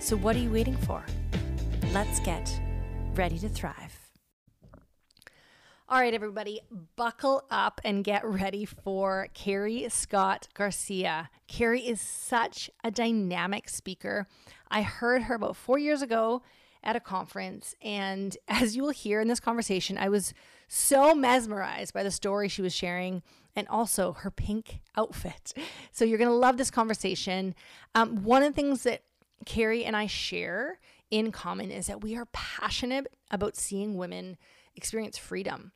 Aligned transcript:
So, 0.00 0.16
what 0.16 0.34
are 0.34 0.38
you 0.38 0.50
waiting 0.50 0.78
for? 0.78 1.04
Let's 1.92 2.20
get 2.20 2.58
ready 3.14 3.38
to 3.38 3.50
thrive. 3.50 4.10
All 5.90 6.00
right, 6.00 6.14
everybody, 6.14 6.60
buckle 6.96 7.44
up 7.50 7.82
and 7.84 8.02
get 8.02 8.24
ready 8.24 8.64
for 8.64 9.28
Carrie 9.34 9.86
Scott 9.90 10.48
Garcia. 10.54 11.28
Carrie 11.48 11.86
is 11.86 12.00
such 12.00 12.70
a 12.82 12.90
dynamic 12.90 13.68
speaker. 13.68 14.26
I 14.70 14.80
heard 14.80 15.24
her 15.24 15.34
about 15.34 15.54
four 15.54 15.78
years 15.78 16.00
ago 16.00 16.42
at 16.82 16.96
a 16.96 17.00
conference, 17.00 17.74
and 17.82 18.38
as 18.48 18.74
you 18.74 18.82
will 18.82 18.90
hear 18.90 19.20
in 19.20 19.28
this 19.28 19.40
conversation, 19.40 19.98
I 19.98 20.08
was 20.08 20.32
so 20.66 21.14
mesmerized 21.14 21.92
by 21.92 22.04
the 22.04 22.10
story 22.10 22.48
she 22.48 22.62
was 22.62 22.74
sharing 22.74 23.22
and 23.54 23.68
also 23.68 24.12
her 24.14 24.30
pink 24.30 24.80
outfit. 24.96 25.52
So 25.92 26.06
you're 26.06 26.18
going 26.18 26.30
to 26.30 26.34
love 26.34 26.56
this 26.56 26.70
conversation. 26.70 27.54
Um, 27.94 28.22
one 28.22 28.42
of 28.42 28.54
the 28.54 28.56
things 28.56 28.84
that 28.84 29.02
Carrie 29.46 29.84
and 29.84 29.96
I 29.96 30.06
share 30.06 30.78
in 31.10 31.32
common 31.32 31.70
is 31.70 31.86
that 31.86 32.02
we 32.02 32.16
are 32.16 32.26
passionate 32.32 33.08
about 33.30 33.56
seeing 33.56 33.96
women 33.96 34.36
experience 34.76 35.18
freedom. 35.18 35.72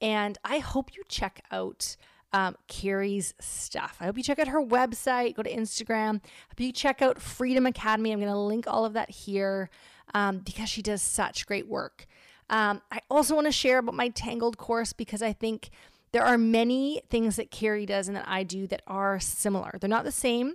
And 0.00 0.36
I 0.44 0.58
hope 0.58 0.94
you 0.94 1.02
check 1.08 1.42
out 1.50 1.96
um, 2.32 2.56
Carrie's 2.66 3.32
stuff. 3.40 3.96
I 4.00 4.06
hope 4.06 4.16
you 4.16 4.24
check 4.24 4.40
out 4.40 4.48
her 4.48 4.62
website, 4.62 5.36
go 5.36 5.42
to 5.42 5.52
Instagram. 5.52 6.16
I 6.16 6.50
hope 6.50 6.60
you 6.60 6.72
check 6.72 7.00
out 7.00 7.20
Freedom 7.20 7.64
Academy. 7.64 8.12
I'm 8.12 8.18
going 8.18 8.30
to 8.30 8.38
link 8.38 8.66
all 8.66 8.84
of 8.84 8.94
that 8.94 9.08
here 9.08 9.70
um, 10.14 10.38
because 10.38 10.68
she 10.68 10.82
does 10.82 11.00
such 11.00 11.46
great 11.46 11.68
work. 11.68 12.06
Um, 12.50 12.82
I 12.90 13.00
also 13.08 13.34
want 13.34 13.46
to 13.46 13.52
share 13.52 13.78
about 13.78 13.94
my 13.94 14.08
Tangled 14.08 14.58
course 14.58 14.92
because 14.92 15.22
I 15.22 15.32
think 15.32 15.70
there 16.12 16.24
are 16.24 16.36
many 16.36 17.02
things 17.08 17.36
that 17.36 17.50
Carrie 17.50 17.86
does 17.86 18.08
and 18.08 18.16
that 18.16 18.28
I 18.28 18.42
do 18.42 18.66
that 18.66 18.82
are 18.86 19.18
similar. 19.20 19.76
They're 19.80 19.88
not 19.88 20.04
the 20.04 20.12
same, 20.12 20.54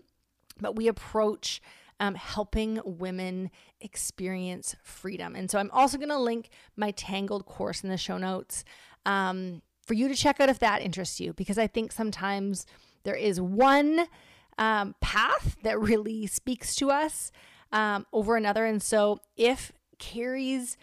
but 0.60 0.76
we 0.76 0.88
approach 0.88 1.62
um, 2.00 2.16
helping 2.16 2.80
women 2.84 3.52
experience 3.82 4.76
freedom. 4.84 5.36
And 5.36 5.50
so 5.52 5.60
I'm 5.60 5.72
also 5.72 5.98
going 5.98 6.10
to 6.10 6.18
link 6.18 6.50
my 6.76 6.92
Tangled 6.92 7.46
course 7.46 7.84
in 7.84 7.90
the 7.90 7.98
show 7.98 8.18
notes 8.18 8.64
um, 9.06 9.62
for 9.86 9.94
you 9.94 10.08
to 10.08 10.16
check 10.16 10.40
out 10.40 10.50
if 10.50 10.60
that 10.60 10.82
interests 10.82 11.20
you, 11.20 11.34
because 11.34 11.58
I 11.58 11.68
think 11.68 11.92
sometimes 11.92 12.66
there 13.04 13.16
is 13.16 13.40
one 13.40 14.08
um, 14.58 14.96
path 15.02 15.58
that 15.64 15.80
really 15.80 16.28
speaks 16.28 16.76
to 16.76 16.92
us 16.92 17.32
um, 17.72 18.06
over 18.12 18.36
another. 18.36 18.66
And 18.66 18.82
so 18.82 19.20
if 19.36 19.72
Carrie's 19.98 20.78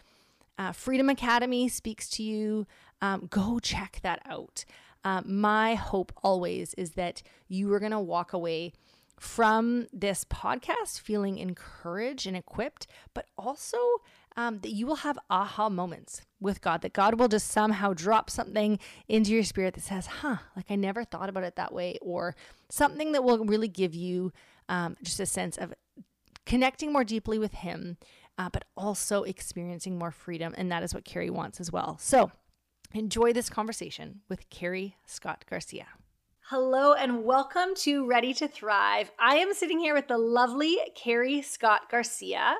uh, 0.58 0.72
Freedom 0.72 1.08
Academy 1.08 1.68
speaks 1.68 2.08
to 2.10 2.22
you, 2.22 2.66
um, 3.02 3.26
go 3.30 3.58
check 3.58 4.00
that 4.02 4.22
out. 4.26 4.64
Uh, 5.04 5.22
my 5.24 5.74
hope 5.74 6.12
always 6.22 6.74
is 6.74 6.92
that 6.92 7.22
you 7.48 7.72
are 7.72 7.78
going 7.78 7.92
to 7.92 8.00
walk 8.00 8.32
away 8.32 8.72
from 9.18 9.86
this 9.92 10.24
podcast 10.24 11.00
feeling 11.00 11.38
encouraged 11.38 12.26
and 12.26 12.36
equipped, 12.36 12.86
but 13.14 13.26
also 13.38 13.78
um, 14.36 14.58
that 14.58 14.72
you 14.72 14.86
will 14.86 14.96
have 14.96 15.18
aha 15.30 15.68
moments 15.70 16.22
with 16.40 16.60
God, 16.60 16.82
that 16.82 16.92
God 16.92 17.18
will 17.18 17.28
just 17.28 17.50
somehow 17.50 17.94
drop 17.94 18.28
something 18.28 18.78
into 19.08 19.32
your 19.32 19.42
spirit 19.42 19.74
that 19.74 19.82
says, 19.82 20.06
huh, 20.06 20.36
like 20.54 20.66
I 20.70 20.76
never 20.76 21.04
thought 21.04 21.30
about 21.30 21.44
it 21.44 21.56
that 21.56 21.72
way, 21.72 21.98
or 22.02 22.36
something 22.68 23.12
that 23.12 23.24
will 23.24 23.44
really 23.46 23.68
give 23.68 23.94
you 23.94 24.32
um, 24.68 24.96
just 25.02 25.20
a 25.20 25.26
sense 25.26 25.56
of 25.56 25.72
connecting 26.44 26.92
more 26.92 27.04
deeply 27.04 27.38
with 27.38 27.54
Him, 27.54 27.96
uh, 28.36 28.50
but 28.50 28.64
also 28.76 29.22
experiencing 29.22 29.98
more 29.98 30.10
freedom. 30.10 30.54
And 30.58 30.70
that 30.70 30.82
is 30.82 30.92
what 30.92 31.06
Carrie 31.06 31.30
wants 31.30 31.58
as 31.58 31.72
well. 31.72 31.96
So 31.98 32.30
enjoy 32.92 33.32
this 33.32 33.48
conversation 33.48 34.20
with 34.28 34.50
Carrie 34.50 34.96
Scott 35.06 35.44
Garcia. 35.48 35.86
Hello 36.50 36.92
and 36.92 37.24
welcome 37.24 37.74
to 37.74 38.06
Ready 38.06 38.32
to 38.34 38.46
Thrive. 38.46 39.10
I 39.18 39.38
am 39.38 39.52
sitting 39.52 39.80
here 39.80 39.94
with 39.94 40.06
the 40.06 40.16
lovely 40.16 40.78
Carrie 40.94 41.42
Scott 41.42 41.90
Garcia. 41.90 42.54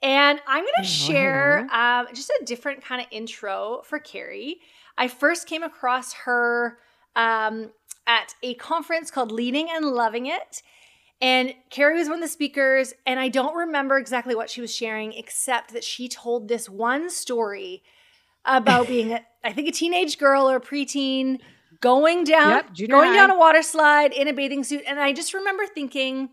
And 0.00 0.40
I'm 0.46 0.62
going 0.62 0.74
to 0.78 0.84
share 0.84 1.66
um, 1.72 2.06
just 2.14 2.30
a 2.30 2.44
different 2.44 2.84
kind 2.84 3.00
of 3.00 3.08
intro 3.10 3.82
for 3.82 3.98
Carrie. 3.98 4.60
I 4.96 5.08
first 5.08 5.48
came 5.48 5.64
across 5.64 6.12
her 6.12 6.78
um, 7.16 7.72
at 8.06 8.36
a 8.44 8.54
conference 8.54 9.10
called 9.10 9.32
Leading 9.32 9.70
and 9.72 9.86
Loving 9.86 10.26
It. 10.26 10.62
And 11.20 11.52
Carrie 11.68 11.98
was 11.98 12.06
one 12.06 12.18
of 12.18 12.22
the 12.22 12.28
speakers, 12.28 12.94
and 13.08 13.18
I 13.18 13.28
don't 13.28 13.56
remember 13.56 13.98
exactly 13.98 14.36
what 14.36 14.50
she 14.50 14.60
was 14.60 14.72
sharing, 14.72 15.12
except 15.12 15.72
that 15.72 15.82
she 15.82 16.08
told 16.08 16.46
this 16.46 16.68
one 16.68 17.10
story 17.10 17.82
about 18.44 18.86
being, 18.86 19.18
I 19.42 19.52
think, 19.52 19.66
a 19.66 19.72
teenage 19.72 20.16
girl 20.16 20.48
or 20.48 20.58
a 20.58 20.60
preteen 20.60 21.40
going 21.80 22.24
down, 22.24 22.64
yep, 22.76 22.88
going 22.88 23.10
high. 23.10 23.16
down 23.16 23.30
a 23.30 23.38
water 23.38 23.62
slide 23.62 24.12
in 24.12 24.28
a 24.28 24.32
bathing 24.32 24.64
suit. 24.64 24.82
And 24.86 25.00
I 25.00 25.12
just 25.12 25.34
remember 25.34 25.66
thinking, 25.66 26.30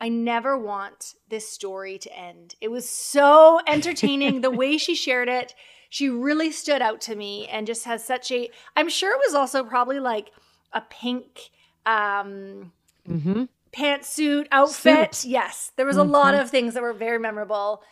I 0.00 0.08
never 0.08 0.58
want 0.58 1.14
this 1.28 1.48
story 1.48 1.98
to 1.98 2.16
end. 2.16 2.54
It 2.60 2.70
was 2.70 2.88
so 2.88 3.60
entertaining. 3.66 4.40
the 4.40 4.50
way 4.50 4.78
she 4.78 4.94
shared 4.94 5.28
it, 5.28 5.54
she 5.88 6.08
really 6.08 6.52
stood 6.52 6.82
out 6.82 7.00
to 7.02 7.16
me 7.16 7.46
and 7.48 7.66
just 7.66 7.84
has 7.84 8.04
such 8.04 8.30
a, 8.32 8.50
I'm 8.76 8.88
sure 8.88 9.12
it 9.12 9.20
was 9.26 9.34
also 9.34 9.64
probably 9.64 10.00
like 10.00 10.30
a 10.72 10.80
pink 10.80 11.50
um, 11.86 12.72
mm-hmm. 13.08 13.44
pantsuit 13.72 14.46
outfit. 14.52 15.14
Suit. 15.14 15.30
Yes, 15.30 15.72
there 15.76 15.86
was 15.86 15.96
a 15.96 16.00
mm-hmm. 16.00 16.10
lot 16.10 16.34
of 16.34 16.50
things 16.50 16.74
that 16.74 16.82
were 16.82 16.92
very 16.92 17.18
memorable. 17.18 17.82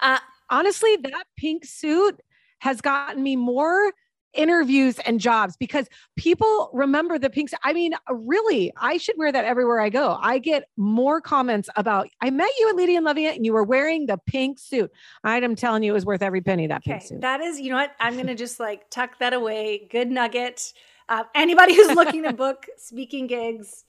Uh, 0.00 0.18
Honestly, 0.52 0.96
that 0.96 1.24
pink 1.38 1.64
suit 1.64 2.20
has 2.58 2.82
gotten 2.82 3.22
me 3.22 3.36
more 3.36 3.92
interviews 4.34 4.98
and 5.00 5.20
jobs 5.20 5.56
because 5.56 5.88
people 6.16 6.70
remember 6.72 7.18
the 7.18 7.30
pink. 7.30 7.50
I 7.62 7.72
mean, 7.72 7.94
really, 8.10 8.72
I 8.76 8.96
should 8.96 9.16
wear 9.18 9.32
that 9.32 9.44
everywhere 9.44 9.80
I 9.80 9.88
go. 9.88 10.18
I 10.20 10.38
get 10.38 10.68
more 10.76 11.20
comments 11.20 11.68
about 11.76 12.08
I 12.20 12.30
met 12.30 12.50
you 12.58 12.68
at 12.68 12.76
Leading 12.76 12.96
and 12.96 13.04
Loving 13.04 13.24
It 13.24 13.36
and 13.36 13.44
you 13.44 13.52
were 13.52 13.64
wearing 13.64 14.06
the 14.06 14.18
pink 14.26 14.58
suit. 14.58 14.90
I'm 15.24 15.56
telling 15.56 15.82
you, 15.82 15.92
it 15.92 15.94
was 15.94 16.06
worth 16.06 16.22
every 16.22 16.40
penny 16.40 16.66
that 16.66 16.78
okay, 16.78 16.92
pink 16.92 17.02
suit. 17.02 17.20
That 17.20 17.40
is, 17.40 17.60
you 17.60 17.70
know 17.70 17.76
what? 17.76 17.92
I'm 18.00 18.16
gonna 18.16 18.34
just 18.34 18.60
like 18.60 18.88
tuck 18.90 19.18
that 19.18 19.32
away. 19.32 19.88
Good 19.90 20.10
nugget. 20.10 20.72
Uh, 21.08 21.24
anybody 21.34 21.74
who's 21.74 21.94
looking 21.94 22.22
to 22.22 22.32
book 22.32 22.66
speaking 22.78 23.26
gigs, 23.26 23.84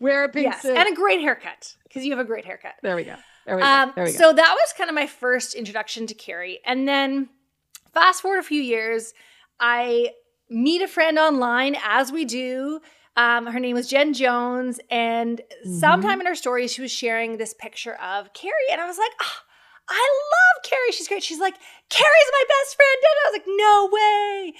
wear 0.00 0.24
a 0.24 0.28
pink 0.28 0.46
yes, 0.46 0.62
suit 0.62 0.76
and 0.76 0.88
a 0.88 0.94
great 0.94 1.20
haircut 1.20 1.76
because 1.84 2.04
you 2.04 2.10
have 2.10 2.20
a 2.20 2.24
great 2.24 2.44
haircut. 2.44 2.74
There 2.82 2.96
we 2.96 3.04
go. 3.04 3.16
There 3.46 3.56
we 3.56 3.62
go. 3.62 3.68
Um, 3.68 3.92
there 3.94 4.04
we 4.04 4.12
go. 4.12 4.18
So 4.18 4.32
that 4.32 4.54
was 4.54 4.72
kind 4.76 4.88
of 4.88 4.94
my 4.94 5.06
first 5.06 5.54
introduction 5.54 6.06
to 6.06 6.14
Carrie, 6.14 6.60
and 6.64 6.88
then 6.88 7.28
fast 7.92 8.22
forward 8.22 8.38
a 8.38 8.42
few 8.42 8.60
years. 8.60 9.14
I 9.60 10.10
meet 10.50 10.82
a 10.82 10.88
friend 10.88 11.18
online 11.18 11.76
as 11.84 12.12
we 12.12 12.24
do. 12.24 12.80
Um, 13.16 13.46
her 13.46 13.60
name 13.60 13.74
was 13.74 13.88
Jen 13.88 14.12
Jones, 14.12 14.80
and 14.90 15.38
mm-hmm. 15.38 15.78
sometime 15.78 16.20
in 16.20 16.26
her 16.26 16.34
story, 16.34 16.66
she 16.66 16.82
was 16.82 16.90
sharing 16.90 17.36
this 17.36 17.54
picture 17.54 17.94
of 17.94 18.32
Carrie, 18.32 18.54
and 18.72 18.80
I 18.80 18.86
was 18.86 18.98
like, 18.98 19.12
oh, 19.22 19.38
I 19.88 20.20
love 20.32 20.70
Carrie. 20.70 20.92
She's 20.92 21.08
great. 21.08 21.22
She's 21.22 21.40
like, 21.40 21.54
Carrie's 21.90 22.32
my 22.32 22.44
best 22.48 22.76
friend. 22.76 22.98
And 23.02 23.14
I 23.22 23.30
was 23.30 23.38
like, 23.38 23.46
no 23.46 23.90
way. 23.92 24.54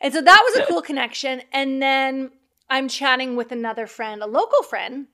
And 0.00 0.12
so 0.12 0.20
that 0.20 0.42
was 0.44 0.56
a 0.56 0.66
cool 0.66 0.82
connection. 0.82 1.42
And 1.52 1.80
then 1.80 2.32
I'm 2.68 2.88
chatting 2.88 3.36
with 3.36 3.52
another 3.52 3.86
friend, 3.86 4.22
a 4.22 4.26
local 4.26 4.62
friend. 4.62 5.06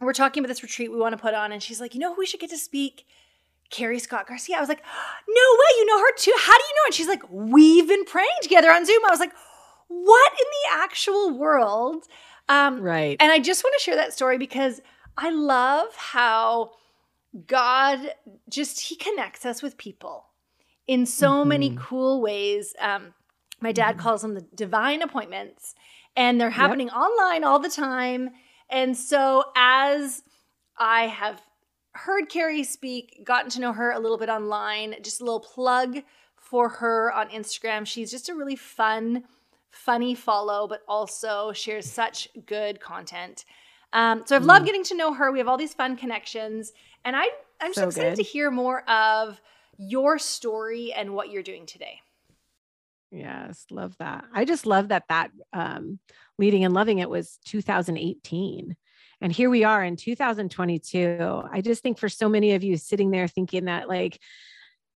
We're 0.00 0.12
talking 0.12 0.42
about 0.42 0.48
this 0.48 0.62
retreat 0.62 0.90
we 0.90 0.98
want 0.98 1.12
to 1.12 1.20
put 1.20 1.34
on, 1.34 1.52
and 1.52 1.62
she's 1.62 1.80
like, 1.80 1.94
you 1.94 2.00
know 2.00 2.14
who 2.14 2.20
we 2.20 2.26
should 2.26 2.40
get 2.40 2.50
to 2.50 2.58
speak? 2.58 3.06
Carrie 3.72 3.98
Scott 3.98 4.28
Garcia. 4.28 4.56
I 4.56 4.60
was 4.60 4.68
like, 4.68 4.82
no 5.28 5.34
way, 5.34 5.78
you 5.78 5.86
know 5.86 5.98
her 5.98 6.14
too. 6.16 6.34
How 6.38 6.56
do 6.56 6.62
you 6.62 6.74
know? 6.74 6.86
And 6.86 6.94
she's 6.94 7.08
like, 7.08 7.22
we've 7.30 7.88
been 7.88 8.04
praying 8.04 8.28
together 8.42 8.70
on 8.70 8.86
Zoom. 8.86 9.04
I 9.04 9.10
was 9.10 9.18
like, 9.18 9.32
what 9.88 10.32
in 10.32 10.46
the 10.46 10.82
actual 10.82 11.36
world? 11.36 12.04
Um, 12.48 12.80
right. 12.80 13.16
And 13.18 13.32
I 13.32 13.38
just 13.38 13.64
want 13.64 13.74
to 13.78 13.82
share 13.82 13.96
that 13.96 14.12
story 14.12 14.38
because 14.38 14.80
I 15.16 15.30
love 15.30 15.88
how 15.96 16.72
God 17.46 18.12
just, 18.48 18.80
He 18.80 18.96
connects 18.96 19.44
us 19.44 19.62
with 19.62 19.76
people 19.76 20.26
in 20.86 21.06
so 21.06 21.30
mm-hmm. 21.30 21.48
many 21.48 21.76
cool 21.78 22.20
ways. 22.20 22.74
Um, 22.80 23.14
my 23.60 23.72
dad 23.72 23.92
mm-hmm. 23.92 24.00
calls 24.00 24.22
them 24.22 24.34
the 24.34 24.46
divine 24.54 25.02
appointments, 25.02 25.74
and 26.16 26.40
they're 26.40 26.50
happening 26.50 26.88
yep. 26.88 26.96
online 26.96 27.44
all 27.44 27.58
the 27.58 27.70
time. 27.70 28.30
And 28.68 28.96
so 28.96 29.44
as 29.56 30.22
I 30.76 31.06
have 31.06 31.40
heard 31.94 32.28
Carrie 32.28 32.64
speak, 32.64 33.22
gotten 33.24 33.50
to 33.50 33.60
know 33.60 33.72
her 33.72 33.92
a 33.92 33.98
little 33.98 34.18
bit 34.18 34.28
online. 34.28 34.96
Just 35.02 35.20
a 35.20 35.24
little 35.24 35.40
plug 35.40 35.98
for 36.36 36.68
her 36.68 37.12
on 37.12 37.28
Instagram. 37.28 37.86
She's 37.86 38.10
just 38.10 38.28
a 38.28 38.34
really 38.34 38.56
fun, 38.56 39.24
funny 39.70 40.14
follow, 40.14 40.66
but 40.66 40.82
also 40.88 41.52
shares 41.52 41.90
such 41.90 42.28
good 42.46 42.80
content. 42.80 43.44
Um, 43.92 44.22
so 44.26 44.36
I've 44.36 44.44
loved 44.44 44.62
mm. 44.62 44.66
getting 44.66 44.84
to 44.84 44.96
know 44.96 45.12
her. 45.12 45.30
We 45.30 45.38
have 45.38 45.48
all 45.48 45.58
these 45.58 45.74
fun 45.74 45.96
connections, 45.96 46.72
and 47.04 47.14
I 47.14 47.28
I'm 47.60 47.74
so, 47.74 47.82
so 47.82 47.88
excited 47.88 48.16
good. 48.16 48.24
to 48.24 48.30
hear 48.30 48.50
more 48.50 48.88
of 48.88 49.40
your 49.76 50.18
story 50.18 50.92
and 50.92 51.14
what 51.14 51.30
you're 51.30 51.42
doing 51.42 51.66
today. 51.66 52.00
Yes, 53.10 53.66
love 53.70 53.96
that. 53.98 54.24
I 54.32 54.46
just 54.46 54.64
love 54.64 54.88
that 54.88 55.04
that 55.08 55.30
um, 55.52 55.98
leading 56.38 56.64
and 56.64 56.72
loving 56.72 56.98
it 56.98 57.10
was 57.10 57.38
2018. 57.44 58.74
And 59.22 59.32
here 59.32 59.48
we 59.48 59.62
are 59.62 59.84
in 59.84 59.94
2022. 59.94 61.42
I 61.50 61.60
just 61.60 61.80
think 61.80 61.96
for 61.96 62.08
so 62.08 62.28
many 62.28 62.52
of 62.54 62.64
you 62.64 62.76
sitting 62.76 63.12
there 63.12 63.28
thinking 63.28 63.66
that, 63.66 63.88
like, 63.88 64.18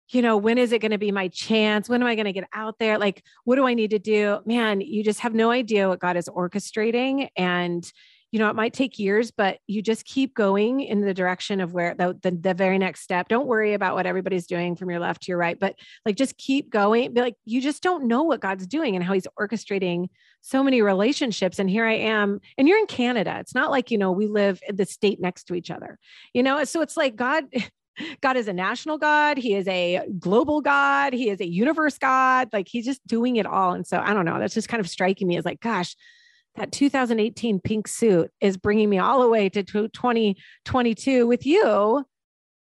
you 0.09 0.23
know, 0.23 0.39
when 0.39 0.57
is 0.57 0.73
it 0.73 0.81
going 0.81 0.93
to 0.93 0.99
be 0.99 1.13
my 1.13 1.29
chance? 1.29 1.91
When 1.91 2.01
am 2.01 2.09
I 2.09 2.15
going 2.15 2.25
to 2.25 2.33
get 2.33 2.49
out 2.55 2.79
there? 2.79 2.97
Like, 2.97 3.23
what 3.45 3.57
do 3.57 3.67
I 3.67 3.75
need 3.75 3.91
to 3.91 3.99
do? 3.99 4.41
Man, 4.47 4.81
you 4.81 5.05
just 5.05 5.21
have 5.21 5.35
no 5.35 5.51
idea 5.51 5.89
what 5.89 6.01
God 6.01 6.17
is 6.17 6.29
orchestrating. 6.29 7.29
And 7.37 7.91
you 8.35 8.41
know, 8.41 8.51
it 8.51 8.57
might 8.57 8.73
take 8.73 8.99
years, 8.99 9.31
but 9.31 9.59
you 9.69 9.81
just 9.81 10.05
keep 10.05 10.35
going 10.35 10.81
in 10.81 11.03
the 11.03 11.15
direction 11.15 11.61
of 11.61 11.73
where 11.73 11.95
the, 11.95 12.19
the, 12.21 12.33
the, 12.33 12.53
very 12.53 12.79
next 12.79 13.03
step. 13.03 13.29
Don't 13.29 13.47
worry 13.47 13.75
about 13.75 13.95
what 13.95 14.07
everybody's 14.07 14.49
doing 14.49 14.75
from 14.75 14.91
your 14.91 14.99
left 14.99 15.23
to 15.23 15.29
your 15.31 15.39
right, 15.39 15.57
but 15.57 15.77
like 16.05 16.17
just 16.17 16.37
keep 16.37 16.69
going. 16.69 17.15
Be 17.15 17.21
like, 17.21 17.37
you 17.45 17.61
just 17.61 17.81
don't 17.81 18.09
know 18.09 18.25
what 18.25 18.41
God's 18.41 18.67
doing 18.67 18.97
and 18.97 19.05
how 19.05 19.13
he's 19.13 19.29
orchestrating 19.39 20.09
so 20.47 20.63
many 20.63 20.83
relationships. 20.83 21.59
And 21.59 21.71
here 21.71 21.87
I 21.87 21.95
am, 21.95 22.39
and 22.59 22.69
you're 22.69 22.79
in 22.79 22.87
Canada. 22.87 23.39
It's 23.41 23.55
not 23.55 23.71
like, 23.71 23.91
you 23.91 23.97
know, 23.97 24.13
we 24.13 24.27
live 24.27 24.61
in 24.69 24.77
the 24.77 24.85
state 24.85 25.19
next 25.19 25.45
to 25.45 25.55
each 25.55 25.71
other, 25.71 25.99
you 26.35 26.43
know? 26.43 26.63
So 26.65 26.83
it's 26.83 26.99
like 26.99 27.17
God, 27.17 27.45
God 28.21 28.37
is 28.37 28.47
a 28.47 28.53
national 28.53 28.99
God. 28.99 29.39
He 29.39 29.55
is 29.55 29.67
a 29.67 30.03
global 30.19 30.61
God. 30.61 31.15
He 31.15 31.31
is 31.31 31.41
a 31.41 31.49
universe 31.49 31.97
God. 31.97 32.51
Like 32.53 32.69
he's 32.69 32.85
just 32.85 33.05
doing 33.07 33.37
it 33.37 33.47
all. 33.47 33.73
And 33.73 33.87
so 33.87 33.99
I 33.99 34.13
don't 34.13 34.27
know. 34.27 34.39
That's 34.39 34.53
just 34.53 34.69
kind 34.69 34.83
of 34.83 34.89
striking 34.89 35.27
me 35.27 35.39
as 35.39 35.47
like, 35.47 35.61
gosh, 35.61 35.97
that 36.57 36.73
2018 36.73 37.61
pink 37.61 37.89
suit 37.89 38.31
is 38.43 38.59
bringing 38.59 38.91
me 38.91 38.99
all 38.99 39.23
the 39.23 39.29
way 39.29 39.49
to 39.49 39.63
2022 39.63 41.27
with 41.27 41.47
you. 41.47 42.05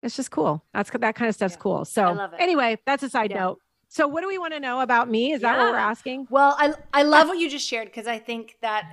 It's 0.03 0.17
just 0.17 0.33
cool. 0.33 0.65
That's 0.75 0.91
that 0.91 1.15
kind 1.15 1.29
of 1.29 1.37
stuff's 1.37 1.55
yeah. 1.55 1.61
cool. 1.61 1.85
So 1.85 2.31
anyway, 2.37 2.79
that's 2.85 3.05
a 3.05 3.09
side 3.09 3.31
yeah. 3.31 3.39
note. 3.39 3.59
So 3.93 4.07
what 4.07 4.21
do 4.21 4.29
we 4.29 4.39
want 4.39 4.55
to 4.55 4.61
know 4.61 4.81
about 4.81 5.11
me? 5.11 5.33
Is 5.33 5.43
yeah. 5.43 5.53
that 5.53 5.59
what 5.59 5.73
we're 5.73 5.79
asking? 5.79 6.29
Well, 6.31 6.55
I 6.57 6.75
I 6.93 7.03
love 7.03 7.27
what 7.27 7.39
you 7.39 7.51
just 7.51 7.67
shared 7.67 7.89
because 7.89 8.07
I 8.07 8.21
think 8.21 8.57
that 8.63 8.85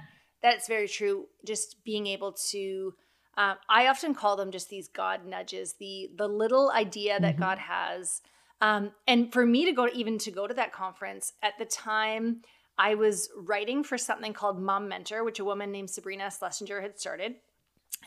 that's 0.42 0.68
very 0.68 0.88
true. 0.88 1.28
Just 1.46 1.84
being 1.86 2.08
able 2.08 2.32
to 2.50 2.96
um, 3.38 3.58
I 3.70 3.88
often 3.88 4.16
call 4.16 4.36
them 4.36 4.50
just 4.50 4.70
these 4.70 4.88
God 4.88 5.24
nudges, 5.24 5.76
the 5.80 6.10
the 6.18 6.28
little 6.28 6.72
idea 6.72 7.20
that 7.20 7.36
mm-hmm. 7.36 7.44
God 7.44 7.60
has. 7.60 8.22
Um, 8.60 8.92
and 9.08 9.32
for 9.32 9.46
me 9.46 9.66
to 9.66 9.72
go 9.72 9.86
to, 9.86 9.96
even 9.96 10.18
to 10.18 10.32
go 10.32 10.48
to 10.48 10.54
that 10.56 10.74
conference 10.74 11.34
at 11.44 11.54
the 11.60 11.66
time, 11.66 12.42
I 12.80 12.96
was 12.96 13.30
writing 13.38 13.84
for 13.84 14.00
something 14.00 14.34
called 14.34 14.60
Mom 14.60 14.90
Mentor, 14.90 15.24
which 15.24 15.40
a 15.40 15.46
woman 15.46 15.72
named 15.72 15.92
Sabrina 15.92 16.32
Schlesinger 16.32 16.82
had 16.82 17.00
started. 17.00 17.36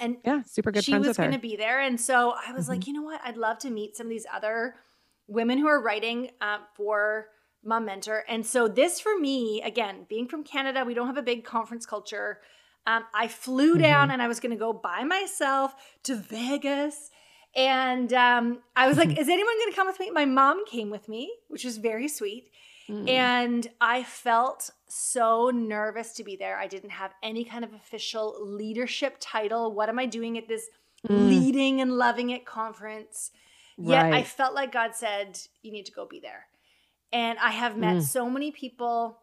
And 0.00 0.16
yeah, 0.24 0.42
super 0.42 0.72
good. 0.72 0.82
She 0.82 0.98
was 0.98 1.16
going 1.16 1.30
to 1.30 1.38
be 1.38 1.54
there, 1.54 1.78
and 1.78 2.00
so 2.00 2.34
I 2.44 2.52
was 2.52 2.64
mm-hmm. 2.64 2.72
like, 2.72 2.86
you 2.88 2.92
know 2.92 3.02
what? 3.02 3.20
I'd 3.24 3.36
love 3.36 3.60
to 3.60 3.70
meet 3.70 3.96
some 3.96 4.08
of 4.08 4.10
these 4.10 4.26
other 4.32 4.74
women 5.30 5.58
who 5.58 5.68
are 5.68 5.80
writing 5.80 6.30
uh, 6.40 6.58
for 6.76 7.28
Mom 7.64 7.84
Mentor. 7.84 8.24
And 8.28 8.44
so 8.44 8.68
this 8.68 9.00
for 9.00 9.18
me, 9.18 9.62
again, 9.62 10.06
being 10.08 10.28
from 10.28 10.44
Canada, 10.44 10.84
we 10.84 10.94
don't 10.94 11.06
have 11.06 11.16
a 11.16 11.22
big 11.22 11.44
conference 11.44 11.86
culture. 11.86 12.40
Um, 12.86 13.04
I 13.14 13.28
flew 13.28 13.74
mm-hmm. 13.74 13.82
down, 13.82 14.10
and 14.10 14.20
I 14.20 14.28
was 14.28 14.40
going 14.40 14.50
to 14.50 14.58
go 14.58 14.72
by 14.72 15.04
myself 15.04 15.74
to 16.04 16.16
Vegas. 16.16 17.10
And 17.54 18.12
um, 18.12 18.60
I 18.74 18.88
was 18.88 18.96
like, 18.96 19.10
is 19.18 19.28
anyone 19.28 19.54
going 19.58 19.70
to 19.70 19.76
come 19.76 19.86
with 19.86 20.00
me? 20.00 20.10
My 20.10 20.24
mom 20.24 20.64
came 20.66 20.90
with 20.90 21.08
me, 21.08 21.32
which 21.48 21.64
was 21.64 21.78
very 21.78 22.08
sweet. 22.08 22.50
Mm. 22.88 23.08
And 23.08 23.66
I 23.80 24.02
felt 24.02 24.70
so 24.88 25.50
nervous 25.54 26.12
to 26.14 26.24
be 26.24 26.34
there. 26.34 26.58
I 26.58 26.66
didn't 26.66 26.90
have 26.90 27.12
any 27.22 27.44
kind 27.44 27.64
of 27.64 27.72
official 27.72 28.36
leadership 28.40 29.16
title. 29.20 29.72
What 29.72 29.88
am 29.88 29.98
I 29.98 30.06
doing 30.06 30.36
at 30.38 30.48
this 30.48 30.66
mm. 31.08 31.28
leading 31.28 31.80
and 31.80 31.92
loving 31.92 32.30
it 32.30 32.44
conference? 32.44 33.30
Yet 33.82 34.02
right. 34.02 34.14
I 34.14 34.22
felt 34.22 34.54
like 34.54 34.72
God 34.72 34.94
said, 34.94 35.38
You 35.62 35.72
need 35.72 35.86
to 35.86 35.92
go 35.92 36.06
be 36.06 36.20
there. 36.20 36.46
And 37.12 37.38
I 37.38 37.50
have 37.50 37.76
met 37.76 37.96
mm. 37.96 38.02
so 38.02 38.28
many 38.28 38.52
people 38.52 39.18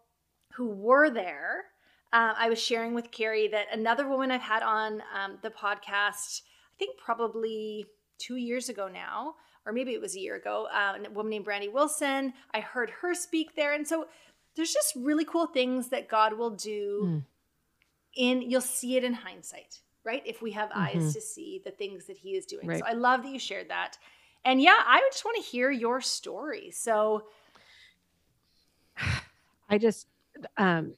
who 0.53 0.67
were 0.67 1.09
there. 1.09 1.65
Uh, 2.11 2.33
I 2.37 2.49
was 2.49 2.61
sharing 2.61 2.93
with 2.93 3.11
Carrie 3.11 3.47
that 3.49 3.67
another 3.71 4.07
woman 4.07 4.31
I've 4.31 4.41
had 4.41 4.63
on 4.63 5.03
um, 5.15 5.37
the 5.41 5.49
podcast, 5.49 6.41
I 6.41 6.75
think 6.79 6.97
probably 6.97 7.85
two 8.17 8.37
years 8.37 8.69
ago 8.69 8.87
now, 8.87 9.35
or 9.65 9.73
maybe 9.73 9.91
it 9.91 10.01
was 10.01 10.15
a 10.15 10.19
year 10.19 10.35
ago, 10.35 10.67
uh, 10.73 10.97
a 11.05 11.11
woman 11.11 11.29
named 11.29 11.45
Brandi 11.45 11.71
Wilson. 11.71 12.33
I 12.53 12.61
heard 12.61 12.89
her 13.01 13.13
speak 13.13 13.55
there. 13.55 13.73
And 13.73 13.87
so 13.87 14.07
there's 14.55 14.73
just 14.73 14.95
really 14.95 15.25
cool 15.25 15.47
things 15.47 15.89
that 15.89 16.07
God 16.07 16.33
will 16.33 16.51
do 16.51 17.01
mm. 17.03 17.23
in, 18.15 18.41
you'll 18.41 18.61
see 18.61 18.97
it 18.97 19.03
in 19.03 19.13
hindsight, 19.13 19.81
right? 20.03 20.23
If 20.25 20.41
we 20.41 20.51
have 20.51 20.69
mm-hmm. 20.69 20.97
eyes 20.97 21.13
to 21.13 21.21
see 21.21 21.61
the 21.63 21.71
things 21.71 22.05
that 22.05 22.17
He 22.17 22.31
is 22.31 22.45
doing. 22.45 22.67
Right. 22.67 22.79
So 22.79 22.85
I 22.85 22.93
love 22.93 23.23
that 23.23 23.29
you 23.29 23.39
shared 23.39 23.69
that. 23.69 23.97
And 24.47 24.61
yeah, 24.61 24.81
I 24.85 25.01
just 25.11 25.25
want 25.25 25.35
to 25.35 25.43
hear 25.43 25.69
your 25.69 25.99
story. 25.99 26.71
So 26.71 27.25
I 29.69 29.77
just, 29.77 30.07
um, 30.55 30.93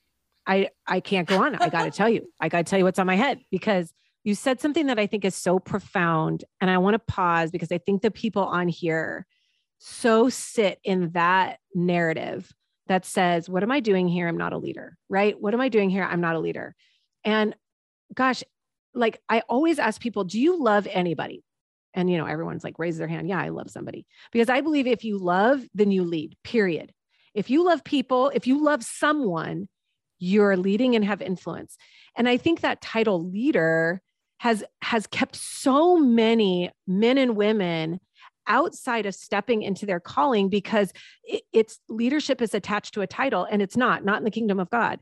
I 0.45 0.69
I 0.85 0.99
can't 0.99 1.27
go 1.27 1.43
on. 1.43 1.55
I 1.55 1.69
got 1.69 1.85
to 1.85 1.91
tell 1.91 2.07
you. 2.09 2.31
I 2.39 2.47
got 2.47 2.59
to 2.59 2.63
tell 2.63 2.77
you 2.77 2.85
what's 2.85 2.99
on 2.99 3.07
my 3.07 3.15
head 3.15 3.39
because 3.49 3.91
you 4.23 4.35
said 4.35 4.61
something 4.61 4.85
that 4.85 4.99
I 4.99 5.07
think 5.07 5.25
is 5.25 5.33
so 5.33 5.57
profound. 5.57 6.43
And 6.61 6.69
I 6.69 6.77
want 6.77 6.93
to 6.93 6.99
pause 6.99 7.49
because 7.49 7.71
I 7.71 7.79
think 7.79 8.03
the 8.03 8.11
people 8.11 8.43
on 8.43 8.67
here 8.67 9.25
so 9.79 10.29
sit 10.29 10.79
in 10.83 11.11
that 11.11 11.57
narrative 11.73 12.51
that 12.85 13.03
says, 13.03 13.49
What 13.49 13.63
am 13.63 13.71
I 13.71 13.79
doing 13.79 14.07
here? 14.07 14.27
I'm 14.27 14.37
not 14.37 14.53
a 14.53 14.59
leader, 14.59 14.95
right? 15.09 15.39
What 15.39 15.55
am 15.55 15.61
I 15.61 15.69
doing 15.69 15.89
here? 15.89 16.03
I'm 16.03 16.21
not 16.21 16.35
a 16.35 16.39
leader. 16.39 16.75
And 17.23 17.55
gosh, 18.13 18.43
like 18.93 19.19
I 19.27 19.39
always 19.49 19.79
ask 19.79 19.99
people, 19.99 20.23
Do 20.23 20.39
you 20.39 20.61
love 20.61 20.87
anybody? 20.91 21.43
And, 21.93 22.09
you 22.09 22.17
know, 22.17 22.25
everyone's 22.25 22.63
like, 22.63 22.77
raise 22.77 22.97
their 22.97 23.07
hand. 23.07 23.27
Yeah, 23.27 23.39
I 23.39 23.49
love 23.49 23.69
somebody. 23.69 24.05
Because 24.31 24.49
I 24.49 24.61
believe 24.61 24.87
if 24.87 25.03
you 25.03 25.17
love, 25.17 25.63
then 25.73 25.91
you 25.91 26.03
lead, 26.03 26.37
period. 26.43 26.93
If 27.33 27.49
you 27.49 27.65
love 27.65 27.83
people, 27.83 28.31
if 28.33 28.47
you 28.47 28.63
love 28.63 28.83
someone, 28.83 29.67
you're 30.19 30.57
leading 30.57 30.95
and 30.95 31.05
have 31.05 31.21
influence. 31.21 31.77
And 32.15 32.27
I 32.27 32.37
think 32.37 32.61
that 32.61 32.81
title 32.81 33.23
leader 33.29 34.01
has 34.39 34.63
has 34.81 35.05
kept 35.07 35.35
so 35.35 35.97
many 35.97 36.71
men 36.87 37.17
and 37.17 37.35
women 37.35 37.99
outside 38.49 39.05
of 39.05 39.15
stepping 39.15 39.61
into 39.61 39.85
their 39.85 39.99
calling 39.99 40.49
because 40.49 40.91
it, 41.23 41.43
it's 41.53 41.79
leadership 41.87 42.41
is 42.41 42.53
attached 42.53 42.95
to 42.95 43.01
a 43.01 43.07
title 43.07 43.47
and 43.49 43.61
it's 43.61 43.77
not 43.77 44.03
not 44.03 44.17
in 44.17 44.25
the 44.25 44.31
kingdom 44.31 44.59
of 44.59 44.69
god. 44.69 44.99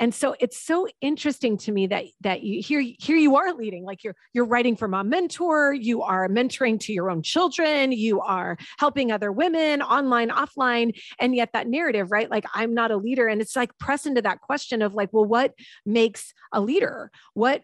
And 0.00 0.14
so 0.14 0.36
it's 0.38 0.56
so 0.56 0.86
interesting 1.00 1.56
to 1.58 1.72
me 1.72 1.86
that 1.88 2.04
that 2.20 2.42
you 2.42 2.62
here 2.62 2.84
here 2.98 3.16
you 3.16 3.36
are 3.36 3.52
leading 3.52 3.84
like 3.84 4.04
you're 4.04 4.14
you're 4.32 4.44
writing 4.44 4.76
for 4.76 4.86
mom 4.86 5.08
mentor 5.08 5.72
you 5.72 6.02
are 6.02 6.28
mentoring 6.28 6.78
to 6.80 6.92
your 6.92 7.10
own 7.10 7.22
children 7.22 7.90
you 7.90 8.20
are 8.20 8.56
helping 8.78 9.10
other 9.10 9.32
women 9.32 9.82
online 9.82 10.30
offline 10.30 10.96
and 11.18 11.34
yet 11.34 11.50
that 11.52 11.66
narrative 11.66 12.10
right? 12.10 12.30
Like 12.30 12.44
i'm 12.54 12.74
not 12.74 12.90
a 12.90 12.96
leader. 12.96 13.28
And 13.28 13.40
it's 13.40 13.56
like 13.56 13.76
press 13.78 14.06
into 14.06 14.22
that 14.22 14.40
question 14.40 14.82
of 14.82 14.94
like 14.94 15.12
well 15.12 15.24
what 15.24 15.54
makes 15.86 16.32
a 16.52 16.60
leader? 16.60 17.10
What 17.34 17.62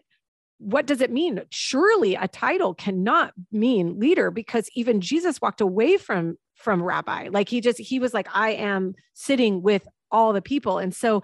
what 0.57 0.85
does 0.85 1.01
it 1.01 1.11
mean? 1.11 1.41
Surely 1.49 2.15
a 2.15 2.27
title 2.27 2.73
cannot 2.73 3.33
mean 3.51 3.99
leader 3.99 4.31
because 4.31 4.69
even 4.73 5.01
Jesus 5.01 5.41
walked 5.41 5.61
away 5.61 5.97
from 5.97 6.37
from 6.55 6.81
rabbi. 6.81 7.27
Like 7.29 7.49
he 7.49 7.61
just 7.61 7.79
he 7.79 7.99
was 7.99 8.13
like 8.13 8.27
I 8.33 8.51
am 8.51 8.95
sitting 9.13 9.61
with 9.61 9.87
all 10.11 10.33
the 10.33 10.41
people. 10.41 10.77
And 10.77 10.93
so 10.95 11.23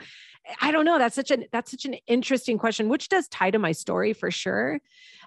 I 0.59 0.71
don't 0.71 0.85
know, 0.85 0.97
that's 0.97 1.15
such 1.15 1.31
an 1.31 1.45
that's 1.51 1.71
such 1.71 1.85
an 1.85 1.95
interesting 2.07 2.57
question 2.57 2.89
which 2.89 3.09
does 3.09 3.27
tie 3.29 3.51
to 3.51 3.59
my 3.59 3.71
story 3.71 4.13
for 4.13 4.31
sure. 4.31 4.79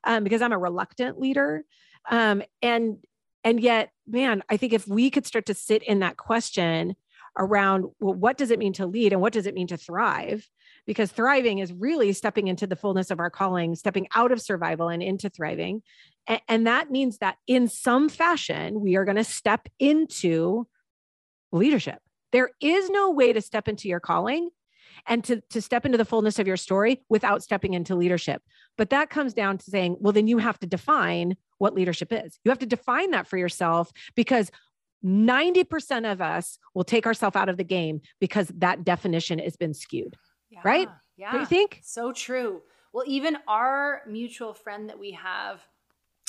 Um, 0.05 0.25
because 0.25 0.43
I'm 0.43 0.53
a 0.53 0.59
reluctant 0.59 1.19
leader. 1.19 1.65
Um, 2.11 2.43
and 2.61 2.99
and 3.43 3.61
yet 3.61 3.91
man, 4.07 4.43
I 4.51 4.57
think 4.57 4.73
if 4.73 4.87
we 4.87 5.11
could 5.11 5.27
start 5.27 5.47
to 5.47 5.55
sit 5.55 5.83
in 5.83 6.01
that 6.01 6.17
question 6.17 6.95
around 7.37 7.85
well 8.01 8.15
what 8.15 8.39
does 8.39 8.51
it 8.51 8.59
mean 8.59 8.73
to 8.73 8.87
lead 8.87 9.13
and 9.13 9.21
what 9.21 9.33
does 9.33 9.47
it 9.47 9.55
mean 9.55 9.67
to 9.67 9.77
thrive? 9.77 10.49
because 10.87 11.11
thriving 11.11 11.59
is 11.59 11.73
really 11.73 12.13
stepping 12.13 12.49
into 12.49 12.67
the 12.67 12.77
fullness 12.77 13.11
of 13.11 13.21
our 13.21 13.31
calling, 13.31 13.75
stepping 13.75 14.07
out 14.15 14.33
of 14.33 14.41
survival 14.41 14.89
and 14.89 15.03
into 15.03 15.29
thriving. 15.29 15.83
And, 16.27 16.41
and 16.49 16.67
that 16.67 16.91
means 16.91 17.19
that 17.19 17.37
in 17.47 17.69
some 17.69 18.09
fashion, 18.09 18.81
we 18.81 18.97
are 18.97 19.05
going 19.05 19.17
to 19.17 19.25
step 19.25 19.69
into 19.79 20.67
leadership. 21.53 22.01
There 22.33 22.51
is 22.61 22.91
no 22.91 23.11
way 23.11 23.33
to 23.33 23.41
step 23.41 23.69
into 23.69 23.89
your 23.89 24.01
calling 24.01 24.51
and 25.07 25.25
to, 25.25 25.41
to 25.51 25.61
step 25.61 25.87
into 25.87 25.99
the 25.99 26.05
fullness 26.05 26.39
of 26.39 26.47
your 26.47 26.57
story 26.57 27.03
without 27.09 27.43
stepping 27.43 27.75
into 27.75 27.95
leadership. 27.95 28.43
But 28.77 28.91
that 28.91 29.11
comes 29.11 29.35
down 29.35 29.59
to 29.59 29.71
saying, 29.71 29.97
well, 30.01 30.13
then 30.13 30.27
you 30.27 30.39
have 30.39 30.59
to 30.61 30.67
define 30.67 31.37
what 31.59 31.75
leadership 31.75 32.13
is. 32.13 32.39
You 32.45 32.51
have 32.51 32.59
to 32.59 32.67
define 32.67 33.13
that 33.13 33.27
for 33.27 33.37
yourself 33.37 33.93
because 34.15 34.51
90% 35.05 36.11
of 36.11 36.21
us 36.21 36.59
will 36.73 36.85
take 36.85 37.07
ourselves 37.07 37.37
out 37.37 37.49
of 37.49 37.57
the 37.57 37.65
game 37.65 38.01
because 38.21 38.49
that 38.57 38.85
definition 38.85 39.39
has 39.39 39.57
been 39.57 39.75
skewed. 39.75 40.17
Yeah, 40.51 40.61
right? 40.65 40.89
Yeah. 41.17 41.33
Do 41.33 41.39
you 41.39 41.47
think? 41.47 41.81
So 41.83 42.13
true. 42.13 42.63
Well, 42.93 43.05
even 43.07 43.37
our 43.49 44.03
mutual 44.09 44.55
friend 44.55 44.89
that 44.89 44.99
we 44.99 45.13
have, 45.13 45.61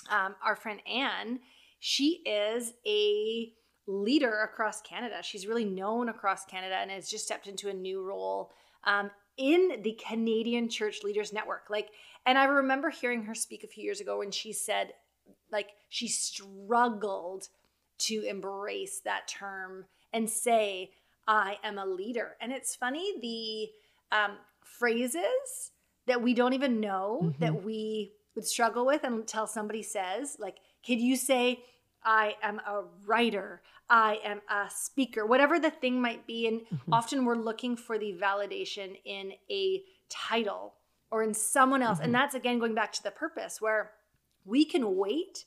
um, 0.09 0.35
our 0.43 0.55
friend 0.55 0.79
Anne, 0.87 1.39
she 1.79 2.21
is 2.25 2.73
a 2.85 3.53
leader 3.87 4.41
across 4.41 4.81
Canada. 4.81 5.17
She's 5.21 5.47
really 5.47 5.65
known 5.65 6.09
across 6.09 6.45
Canada 6.45 6.75
and 6.75 6.89
has 6.89 7.09
just 7.09 7.25
stepped 7.25 7.47
into 7.47 7.69
a 7.69 7.73
new 7.73 8.03
role 8.03 8.51
um, 8.83 9.11
in 9.37 9.81
the 9.83 9.99
Canadian 10.07 10.69
Church 10.69 11.03
Leaders 11.03 11.31
Network. 11.31 11.65
Like, 11.69 11.89
and 12.25 12.37
I 12.37 12.45
remember 12.45 12.89
hearing 12.89 13.23
her 13.23 13.35
speak 13.35 13.63
a 13.63 13.67
few 13.67 13.83
years 13.83 14.01
ago 14.01 14.19
when 14.19 14.31
she 14.31 14.51
said, 14.51 14.93
like, 15.51 15.69
she 15.89 16.07
struggled 16.07 17.47
to 17.97 18.23
embrace 18.27 19.01
that 19.05 19.27
term 19.27 19.85
and 20.13 20.29
say, 20.29 20.91
I 21.27 21.57
am 21.63 21.77
a 21.77 21.85
leader. 21.85 22.35
And 22.39 22.51
it's 22.51 22.75
funny, 22.75 23.13
the 23.21 24.15
um, 24.15 24.37
phrases 24.61 25.71
that 26.07 26.21
we 26.21 26.33
don't 26.33 26.53
even 26.53 26.79
know 26.79 27.21
mm-hmm. 27.23 27.43
that 27.43 27.63
we 27.63 28.13
would 28.35 28.45
struggle 28.45 28.85
with 28.85 29.03
until 29.03 29.47
somebody 29.47 29.81
says, 29.81 30.37
like, 30.39 30.57
could 30.85 30.99
you 30.99 31.15
say, 31.15 31.63
I 32.03 32.35
am 32.43 32.59
a 32.59 32.83
writer, 33.05 33.61
I 33.89 34.19
am 34.23 34.41
a 34.49 34.69
speaker, 34.69 35.25
whatever 35.25 35.59
the 35.59 35.71
thing 35.71 36.01
might 36.01 36.27
be. 36.27 36.47
And 36.47 36.61
mm-hmm. 36.61 36.93
often 36.93 37.25
we're 37.25 37.35
looking 37.35 37.75
for 37.75 37.97
the 37.97 38.13
validation 38.13 38.97
in 39.05 39.33
a 39.49 39.83
title 40.09 40.75
or 41.11 41.23
in 41.23 41.33
someone 41.33 41.81
else. 41.81 41.97
Mm-hmm. 41.97 42.05
And 42.05 42.15
that's 42.15 42.35
again 42.35 42.59
going 42.59 42.75
back 42.75 42.93
to 42.93 43.03
the 43.03 43.11
purpose 43.11 43.59
where 43.59 43.91
we 44.43 44.65
can 44.65 44.95
wait 44.95 45.45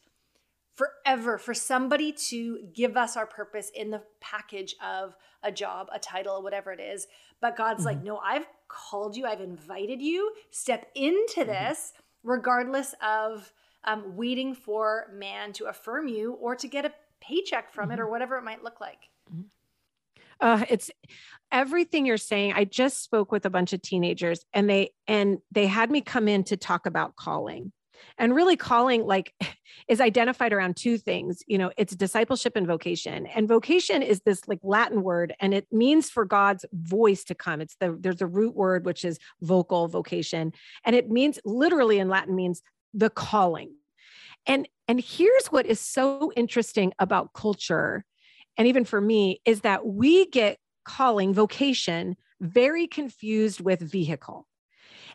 forever 0.78 1.38
for 1.38 1.54
somebody 1.54 2.12
to 2.12 2.60
give 2.72 2.96
us 2.96 3.16
our 3.16 3.26
purpose 3.26 3.70
in 3.74 3.90
the 3.90 4.00
package 4.20 4.76
of 4.82 5.16
a 5.42 5.50
job, 5.50 5.88
a 5.92 5.98
title, 5.98 6.40
whatever 6.40 6.72
it 6.72 6.78
is. 6.78 7.08
But 7.40 7.56
God's 7.56 7.80
mm-hmm. 7.80 7.86
like, 7.86 8.04
no, 8.04 8.18
I've 8.18 8.46
called 8.68 9.16
you, 9.16 9.26
I've 9.26 9.40
invited 9.40 10.00
you, 10.00 10.32
step 10.50 10.86
into 10.94 11.40
mm-hmm. 11.40 11.50
this, 11.50 11.92
regardless 12.22 12.94
of 13.02 13.52
um, 13.84 14.16
waiting 14.16 14.54
for 14.54 15.10
man 15.12 15.52
to 15.54 15.66
affirm 15.66 16.06
you 16.06 16.34
or 16.34 16.54
to 16.54 16.68
get 16.68 16.84
a 16.84 16.92
paycheck 17.20 17.72
from 17.72 17.86
mm-hmm. 17.86 17.94
it 17.94 18.00
or 18.00 18.08
whatever 18.08 18.36
it 18.38 18.44
might 18.44 18.62
look 18.62 18.80
like. 18.80 19.08
Mm-hmm. 19.32 19.42
Uh, 20.40 20.64
it's 20.70 20.92
everything 21.50 22.06
you're 22.06 22.16
saying. 22.16 22.52
I 22.52 22.64
just 22.64 23.02
spoke 23.02 23.32
with 23.32 23.44
a 23.44 23.50
bunch 23.50 23.72
of 23.72 23.82
teenagers 23.82 24.44
and 24.52 24.70
they 24.70 24.90
and 25.08 25.38
they 25.50 25.66
had 25.66 25.90
me 25.90 26.00
come 26.00 26.28
in 26.28 26.44
to 26.44 26.56
talk 26.56 26.86
about 26.86 27.16
calling. 27.16 27.72
And 28.18 28.34
really 28.34 28.56
calling 28.56 29.04
like 29.04 29.34
is 29.88 30.00
identified 30.00 30.52
around 30.52 30.76
two 30.76 30.98
things. 30.98 31.42
You 31.46 31.58
know, 31.58 31.70
it's 31.76 31.94
discipleship 31.94 32.56
and 32.56 32.66
vocation. 32.66 33.26
And 33.26 33.48
vocation 33.48 34.02
is 34.02 34.20
this 34.20 34.46
like 34.48 34.60
Latin 34.62 35.02
word 35.02 35.34
and 35.40 35.54
it 35.54 35.66
means 35.70 36.10
for 36.10 36.24
God's 36.24 36.64
voice 36.72 37.24
to 37.24 37.34
come. 37.34 37.60
It's 37.60 37.76
the 37.80 37.96
there's 37.98 38.22
a 38.22 38.26
root 38.26 38.54
word 38.54 38.84
which 38.84 39.04
is 39.04 39.18
vocal 39.40 39.88
vocation 39.88 40.52
and 40.84 40.96
it 40.96 41.10
means 41.10 41.38
literally 41.44 41.98
in 41.98 42.08
Latin 42.08 42.34
means 42.34 42.62
the 42.94 43.10
calling. 43.10 43.72
And 44.46 44.68
and 44.86 45.00
here's 45.00 45.46
what 45.48 45.66
is 45.66 45.80
so 45.80 46.32
interesting 46.34 46.92
about 46.98 47.34
culture 47.34 48.04
and 48.56 48.66
even 48.66 48.84
for 48.84 49.00
me 49.00 49.40
is 49.44 49.60
that 49.60 49.86
we 49.86 50.26
get 50.26 50.58
calling 50.84 51.32
vocation 51.32 52.16
very 52.40 52.86
confused 52.86 53.60
with 53.60 53.80
vehicle 53.80 54.47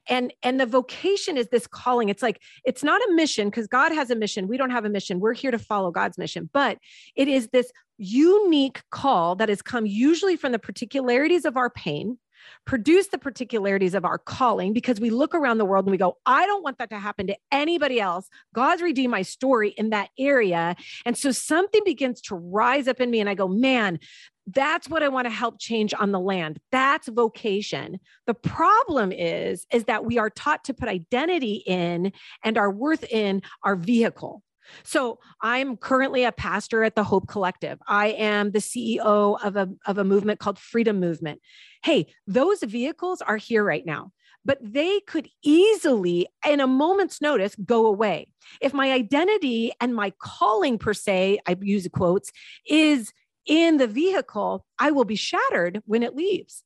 and 0.10 0.34
and 0.44 0.60
the 0.60 0.66
vocation 0.66 1.38
is 1.38 1.48
this 1.50 1.68
calling 1.68 2.10
it's 2.10 2.24
like 2.24 2.42
it's 2.66 2.84
not 2.84 3.02
a 3.10 3.14
mission 3.14 3.50
because 3.50 3.68
god 3.68 3.92
has 3.92 4.10
a 4.10 4.16
mission 4.16 4.48
we 4.48 4.58
don't 4.58 4.72
have 4.72 4.86
a 4.86 4.90
mission 4.90 5.20
we're 5.20 5.34
here 5.34 5.52
to 5.52 5.60
follow 5.60 5.92
god's 5.92 6.18
mission 6.18 6.50
but 6.54 6.78
it 7.16 7.28
is 7.28 7.50
this 7.50 7.72
unique 7.98 8.82
call 8.92 9.36
that 9.36 9.50
has 9.50 9.62
come 9.62 9.86
usually 9.86 10.36
from 10.36 10.52
the 10.52 10.60
particularities 10.60 11.46
of 11.46 11.58
our 11.58 11.70
pain 11.70 12.18
produce 12.66 13.08
the 13.08 13.18
particularities 13.18 13.94
of 13.94 14.06
our 14.06 14.18
calling 14.18 14.74
because 14.74 15.00
we 15.00 15.10
look 15.10 15.36
around 15.36 15.58
the 15.58 15.66
world 15.66 15.86
and 15.86 15.92
we 15.92 15.98
go, 15.98 16.18
I 16.26 16.46
don't 16.46 16.64
want 16.64 16.78
that 16.78 16.90
to 16.92 17.00
happen 17.00 17.28
to 17.28 17.36
anybody 17.52 18.00
else. 18.00 18.30
God's 18.54 18.82
redeemed 18.82 19.12
my 19.12 19.22
story 19.22 19.70
in 19.70 19.90
that 19.90 20.10
area. 20.18 20.76
And 21.06 21.18
so 21.18 21.32
something 21.32 21.82
begins 21.86 22.22
to 22.22 22.36
rise 22.36 22.88
up 22.88 23.00
in 23.00 23.10
me, 23.10 23.20
and 23.20 23.30
I 23.30 23.36
go, 23.36 23.48
man, 23.48 24.00
that's 24.48 24.90
what 24.90 25.04
i 25.04 25.08
want 25.08 25.26
to 25.26 25.32
help 25.32 25.60
change 25.60 25.94
on 25.98 26.12
the 26.12 26.20
land 26.20 26.60
that's 26.72 27.08
vocation 27.08 28.00
the 28.28 28.34
problem 28.34 29.12
is 29.12 29.66
is 29.72 29.86
that 29.86 30.06
we 30.06 30.18
are 30.18 30.30
taught 30.30 30.64
to 30.64 30.74
put 30.74 30.90
identity 30.90 31.64
in 31.66 32.12
and 32.44 32.58
our 32.58 32.72
worth 32.72 33.04
in 33.06 33.42
our 33.64 33.76
vehicle 33.76 34.44
so 34.84 35.20
I'm 35.42 35.78
currently 35.78 36.24
a 36.24 36.32
pastor 36.32 36.84
at 36.84 36.96
the 36.96 37.04
Hope 37.04 37.28
Collective. 37.28 37.80
I 37.88 38.08
am 38.08 38.52
the 38.52 38.60
CEO 38.60 39.38
of 39.44 39.56
a, 39.56 39.70
of 39.86 39.98
a 39.98 40.04
movement 40.04 40.40
called 40.40 40.60
Freedom 40.60 41.00
Movement. 41.00 41.42
Hey, 41.84 42.08
those 42.28 42.64
vehicles 42.64 43.22
are 43.22 43.38
here 43.38 43.64
right 43.64 43.86
now, 43.86 44.12
but 44.46 44.58
they 44.62 45.00
could 45.02 45.30
easily, 45.44 46.28
in 46.48 46.60
a 46.60 46.68
moment's 46.68 47.22
notice, 47.22 47.56
go 47.56 47.86
away. 47.86 48.28
If 48.62 48.74
my 48.74 48.92
identity 48.92 49.72
and 49.80 49.96
my 49.96 50.14
calling, 50.20 50.78
per 50.78 50.94
se, 50.94 51.40
I 51.48 51.58
use 51.62 51.88
quotes, 51.92 52.32
is 52.68 53.12
in 53.46 53.78
the 53.78 53.88
vehicle, 53.88 54.66
I 54.80 54.92
will 54.92 55.06
be 55.06 55.16
shattered 55.16 55.82
when 55.86 56.04
it 56.04 56.16
leaves. 56.16 56.64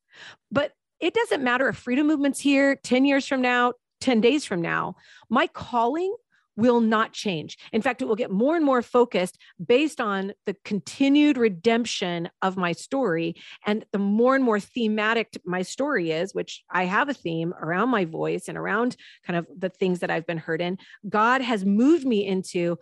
But 0.51 0.73
it 0.99 1.13
doesn't 1.13 1.43
matter 1.43 1.69
if 1.69 1.77
Freedom 1.77 2.07
Movement's 2.07 2.39
here 2.39 2.75
10 2.75 3.05
years 3.05 3.27
from 3.27 3.41
now, 3.41 3.73
10 4.01 4.21
days 4.21 4.45
from 4.45 4.61
now. 4.61 4.95
My 5.29 5.47
calling 5.47 6.13
will 6.57 6.81
not 6.81 7.13
change. 7.13 7.55
In 7.71 7.83
fact, 7.83 8.01
it 8.01 8.05
will 8.05 8.15
get 8.15 8.31
more 8.31 8.55
and 8.55 8.65
more 8.65 8.81
focused 8.81 9.37
based 9.63 10.01
on 10.01 10.33
the 10.47 10.55
continued 10.65 11.37
redemption 11.37 12.29
of 12.41 12.57
my 12.57 12.71
story. 12.71 13.35
And 13.65 13.85
the 13.91 13.99
more 13.99 14.35
and 14.35 14.43
more 14.43 14.59
thematic 14.59 15.39
my 15.45 15.61
story 15.61 16.11
is, 16.11 16.33
which 16.33 16.63
I 16.69 16.85
have 16.85 17.09
a 17.09 17.13
theme 17.13 17.53
around 17.61 17.89
my 17.89 18.05
voice 18.05 18.47
and 18.47 18.57
around 18.57 18.97
kind 19.23 19.37
of 19.37 19.47
the 19.55 19.69
things 19.69 19.99
that 19.99 20.09
I've 20.09 20.25
been 20.25 20.39
hurt 20.39 20.59
in, 20.59 20.79
God 21.07 21.41
has 21.41 21.63
moved 21.63 22.05
me 22.05 22.25
into 22.25 22.77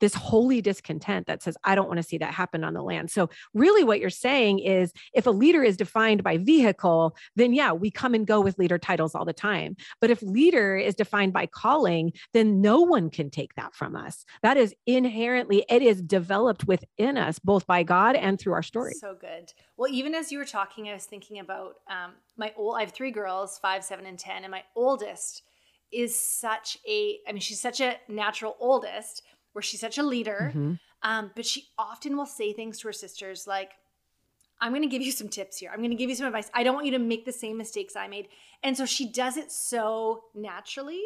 this 0.00 0.14
holy 0.14 0.60
discontent 0.60 1.26
that 1.26 1.42
says, 1.42 1.56
I 1.64 1.74
don't 1.74 1.86
want 1.86 1.98
to 1.98 2.02
see 2.02 2.18
that 2.18 2.34
happen 2.34 2.64
on 2.64 2.74
the 2.74 2.82
land. 2.82 3.10
So, 3.10 3.30
really, 3.54 3.84
what 3.84 4.00
you're 4.00 4.10
saying 4.10 4.60
is 4.60 4.92
if 5.14 5.26
a 5.26 5.30
leader 5.30 5.62
is 5.62 5.76
defined 5.76 6.22
by 6.22 6.38
vehicle, 6.38 7.16
then 7.36 7.52
yeah, 7.52 7.72
we 7.72 7.90
come 7.90 8.14
and 8.14 8.26
go 8.26 8.40
with 8.40 8.58
leader 8.58 8.78
titles 8.78 9.14
all 9.14 9.24
the 9.24 9.32
time. 9.32 9.76
But 10.00 10.10
if 10.10 10.22
leader 10.22 10.76
is 10.76 10.94
defined 10.94 11.32
by 11.32 11.46
calling, 11.46 12.12
then 12.32 12.60
no 12.60 12.80
one 12.80 13.10
can 13.10 13.30
take 13.30 13.54
that 13.54 13.74
from 13.74 13.96
us. 13.96 14.24
That 14.42 14.56
is 14.56 14.74
inherently, 14.86 15.64
it 15.68 15.82
is 15.82 16.02
developed 16.02 16.66
within 16.66 17.16
us, 17.16 17.38
both 17.38 17.66
by 17.66 17.82
God 17.82 18.16
and 18.16 18.38
through 18.38 18.54
our 18.54 18.62
story. 18.62 18.94
So 18.94 19.16
good. 19.20 19.52
Well, 19.76 19.90
even 19.90 20.14
as 20.14 20.30
you 20.32 20.38
were 20.38 20.44
talking, 20.44 20.88
I 20.88 20.94
was 20.94 21.04
thinking 21.04 21.38
about 21.38 21.76
um, 21.88 22.12
my 22.36 22.52
old, 22.56 22.76
I 22.76 22.80
have 22.80 22.92
three 22.92 23.10
girls, 23.10 23.58
five, 23.58 23.84
seven, 23.84 24.06
and 24.06 24.18
10, 24.18 24.44
and 24.44 24.50
my 24.50 24.62
oldest 24.74 25.42
is 25.92 26.18
such 26.18 26.78
a, 26.86 27.18
I 27.26 27.32
mean, 27.32 27.40
she's 27.40 27.60
such 27.60 27.80
a 27.80 27.96
natural 28.08 28.56
oldest 28.60 29.22
where 29.52 29.62
she's 29.62 29.80
such 29.80 29.98
a 29.98 30.02
leader. 30.02 30.52
Mm-hmm. 30.54 30.74
Um, 31.02 31.30
but 31.34 31.46
she 31.46 31.68
often 31.78 32.16
will 32.16 32.26
say 32.26 32.52
things 32.52 32.78
to 32.80 32.88
her 32.88 32.92
sisters 32.92 33.46
like, 33.46 33.72
I'm 34.60 34.72
going 34.72 34.82
to 34.82 34.88
give 34.88 35.00
you 35.00 35.12
some 35.12 35.28
tips 35.28 35.56
here. 35.56 35.70
I'm 35.72 35.78
going 35.78 35.90
to 35.90 35.96
give 35.96 36.10
you 36.10 36.16
some 36.16 36.26
advice. 36.26 36.50
I 36.52 36.62
don't 36.62 36.74
want 36.74 36.86
you 36.86 36.92
to 36.92 36.98
make 36.98 37.24
the 37.24 37.32
same 37.32 37.56
mistakes 37.56 37.96
I 37.96 38.08
made. 38.08 38.28
And 38.62 38.76
so 38.76 38.84
she 38.84 39.10
does 39.10 39.38
it 39.38 39.50
so 39.50 40.24
naturally. 40.34 41.02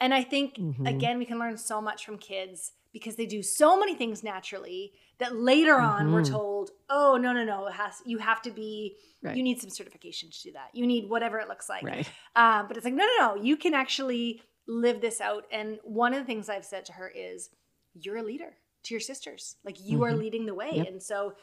And 0.00 0.14
I 0.14 0.22
think, 0.22 0.54
mm-hmm. 0.54 0.86
again, 0.86 1.18
we 1.18 1.24
can 1.24 1.38
learn 1.38 1.56
so 1.56 1.80
much 1.80 2.06
from 2.06 2.18
kids 2.18 2.72
because 2.92 3.16
they 3.16 3.26
do 3.26 3.42
so 3.42 3.78
many 3.78 3.94
things 3.96 4.22
naturally 4.22 4.92
that 5.18 5.34
later 5.34 5.74
mm-hmm. 5.74 5.84
on 5.84 6.12
we're 6.12 6.22
mm-hmm. 6.22 6.32
told, 6.32 6.70
oh, 6.90 7.18
no, 7.20 7.32
no, 7.32 7.44
no, 7.44 7.66
it 7.66 7.72
has, 7.72 8.02
you 8.04 8.18
have 8.18 8.40
to 8.42 8.50
be, 8.50 8.96
right. 9.22 9.36
you 9.36 9.42
need 9.42 9.60
some 9.60 9.70
certification 9.70 10.30
to 10.30 10.42
do 10.42 10.52
that. 10.52 10.68
You 10.72 10.86
need 10.86 11.08
whatever 11.08 11.38
it 11.38 11.48
looks 11.48 11.68
like. 11.68 11.82
Right. 11.82 12.08
Um, 12.36 12.68
but 12.68 12.76
it's 12.76 12.84
like, 12.84 12.94
no, 12.94 13.04
no, 13.18 13.34
no, 13.34 13.42
you 13.42 13.56
can 13.56 13.74
actually 13.74 14.42
live 14.68 15.00
this 15.00 15.20
out. 15.20 15.44
And 15.50 15.78
one 15.82 16.14
of 16.14 16.20
the 16.20 16.26
things 16.26 16.48
I've 16.48 16.64
said 16.64 16.84
to 16.84 16.92
her 16.92 17.08
is, 17.08 17.50
you're 17.94 18.16
a 18.16 18.22
leader 18.22 18.56
to 18.84 18.94
your 18.94 19.00
sisters. 19.00 19.56
Like 19.64 19.78
you 19.80 19.98
mm-hmm. 19.98 20.04
are 20.04 20.14
leading 20.14 20.46
the 20.46 20.54
way. 20.54 20.70
Yep. 20.74 20.88
And 20.88 21.02
so 21.02 21.34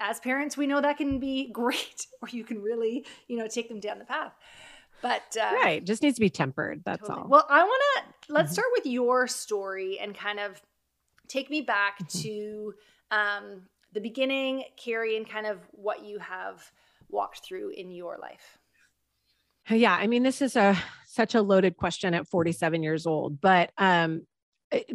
as 0.00 0.20
parents, 0.20 0.56
we 0.56 0.66
know 0.66 0.80
that 0.80 0.96
can 0.96 1.18
be 1.18 1.50
great, 1.52 2.06
or 2.20 2.28
you 2.28 2.44
can 2.44 2.62
really, 2.62 3.04
you 3.26 3.36
know, 3.36 3.46
take 3.46 3.68
them 3.68 3.80
down 3.80 3.98
the 3.98 4.04
path. 4.04 4.32
But 5.00 5.36
uh, 5.40 5.54
right, 5.54 5.84
just 5.84 6.02
needs 6.02 6.16
to 6.16 6.20
be 6.20 6.30
tempered. 6.30 6.82
That's 6.84 7.06
totally. 7.06 7.20
all. 7.20 7.28
Well, 7.28 7.46
I 7.48 7.62
want 7.62 7.82
to 7.96 8.32
let's 8.32 8.46
mm-hmm. 8.46 8.54
start 8.54 8.66
with 8.72 8.86
your 8.86 9.28
story 9.28 9.98
and 10.00 10.12
kind 10.14 10.40
of 10.40 10.60
take 11.28 11.50
me 11.50 11.60
back 11.60 12.00
mm-hmm. 12.00 12.18
to 12.22 12.74
um, 13.12 13.62
the 13.92 14.00
beginning, 14.00 14.64
Carrie, 14.76 15.16
and 15.16 15.28
kind 15.28 15.46
of 15.46 15.58
what 15.70 16.04
you 16.04 16.18
have 16.18 16.72
walked 17.08 17.44
through 17.44 17.70
in 17.70 17.92
your 17.92 18.18
life. 18.20 18.58
Yeah, 19.70 19.94
I 19.94 20.06
mean, 20.06 20.22
this 20.22 20.40
is 20.42 20.56
a 20.56 20.76
such 21.06 21.34
a 21.34 21.42
loaded 21.42 21.76
question 21.76 22.14
at 22.14 22.26
47 22.26 22.82
years 22.82 23.06
old, 23.06 23.40
but 23.40 23.70
um, 23.78 24.22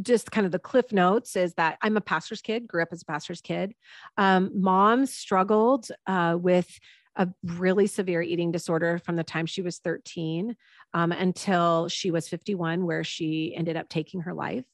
just 0.01 0.31
kind 0.31 0.45
of 0.45 0.51
the 0.51 0.59
cliff 0.59 0.91
notes 0.91 1.35
is 1.35 1.53
that 1.55 1.77
I'm 1.81 1.97
a 1.97 2.01
pastor's 2.01 2.41
kid, 2.41 2.67
grew 2.67 2.81
up 2.81 2.89
as 2.91 3.01
a 3.01 3.05
pastor's 3.05 3.41
kid. 3.41 3.73
Um, 4.17 4.51
mom 4.53 5.05
struggled 5.05 5.87
uh, 6.07 6.37
with 6.39 6.69
a 7.15 7.27
really 7.43 7.87
severe 7.87 8.21
eating 8.21 8.51
disorder 8.51 8.97
from 8.97 9.15
the 9.15 9.23
time 9.23 9.45
she 9.45 9.61
was 9.61 9.79
13 9.79 10.55
um, 10.93 11.11
until 11.11 11.87
she 11.87 12.11
was 12.11 12.27
51, 12.27 12.85
where 12.85 13.03
she 13.03 13.53
ended 13.55 13.77
up 13.77 13.89
taking 13.89 14.21
her 14.21 14.33
life. 14.33 14.65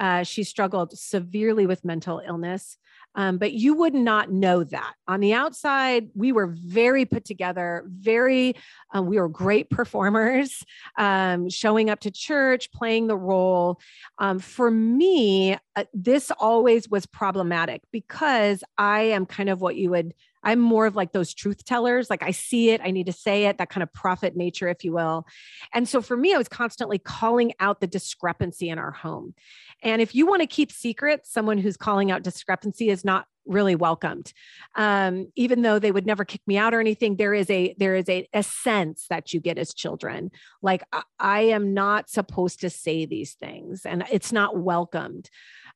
Uh, 0.00 0.24
she 0.24 0.42
struggled 0.42 0.98
severely 0.98 1.66
with 1.66 1.84
mental 1.84 2.22
illness. 2.26 2.78
Um, 3.16 3.38
but 3.38 3.52
you 3.52 3.74
would 3.74 3.94
not 3.94 4.30
know 4.30 4.62
that. 4.62 4.94
On 5.08 5.18
the 5.20 5.34
outside, 5.34 6.10
we 6.14 6.30
were 6.30 6.46
very 6.46 7.04
put 7.04 7.24
together, 7.24 7.84
very, 7.86 8.54
um, 8.92 9.06
we 9.06 9.18
were 9.18 9.28
great 9.28 9.68
performers, 9.68 10.64
um, 10.98 11.48
showing 11.48 11.90
up 11.90 12.00
to 12.00 12.10
church, 12.10 12.70
playing 12.72 13.08
the 13.08 13.16
role. 13.16 13.80
Um, 14.18 14.38
for 14.38 14.70
me, 14.70 15.56
uh, 15.74 15.84
this 15.92 16.30
always 16.38 16.88
was 16.88 17.04
problematic 17.06 17.82
because 17.90 18.62
I 18.78 19.00
am 19.02 19.26
kind 19.26 19.48
of 19.48 19.60
what 19.60 19.76
you 19.76 19.90
would 19.90 20.14
I'm 20.42 20.58
more 20.58 20.86
of 20.86 20.96
like 20.96 21.12
those 21.12 21.34
truth 21.34 21.64
tellers. 21.64 22.10
Like 22.10 22.22
I 22.22 22.30
see 22.30 22.70
it, 22.70 22.80
I 22.82 22.90
need 22.90 23.06
to 23.06 23.12
say 23.12 23.46
it, 23.46 23.58
that 23.58 23.70
kind 23.70 23.82
of 23.82 23.92
prophet 23.92 24.36
nature, 24.36 24.68
if 24.68 24.84
you 24.84 24.92
will. 24.92 25.26
And 25.74 25.88
so 25.88 26.00
for 26.00 26.16
me, 26.16 26.34
I 26.34 26.38
was 26.38 26.48
constantly 26.48 26.98
calling 26.98 27.52
out 27.60 27.80
the 27.80 27.86
discrepancy 27.86 28.68
in 28.68 28.78
our 28.78 28.92
home. 28.92 29.34
And 29.82 30.02
if 30.02 30.14
you 30.14 30.26
want 30.26 30.42
to 30.42 30.46
keep 30.46 30.72
secrets, 30.72 31.32
someone 31.32 31.58
who's 31.58 31.76
calling 31.76 32.10
out 32.10 32.22
discrepancy 32.22 32.90
is 32.90 33.04
not 33.04 33.26
really 33.50 33.74
welcomed. 33.74 34.32
Um, 34.76 35.30
even 35.34 35.62
though 35.62 35.78
they 35.78 35.92
would 35.92 36.06
never 36.06 36.24
kick 36.24 36.40
me 36.46 36.56
out 36.56 36.72
or 36.72 36.80
anything 36.80 37.16
there 37.16 37.34
is 37.34 37.50
a 37.50 37.74
there 37.78 37.96
is 37.96 38.08
a, 38.08 38.26
a 38.32 38.42
sense 38.42 39.06
that 39.10 39.32
you 39.32 39.40
get 39.40 39.58
as 39.58 39.74
children. 39.74 40.30
Like 40.62 40.82
I, 40.92 41.02
I 41.18 41.40
am 41.40 41.74
not 41.74 42.08
supposed 42.08 42.60
to 42.60 42.70
say 42.70 43.04
these 43.04 43.34
things 43.34 43.84
and 43.84 44.04
it's 44.10 44.32
not 44.32 44.56
welcomed. 44.56 45.28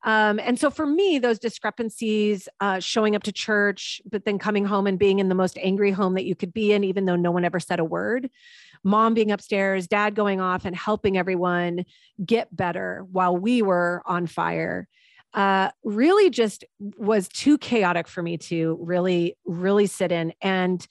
Um, 0.05 0.39
and 0.39 0.59
so 0.59 0.71
for 0.71 0.87
me 0.87 1.19
those 1.19 1.39
discrepancies 1.39 2.49
uh, 2.61 2.79
showing 2.79 3.17
up 3.17 3.25
to 3.25 3.33
church 3.33 4.01
but 4.11 4.25
then 4.25 4.39
coming 4.39 4.65
home 4.65 4.87
and 4.87 4.99
being 4.99 5.19
in 5.19 5.29
the 5.29 5.35
most 5.35 5.59
angry 5.61 5.91
home 5.91 6.15
that 6.15 6.25
you 6.25 6.35
could 6.35 6.53
be 6.53 6.73
in 6.73 6.85
even 6.85 7.07
though 7.07 7.17
no 7.17 7.31
one 7.31 7.45
ever 7.45 7.59
said 7.59 7.81
a 7.81 7.85
word 7.85 8.31
mom 8.83 9.15
being 9.15 9.31
upstairs 9.31 9.87
dad 9.87 10.15
going 10.15 10.41
off 10.41 10.67
and 10.67 10.77
helping 10.77 11.17
everyone 11.17 11.87
get 12.25 12.55
better 12.55 13.07
while 13.11 13.35
we 13.35 13.63
were 13.63 14.03
on 14.05 14.27
fire 14.27 14.89
uh, 15.35 15.71
really 15.83 16.31
just 16.31 16.65
was 16.79 17.29
too 17.29 17.59
chaotic 17.59 18.09
for 18.09 18.23
me 18.23 18.39
to 18.39 18.79
really, 18.81 19.37
really 19.45 19.87
sit 19.87 20.13
in. 20.13 20.33
And 20.41 20.87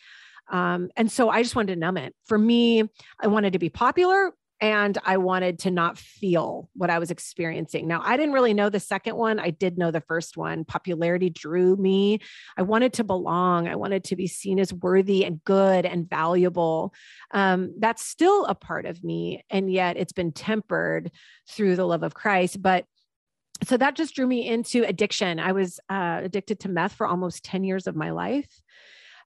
um, 0.51 0.89
and 0.97 1.11
so 1.11 1.29
I 1.29 1.41
just 1.41 1.55
wanted 1.55 1.73
to 1.73 1.79
numb 1.79 1.97
it. 1.97 2.13
For 2.25 2.37
me, 2.37 2.83
I 3.19 3.27
wanted 3.27 3.53
to 3.53 3.59
be 3.59 3.69
popular 3.69 4.33
and 4.63 4.97
I 5.03 5.17
wanted 5.17 5.59
to 5.59 5.71
not 5.71 5.97
feel 5.97 6.69
what 6.73 6.89
I 6.89 6.99
was 6.99 7.11
experiencing. 7.11 7.85
Now, 7.87 8.01
I 8.03 8.15
didn't 8.15 8.33
really 8.33 8.53
know 8.53 8.69
the 8.69 8.79
second 8.79 9.17
one. 9.17 9.39
I 9.39 9.49
did 9.49 9.77
know 9.77 9.91
the 9.91 9.99
first 10.01 10.37
one. 10.37 10.63
Popularity 10.63 11.29
drew 11.29 11.75
me. 11.75 12.19
I 12.55 12.61
wanted 12.61 12.93
to 12.93 13.03
belong. 13.03 13.67
I 13.67 13.75
wanted 13.75 14.05
to 14.05 14.15
be 14.15 14.27
seen 14.27 14.59
as 14.59 14.73
worthy 14.73 15.25
and 15.25 15.43
good 15.43 15.85
and 15.85 16.09
valuable. 16.09 16.93
Um, 17.31 17.73
that's 17.79 18.05
still 18.05 18.45
a 18.45 18.55
part 18.55 18.85
of 18.85 19.03
me. 19.03 19.43
And 19.49 19.71
yet 19.71 19.97
it's 19.97 20.13
been 20.13 20.31
tempered 20.31 21.11
through 21.49 21.75
the 21.75 21.85
love 21.85 22.03
of 22.03 22.13
Christ. 22.13 22.61
But 22.61 22.85
so 23.63 23.77
that 23.77 23.95
just 23.95 24.15
drew 24.15 24.27
me 24.27 24.47
into 24.47 24.83
addiction. 24.83 25.39
I 25.39 25.51
was 25.51 25.79
uh, 25.89 26.21
addicted 26.23 26.59
to 26.61 26.69
meth 26.69 26.93
for 26.93 27.07
almost 27.07 27.43
10 27.43 27.63
years 27.63 27.87
of 27.87 27.95
my 27.95 28.11
life. 28.11 28.61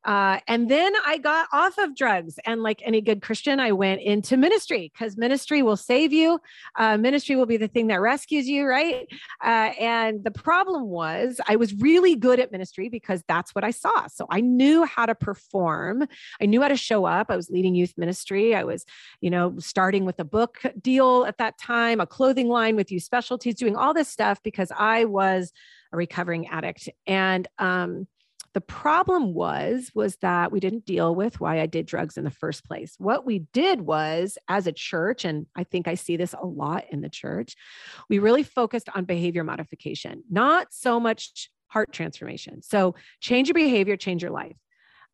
Uh, 0.08 0.40
and 0.48 0.72
then 0.72 0.94
I 1.06 1.18
got 1.18 1.50
off 1.52 1.78
of 1.78 1.94
drugs. 1.94 2.40
And 2.46 2.64
like 2.64 2.82
any 2.86 3.02
good 3.02 3.22
Christian, 3.22 3.60
I 3.60 3.74
went 3.74 4.02
into 4.02 4.38
ministry 4.38 4.90
because 4.94 5.18
ministry 5.18 5.62
will 5.62 5.76
save 5.76 6.14
you. 6.14 6.40
Uh, 6.78 6.98
ministry 6.98 7.36
will 7.36 7.46
be 7.46 7.58
the 7.58 7.68
thing 7.68 7.88
that 7.88 8.00
rescues 8.00 8.48
you, 8.48 8.66
right? 8.66 9.06
Uh, 9.44 9.72
and 9.78 10.24
the 10.24 10.32
problem 10.32 10.88
was, 10.88 11.42
I 11.46 11.58
was 11.58 11.74
really 11.74 12.16
good 12.16 12.40
at 12.40 12.54
ministry 12.54 12.88
because 12.88 13.22
that's 13.28 13.54
what 13.54 13.66
I 13.66 13.72
saw. 13.72 14.08
So 14.08 14.26
I 14.32 14.40
knew 14.40 14.86
how 14.86 15.06
to 15.06 15.14
perform, 15.14 16.08
I 16.42 16.46
knew 16.46 16.62
how 16.62 16.70
to 16.70 16.78
show 16.78 17.04
up. 17.04 17.28
I 17.30 17.36
was 17.36 17.50
leading 17.50 17.76
youth 17.76 17.94
ministry. 17.98 18.56
I 18.56 18.64
was, 18.64 18.86
you 19.20 19.30
know, 19.30 19.56
starting 19.60 20.06
with 20.06 20.20
a 20.22 20.26
book 20.26 20.62
deal 20.82 21.26
at 21.26 21.38
that 21.40 21.60
time, 21.60 22.00
a 22.00 22.08
clothing 22.08 22.48
line 22.48 22.78
with 22.78 22.94
youth 22.94 23.04
specialties, 23.04 23.56
doing 23.56 23.76
all 23.76 23.94
this 23.94 24.08
stuff 24.08 24.42
because 24.42 24.72
I 24.78 25.04
was 25.04 25.52
a 25.92 25.98
recovering 25.98 26.48
addict. 26.48 26.88
And, 27.06 27.46
um, 27.60 28.08
the 28.58 28.62
problem 28.62 29.36
was 29.36 29.92
was 29.94 30.16
that 30.24 30.52
we 30.52 30.60
didn't 30.60 30.84
deal 30.84 31.14
with 31.14 31.40
why 31.40 31.62
I 31.62 31.68
did 31.68 31.86
drugs 31.86 32.18
in 32.18 32.24
the 32.24 32.32
first 32.32 32.66
place. 32.66 32.96
What 32.98 33.24
we 33.24 33.46
did 33.54 33.82
was 33.82 34.36
as 34.48 34.66
a 34.66 34.72
church 34.72 35.26
and 35.26 35.46
I 35.56 35.64
think 35.64 35.88
I 35.88 35.94
see 35.94 36.18
this 36.18 36.34
a 36.34 36.44
lot 36.44 36.86
in 36.90 37.02
the 37.02 37.08
church, 37.08 37.56
we 38.10 38.18
really 38.18 38.42
focused 38.42 38.90
on 38.96 39.06
behavior 39.06 39.44
modification, 39.44 40.24
not 40.28 40.74
so 40.74 41.00
much 41.00 41.52
heart 41.68 41.92
transformation. 41.92 42.64
So 42.64 42.96
change 43.22 43.48
your 43.48 43.54
behavior, 43.54 43.96
change 43.96 44.24
your 44.24 44.32
life. 44.32 44.58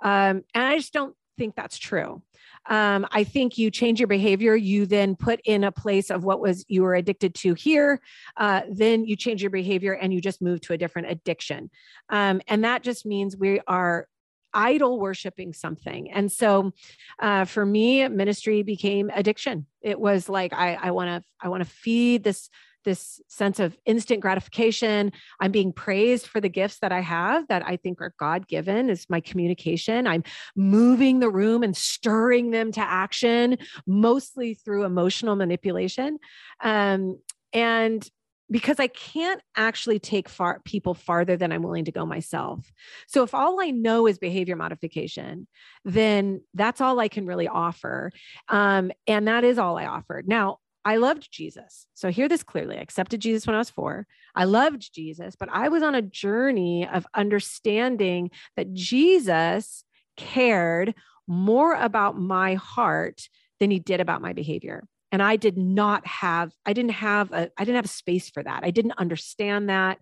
Um, 0.02 0.44
and 0.54 0.64
I 0.64 0.78
just 0.78 0.94
don't 0.94 1.14
think 1.38 1.56
that's 1.56 1.78
true 1.78 2.22
um, 2.70 3.06
I 3.12 3.24
think 3.24 3.58
you 3.58 3.70
change 3.70 4.00
your 4.00 4.08
behavior. 4.08 4.56
You 4.56 4.86
then 4.86 5.16
put 5.16 5.42
in 5.44 5.64
a 5.64 5.72
place 5.72 6.10
of 6.10 6.24
what 6.24 6.40
was 6.40 6.64
you 6.68 6.84
were 6.84 6.96
addicted 6.96 7.36
to 7.36 7.54
here. 7.54 8.00
Uh, 8.38 8.62
then 8.70 9.06
you 9.06 9.16
change 9.16 9.42
your 9.42 9.52
behavior 9.52 9.94
and 9.94 10.14
you 10.14 10.22
just 10.22 10.42
move 10.42 10.62
to 10.62 10.74
a 10.74 10.78
different 10.78 11.10
addiction. 11.10 11.70
Um, 12.10 12.42
and 12.48 12.64
that 12.64 12.84
just 12.84 13.06
means 13.06 13.36
we 13.36 13.60
are 13.68 14.08
idol 14.54 15.00
worshiping 15.00 15.52
something. 15.52 16.12
And 16.12 16.32
so 16.32 16.72
uh, 17.20 17.46
for 17.46 17.66
me, 17.66 18.08
ministry 18.08 18.64
became 18.64 19.10
addiction. 19.14 19.66
It 19.82 20.00
was 20.00 20.30
like 20.30 20.54
I 20.54 20.92
want 20.92 21.10
to 21.10 21.30
I 21.42 21.50
want 21.50 21.64
to 21.64 21.70
feed 21.70 22.24
this 22.24 22.50
this 22.84 23.22
sense 23.28 23.60
of 23.60 23.78
instant 23.86 24.22
gratification. 24.22 25.12
I'm 25.40 25.52
being 25.52 25.74
praised 25.74 26.28
for 26.28 26.40
the 26.40 26.50
gifts 26.50 26.80
that 26.80 26.92
I 26.92 27.02
have 27.02 27.48
that 27.48 27.66
I 27.66 27.78
think 27.78 28.02
are 28.02 28.14
God 28.20 28.48
given 28.48 28.90
is 28.90 29.06
my 29.10 29.20
communication. 29.20 30.08
I'm 30.08 30.24
moving 30.56 31.20
the 31.20 31.30
room 31.30 31.64
and 31.64 31.76
stirring 31.76 32.52
them 32.52 32.72
to 32.74 32.82
action, 32.82 33.58
mostly 33.88 34.54
through 34.54 34.86
emotional 34.86 35.36
manipulation. 35.36 36.20
Um, 36.62 37.20
and 37.54 38.10
because 38.52 38.80
I 38.80 38.88
can't 38.88 39.42
actually 39.56 40.00
take 40.00 40.30
far 40.30 40.60
people 40.64 40.94
farther 40.94 41.38
than 41.38 41.52
I'm 41.52 41.64
willing 41.64 41.86
to 41.86 41.92
go 41.92 42.06
myself. 42.06 42.72
So 43.08 43.24
if 43.24 43.34
all 43.34 43.62
I 43.62 43.72
know 43.72 44.06
is 44.06 44.20
behavior 44.20 44.56
modification, 44.56 45.48
then 45.86 46.42
that's 46.54 46.82
all 46.82 47.00
I 47.00 47.08
can 47.08 47.26
really 47.26 47.48
offer. 47.48 48.12
Um, 48.50 48.92
and 49.08 49.28
that 49.28 49.44
is 49.44 49.58
all 49.58 49.78
I 49.78 49.86
offered. 49.86 50.28
Now, 50.28 50.60
I 50.86 50.98
loved 50.98 51.32
Jesus. 51.32 51.88
So 51.94 52.10
hear 52.10 52.28
this 52.28 52.44
clearly. 52.44 52.78
I 52.78 52.82
accepted 52.82 53.22
Jesus 53.22 53.48
when 53.48 53.56
I 53.56 53.60
was 53.60 53.70
four. 53.70 54.06
I 54.36 54.44
loved 54.44 54.94
Jesus, 54.94 55.36
but 55.36 55.50
I 55.52 55.70
was 55.70 55.84
on 55.84 55.96
a 55.96 56.02
journey 56.02 56.88
of 56.88 57.08
understanding 57.14 58.32
that 58.58 58.74
Jesus 58.74 59.86
cared 60.18 60.94
more 61.28 61.74
about 61.74 62.18
my 62.18 62.56
heart 62.56 63.30
than 63.60 63.72
he 63.72 63.80
did 63.80 64.02
about 64.02 64.22
my 64.22 64.34
behavior. 64.34 64.86
And 65.12 65.22
I 65.22 65.36
did 65.36 65.58
not 65.58 66.06
have, 66.06 66.52
I 66.66 66.74
didn't 66.74 66.92
have 66.92 67.32
a, 67.32 67.50
I 67.58 67.64
didn't 67.64 67.78
have 67.78 67.90
space 67.90 68.30
for 68.30 68.44
that. 68.44 68.62
I 68.64 68.72
didn't 68.72 68.98
understand 68.98 69.70
that. 69.70 70.00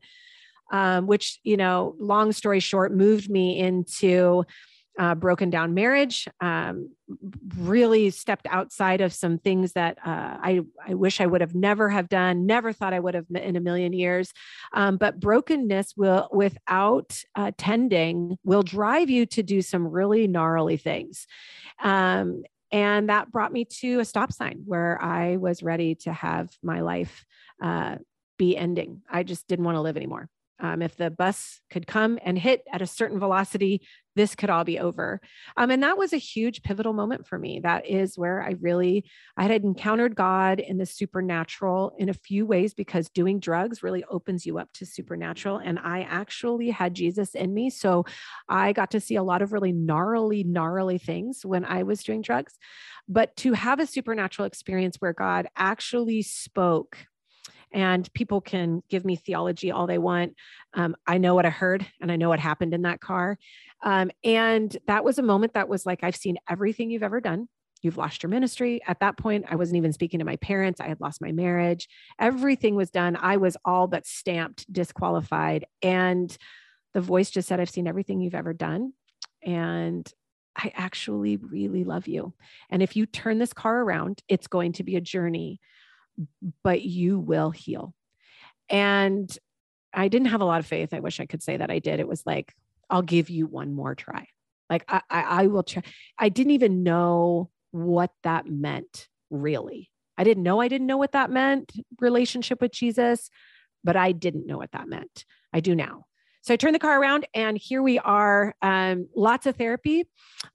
Um, 0.72 1.06
which, 1.06 1.38
you 1.44 1.58
know, 1.58 1.98
long 2.00 2.32
story 2.32 2.62
short, 2.62 2.96
moved 2.96 3.30
me 3.30 3.60
into 3.60 4.46
uh, 5.02 5.16
broken 5.16 5.50
down 5.50 5.74
marriage, 5.74 6.28
um, 6.42 6.92
really 7.58 8.12
stepped 8.12 8.46
outside 8.48 9.02
of 9.02 9.12
some 9.12 9.40
things 9.40 9.74
that 9.74 9.98
uh, 10.06 10.38
I, 10.40 10.62
I 10.88 10.94
wish 10.94 11.20
I 11.20 11.26
would 11.26 11.42
have 11.42 11.56
never 11.56 11.90
have 11.90 12.08
done, 12.08 12.46
never 12.46 12.72
thought 12.72 12.94
I 12.94 13.00
would 13.00 13.16
have 13.16 13.26
in 13.34 13.56
a 13.56 13.60
million 13.60 13.94
years. 13.94 14.32
Um, 14.74 14.98
but 14.98 15.20
brokenness 15.20 15.98
will, 15.98 16.30
without 16.32 17.20
uh, 17.34 17.50
tending, 17.58 18.38
will 18.44 18.62
drive 18.62 19.10
you 19.10 19.26
to 19.26 19.42
do 19.42 19.64
some 19.64 19.88
really 19.88 20.28
gnarly 20.28 20.78
things. 20.78 21.26
Um, 21.82 22.44
and 22.72 23.10
that 23.10 23.32
brought 23.32 23.52
me 23.52 23.66
to 23.80 24.02
a 24.02 24.06
stop 24.06 24.32
sign 24.32 24.62
where 24.66 25.02
I 25.02 25.38
was 25.38 25.64
ready 25.64 25.96
to 26.04 26.14
have 26.14 26.52
my 26.62 26.82
life 26.82 27.26
uh, 27.60 27.96
be 28.38 28.56
ending. 28.56 29.02
I 29.10 29.24
just 29.24 29.48
didn't 29.48 29.66
want 29.66 29.78
to 29.78 29.82
live 29.82 29.98
anymore. 29.98 30.30
Um, 30.62 30.84
if 30.84 30.96
the 30.96 31.10
bus 31.10 31.60
could 31.72 31.88
come 31.88 32.20
and 32.24 32.38
hit 32.38 32.64
at 32.72 32.84
a 32.84 32.88
certain 32.88 33.20
velocity, 33.20 33.82
this 34.15 34.36
could 34.36 34.50
all 34.50 34.63
be 34.63 34.80
over. 34.80 35.21
Um, 35.58 35.71
and 35.71 35.84
that 35.84 35.97
was 35.97 36.13
a 36.13 36.17
huge 36.17 36.63
pivotal 36.63 36.93
moment 36.93 37.28
for 37.28 37.38
me. 37.39 37.60
That 37.62 37.86
is 37.88 38.17
where 38.17 38.43
I 38.43 38.56
really 38.60 39.06
I 39.38 39.43
had 39.43 39.63
encountered 39.63 40.15
God 40.15 40.60
in 40.60 40.78
the 40.78 40.86
supernatural 40.86 41.93
in 41.97 42.10
a 42.10 42.13
few 42.13 42.45
ways 42.45 42.74
because 42.74 43.10
doing 43.10 43.39
drugs 43.39 43.84
really 43.84 44.04
opens 44.06 44.45
you 44.45 44.58
up 44.58 44.71
to 44.74 44.86
supernatural. 44.86 45.58
And 45.58 45.80
I 45.80 46.02
actually 46.02 46.69
had 46.69 46.93
Jesus 46.93 47.36
in 47.36 47.54
me, 47.54 47.69
so 47.69 48.06
I 48.50 48.74
got 48.74 48.91
to 48.91 49.00
see 49.00 49.15
a 49.15 49.24
lot 49.24 49.41
of 49.41 49.54
really 49.54 49.74
gnarly, 49.74 50.43
gnarly 50.43 50.97
things 50.97 51.45
when 51.45 51.65
I 51.65 51.84
was 51.84 52.04
doing 52.04 52.21
drugs. 52.21 52.58
But 53.08 53.36
to 53.38 53.54
have 53.54 53.80
a 53.80 53.88
supernatural 53.88 54.45
experience 54.45 54.97
where 54.97 55.13
God 55.13 55.47
actually 55.56 56.21
spoke 56.21 56.97
and 57.74 58.12
people 58.13 58.41
can 58.41 58.84
give 58.89 59.06
me 59.06 59.15
theology 59.15 59.71
all 59.71 59.88
they 59.88 59.97
want. 59.97 60.36
Um, 60.74 60.95
I 61.08 61.17
know 61.17 61.36
what 61.36 61.45
I 61.45 61.50
heard 61.50 61.86
and 62.02 62.12
I 62.12 62.15
know 62.15 62.30
what 62.30 62.39
happened 62.39 62.74
in 62.74 62.84
that 62.84 63.00
car. 63.00 63.38
Um, 63.84 64.12
and 64.24 64.76
that 64.88 65.04
was 65.04 65.17
a 65.17 65.24
moment 65.24 65.54
that 65.54 65.70
was 65.70 65.86
like, 65.86 66.04
I've 66.04 66.15
seen 66.15 66.38
everything 66.50 66.89
you've 66.89 67.04
ever 67.04 67.22
done. 67.22 67.48
You've 67.82 67.98
lost 67.98 68.22
your 68.22 68.30
ministry. 68.30 68.80
At 68.88 69.00
that 69.00 69.17
point, 69.17 69.46
I 69.50 69.56
wasn't 69.56 69.78
even 69.78 69.91
speaking 69.91 70.20
to 70.20 70.26
my 70.26 70.36
parents. 70.36 70.80
I 70.80 70.88
had 70.88 71.02
lost 71.02 71.22
my 71.22 71.32
marriage. 71.32 71.88
Everything 72.20 72.76
was 72.76 72.91
done. 72.91 73.17
I 73.20 73.38
was 73.38 73.58
all 73.65 73.88
but 73.88 74.06
stamped 74.06 74.72
disqualified. 74.72 75.65
And 75.82 76.36
the 76.94 77.02
voice 77.02 77.32
just 77.32 77.48
said, 77.48 77.60
I've 77.60 77.72
seen 77.72 77.88
everything 77.88 78.22
you've 78.22 78.36
ever 78.36 78.54
done. 78.54 78.94
And 79.44 80.08
I 80.56 80.72
actually 80.76 81.38
really 81.38 81.84
love 81.84 82.08
you. 82.08 82.34
And 82.70 82.84
if 82.84 82.96
you 82.96 83.08
turn 83.08 83.39
this 83.39 83.54
car 83.54 83.82
around, 83.82 84.22
it's 84.28 84.48
going 84.48 84.74
to 84.74 84.84
be 84.84 84.96
a 84.96 85.02
journey 85.02 85.60
but 86.63 86.82
you 86.82 87.20
will 87.20 87.52
heal. 87.52 87.94
And 88.70 89.30
I 89.94 90.08
didn't 90.08 90.30
have 90.30 90.41
a 90.41 90.46
lot 90.46 90.60
of 90.60 90.65
faith. 90.65 90.94
I 90.94 91.00
wish 91.00 91.20
I 91.20 91.26
could 91.26 91.44
say 91.44 91.58
that 91.58 91.72
I 91.72 91.80
did. 91.80 92.00
It 92.00 92.08
was 92.08 92.26
like, 92.26 92.54
I'll 92.92 93.02
give 93.02 93.30
you 93.30 93.48
one 93.48 93.74
more 93.74 93.96
try. 93.96 94.28
Like 94.70 94.86
I, 94.88 95.02
I, 95.10 95.22
I 95.22 95.48
will 95.48 95.64
try. 95.64 95.82
I 96.20 96.30
didn't 96.30 96.52
even 96.52 96.84
know 96.84 97.50
what 97.72 98.12
that 98.24 98.46
meant 98.46 99.08
really. 99.30 99.90
I 100.18 100.24
didn't 100.24 100.44
know 100.44 100.62
I 100.62 100.68
didn't 100.68 100.88
know 100.88 100.98
what 100.98 101.14
that 101.14 101.32
meant, 101.32 101.72
relationship 102.00 102.62
with 102.62 102.72
Jesus, 102.72 103.30
but 103.84 103.96
I 103.96 104.12
didn't 104.12 104.46
know 104.46 104.58
what 104.58 104.72
that 104.74 104.88
meant. 104.88 105.26
I 105.54 105.62
do 105.62 105.74
now. 105.74 106.06
So 106.44 106.54
I 106.54 106.58
turned 106.58 106.74
the 106.74 106.80
car 106.80 107.00
around 107.00 107.28
and 107.34 107.58
here 107.58 107.84
we 107.84 108.00
are. 108.00 108.56
Um, 108.62 109.08
lots 109.16 109.46
of 109.46 109.56
therapy, 109.56 110.06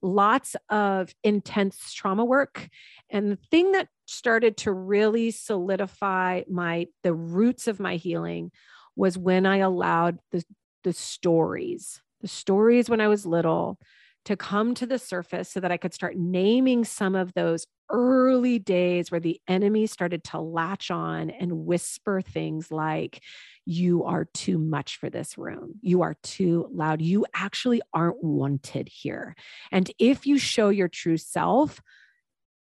lots 0.01 0.55
of 0.69 1.13
intense 1.23 1.93
trauma 1.93 2.25
work. 2.25 2.67
And 3.09 3.31
the 3.31 3.39
thing 3.49 3.71
that 3.71 3.87
started 4.05 4.57
to 4.57 4.71
really 4.71 5.31
solidify 5.31 6.43
my 6.49 6.87
the 7.03 7.13
roots 7.13 7.67
of 7.67 7.79
my 7.79 7.95
healing 7.95 8.51
was 8.95 9.17
when 9.17 9.45
I 9.45 9.57
allowed 9.57 10.19
the 10.31 10.43
the 10.83 10.93
stories, 10.93 12.01
the 12.21 12.27
stories 12.27 12.89
when 12.89 13.01
I 13.01 13.07
was 13.07 13.25
little 13.25 13.77
to 14.25 14.35
come 14.35 14.75
to 14.75 14.85
the 14.85 14.99
surface 14.99 15.49
so 15.49 15.61
that 15.61 15.71
I 15.71 15.77
could 15.77 15.93
start 15.93 16.17
naming 16.17 16.83
some 16.83 17.15
of 17.15 17.33
those 17.33 17.65
early 17.89 18.59
days 18.59 19.09
where 19.09 19.21
the 19.21 19.39
enemy 19.47 19.87
started 19.87 20.23
to 20.25 20.39
latch 20.41 20.91
on 20.91 21.29
and 21.29 21.65
whisper 21.65 22.21
things 22.21 22.69
like, 22.69 23.21
You 23.65 24.03
are 24.03 24.25
too 24.33 24.57
much 24.57 24.97
for 24.97 25.09
this 25.09 25.37
room. 25.37 25.75
You 25.81 26.01
are 26.01 26.17
too 26.23 26.67
loud. 26.73 27.01
You 27.01 27.25
actually 27.33 27.81
aren't 27.93 28.21
wanted 28.21 28.89
here. 28.89 29.35
And 29.71 29.89
if 29.97 30.25
you 30.25 30.37
show 30.37 30.69
your 30.69 30.89
true 30.89 31.17
self, 31.17 31.81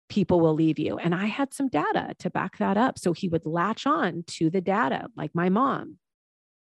people 0.10 0.40
will 0.40 0.56
leave 0.56 0.80
you. 0.80 0.98
And 0.98 1.14
I 1.14 1.26
had 1.26 1.54
some 1.54 1.68
data 1.68 2.14
to 2.20 2.30
back 2.30 2.58
that 2.58 2.78
up. 2.78 2.98
So 2.98 3.14
he 3.14 3.30
would 3.30 3.46
latch 3.46 3.86
on 3.86 4.24
to 4.28 4.50
the 4.50 4.62
data, 4.62 5.08
like 5.16 5.36
my 5.36 5.50
mom. 5.50 5.98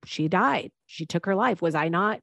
She 0.05 0.29
died. 0.29 0.73
She 0.87 1.07
took 1.07 1.27
her 1.27 1.35
life. 1.35 1.63
Was 1.63 1.75
I 1.75 1.89
not 1.89 2.21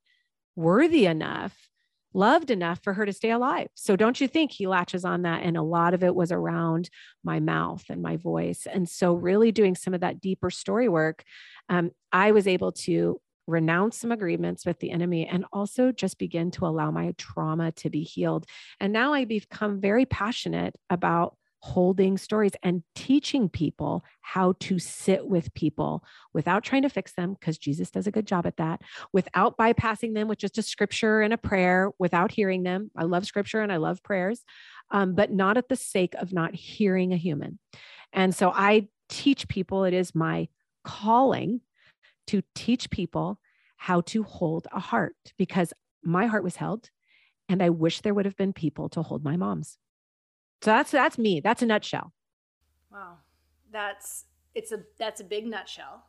worthy 0.59 1.05
enough 1.05 1.69
loved 2.13 2.49
enough 2.49 2.79
for 2.83 2.93
her 2.93 3.05
to 3.05 3.13
stay 3.13 3.31
alive. 3.31 3.67
So 3.75 3.95
don't 3.95 4.19
you 4.19 4.27
think 4.27 4.51
he 4.51 4.67
latches 4.67 5.05
on 5.05 5.23
that? 5.23 5.43
And 5.43 5.55
a 5.55 5.61
lot 5.61 5.93
of 5.93 6.03
it 6.03 6.15
was 6.15 6.31
around 6.31 6.89
my 7.23 7.39
mouth 7.39 7.83
and 7.89 8.01
my 8.01 8.17
voice. 8.17 8.65
And 8.71 8.89
so, 8.89 9.13
really 9.13 9.51
doing 9.51 9.75
some 9.75 9.93
of 9.93 10.01
that 10.01 10.19
deeper 10.19 10.49
story 10.49 10.89
work, 10.89 11.23
um, 11.69 11.91
I 12.11 12.31
was 12.31 12.47
able 12.47 12.71
to 12.71 13.21
renounce 13.47 13.97
some 13.97 14.11
agreements 14.11 14.65
with 14.65 14.79
the 14.79 14.91
enemy 14.91 15.27
and 15.27 15.45
also 15.51 15.91
just 15.91 16.19
begin 16.19 16.51
to 16.51 16.65
allow 16.65 16.91
my 16.91 17.13
trauma 17.17 17.71
to 17.73 17.89
be 17.89 18.03
healed. 18.03 18.45
And 18.79 18.93
now 18.93 19.13
I 19.13 19.25
become 19.25 19.81
very 19.81 20.05
passionate 20.05 20.75
about 20.89 21.35
holding 21.61 22.17
stories 22.17 22.53
and 22.63 22.83
teaching 22.95 23.49
people 23.49 24.03
how 24.21 24.53
to 24.59 24.79
sit 24.79 25.27
with 25.27 25.53
people 25.53 26.03
without 26.33 26.63
trying 26.63 26.83
to 26.83 26.89
fix 26.89 27.13
them, 27.13 27.33
because 27.33 27.57
Jesus 27.57 27.91
does 27.91 28.07
a 28.07 28.11
good 28.11 28.25
job 28.25 28.45
at 28.45 28.57
that, 28.57 28.81
without 29.11 29.57
bypassing 29.57 30.13
them 30.13 30.27
with 30.27 30.39
just 30.39 30.57
a 30.57 30.61
scripture 30.61 31.21
and 31.21 31.33
a 31.33 31.37
prayer, 31.37 31.91
without 31.99 32.31
hearing 32.31 32.63
them. 32.63 32.91
I 32.95 33.03
love 33.03 33.25
scripture 33.25 33.61
and 33.61 33.71
I 33.71 33.77
love 33.77 34.01
prayers, 34.03 34.43
um, 34.91 35.15
but 35.15 35.31
not 35.31 35.57
at 35.57 35.69
the 35.69 35.75
sake 35.75 36.15
of 36.15 36.31
not 36.31 36.55
hearing 36.55 37.11
a 37.11 37.17
human. 37.17 37.59
And 38.13 38.33
so 38.33 38.51
I 38.55 38.87
teach 39.09 39.47
people, 39.47 39.83
it 39.83 39.93
is 39.93 40.15
my 40.15 40.47
calling 40.83 41.61
to 42.27 42.41
teach 42.55 42.89
people 42.89 43.39
how 43.75 44.01
to 44.01 44.23
hold 44.23 44.67
a 44.71 44.79
heart 44.79 45.15
because 45.37 45.73
my 46.03 46.27
heart 46.27 46.43
was 46.43 46.55
held. 46.55 46.89
And 47.49 47.63
I 47.63 47.69
wish 47.69 48.01
there 48.01 48.13
would 48.13 48.25
have 48.25 48.37
been 48.37 48.53
people 48.53 48.89
to 48.89 49.01
hold 49.01 49.23
my 49.23 49.35
mom's. 49.35 49.77
So 50.61 50.71
that's 50.71 50.91
that's 50.91 51.17
me. 51.17 51.39
That's 51.39 51.61
a 51.61 51.65
nutshell. 51.65 52.13
Wow, 52.91 53.17
that's 53.71 54.25
it's 54.55 54.71
a 54.71 54.83
that's 54.97 55.21
a 55.21 55.23
big 55.23 55.45
nutshell. 55.45 56.05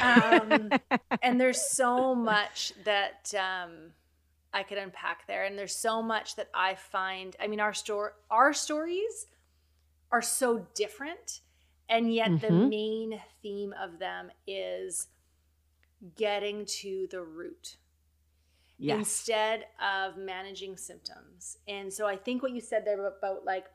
Um, 0.00 0.70
and 1.22 1.40
there's 1.40 1.60
so 1.60 2.14
much 2.14 2.72
that 2.84 3.32
um, 3.34 3.92
I 4.52 4.62
could 4.62 4.78
unpack 4.78 5.26
there, 5.26 5.44
and 5.44 5.58
there's 5.58 5.74
so 5.74 6.02
much 6.02 6.36
that 6.36 6.48
I 6.54 6.74
find. 6.74 7.34
I 7.40 7.46
mean, 7.46 7.60
our 7.60 7.72
story, 7.72 8.10
our 8.30 8.52
stories 8.52 9.26
are 10.10 10.22
so 10.22 10.66
different, 10.74 11.40
and 11.88 12.12
yet 12.12 12.30
mm-hmm. 12.30 12.46
the 12.46 12.68
main 12.68 13.20
theme 13.42 13.74
of 13.80 13.98
them 13.98 14.30
is 14.46 15.08
getting 16.16 16.66
to 16.66 17.06
the 17.10 17.22
root 17.22 17.76
yes. 18.82 18.98
instead 18.98 19.66
of 19.80 20.16
managing 20.16 20.76
symptoms. 20.76 21.58
And 21.68 21.92
so 21.92 22.06
I 22.06 22.16
think 22.16 22.42
what 22.42 22.52
you 22.52 22.60
said 22.60 22.84
there 22.84 23.06
about 23.06 23.44
like 23.44 23.66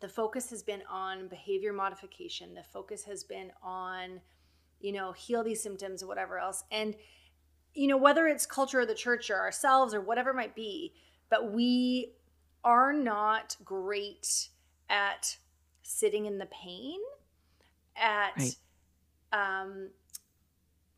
the 0.00 0.08
focus 0.08 0.50
has 0.50 0.62
been 0.62 0.82
on 0.90 1.28
behavior 1.28 1.72
modification, 1.72 2.54
the 2.54 2.62
focus 2.62 3.04
has 3.04 3.24
been 3.24 3.50
on, 3.62 4.20
you 4.80 4.92
know, 4.92 5.12
heal 5.12 5.42
these 5.42 5.62
symptoms 5.62 6.02
or 6.02 6.06
whatever 6.06 6.38
else. 6.38 6.64
And, 6.70 6.94
you 7.74 7.88
know, 7.88 7.96
whether 7.96 8.26
it's 8.28 8.46
culture 8.46 8.80
or 8.80 8.86
the 8.86 8.94
church 8.94 9.30
or 9.30 9.36
ourselves 9.36 9.94
or 9.94 10.00
whatever 10.00 10.30
it 10.30 10.36
might 10.36 10.54
be, 10.54 10.94
but 11.28 11.52
we 11.52 12.12
are 12.62 12.92
not 12.92 13.56
great 13.64 14.48
at 14.88 15.36
sitting 15.82 16.26
in 16.26 16.38
the 16.38 16.46
pain, 16.46 17.00
at 17.96 18.32
right. 18.38 18.56
um, 19.32 19.90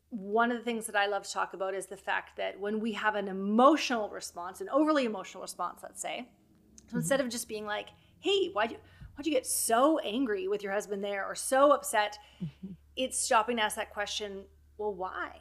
one 0.09 0.51
of 0.51 0.57
the 0.57 0.63
things 0.63 0.87
that 0.87 0.95
I 0.95 1.05
love 1.05 1.23
to 1.23 1.31
talk 1.31 1.53
about 1.53 1.75
is 1.75 1.85
the 1.85 1.97
fact 1.97 2.37
that 2.37 2.59
when 2.59 2.79
we 2.79 2.93
have 2.93 3.15
an 3.15 3.27
emotional 3.27 4.09
response, 4.09 4.59
an 4.59 4.69
overly 4.69 5.05
emotional 5.05 5.41
response, 5.41 5.81
let's 5.83 6.01
say, 6.01 6.27
so 6.75 6.83
mm-hmm. 6.87 6.97
instead 6.97 7.21
of 7.21 7.29
just 7.29 7.47
being 7.47 7.65
like, 7.65 7.89
"Hey, 8.19 8.49
why'd 8.49 8.71
you 8.71 8.77
why'd 9.15 9.27
you 9.27 9.31
get 9.31 9.45
so 9.45 9.99
angry 9.99 10.47
with 10.47 10.63
your 10.63 10.71
husband 10.71 11.03
there 11.03 11.25
or 11.25 11.35
so 11.35 11.71
upset?" 11.71 12.17
Mm-hmm. 12.43 12.71
It's 12.95 13.19
stopping 13.19 13.57
to 13.57 13.63
ask 13.63 13.75
that 13.75 13.91
question. 13.91 14.45
Well, 14.77 14.93
why? 14.93 15.39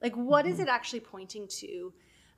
Like, 0.00 0.14
what 0.14 0.44
mm-hmm. 0.44 0.54
is 0.54 0.60
it 0.60 0.68
actually 0.68 1.00
pointing 1.00 1.48
to? 1.48 1.92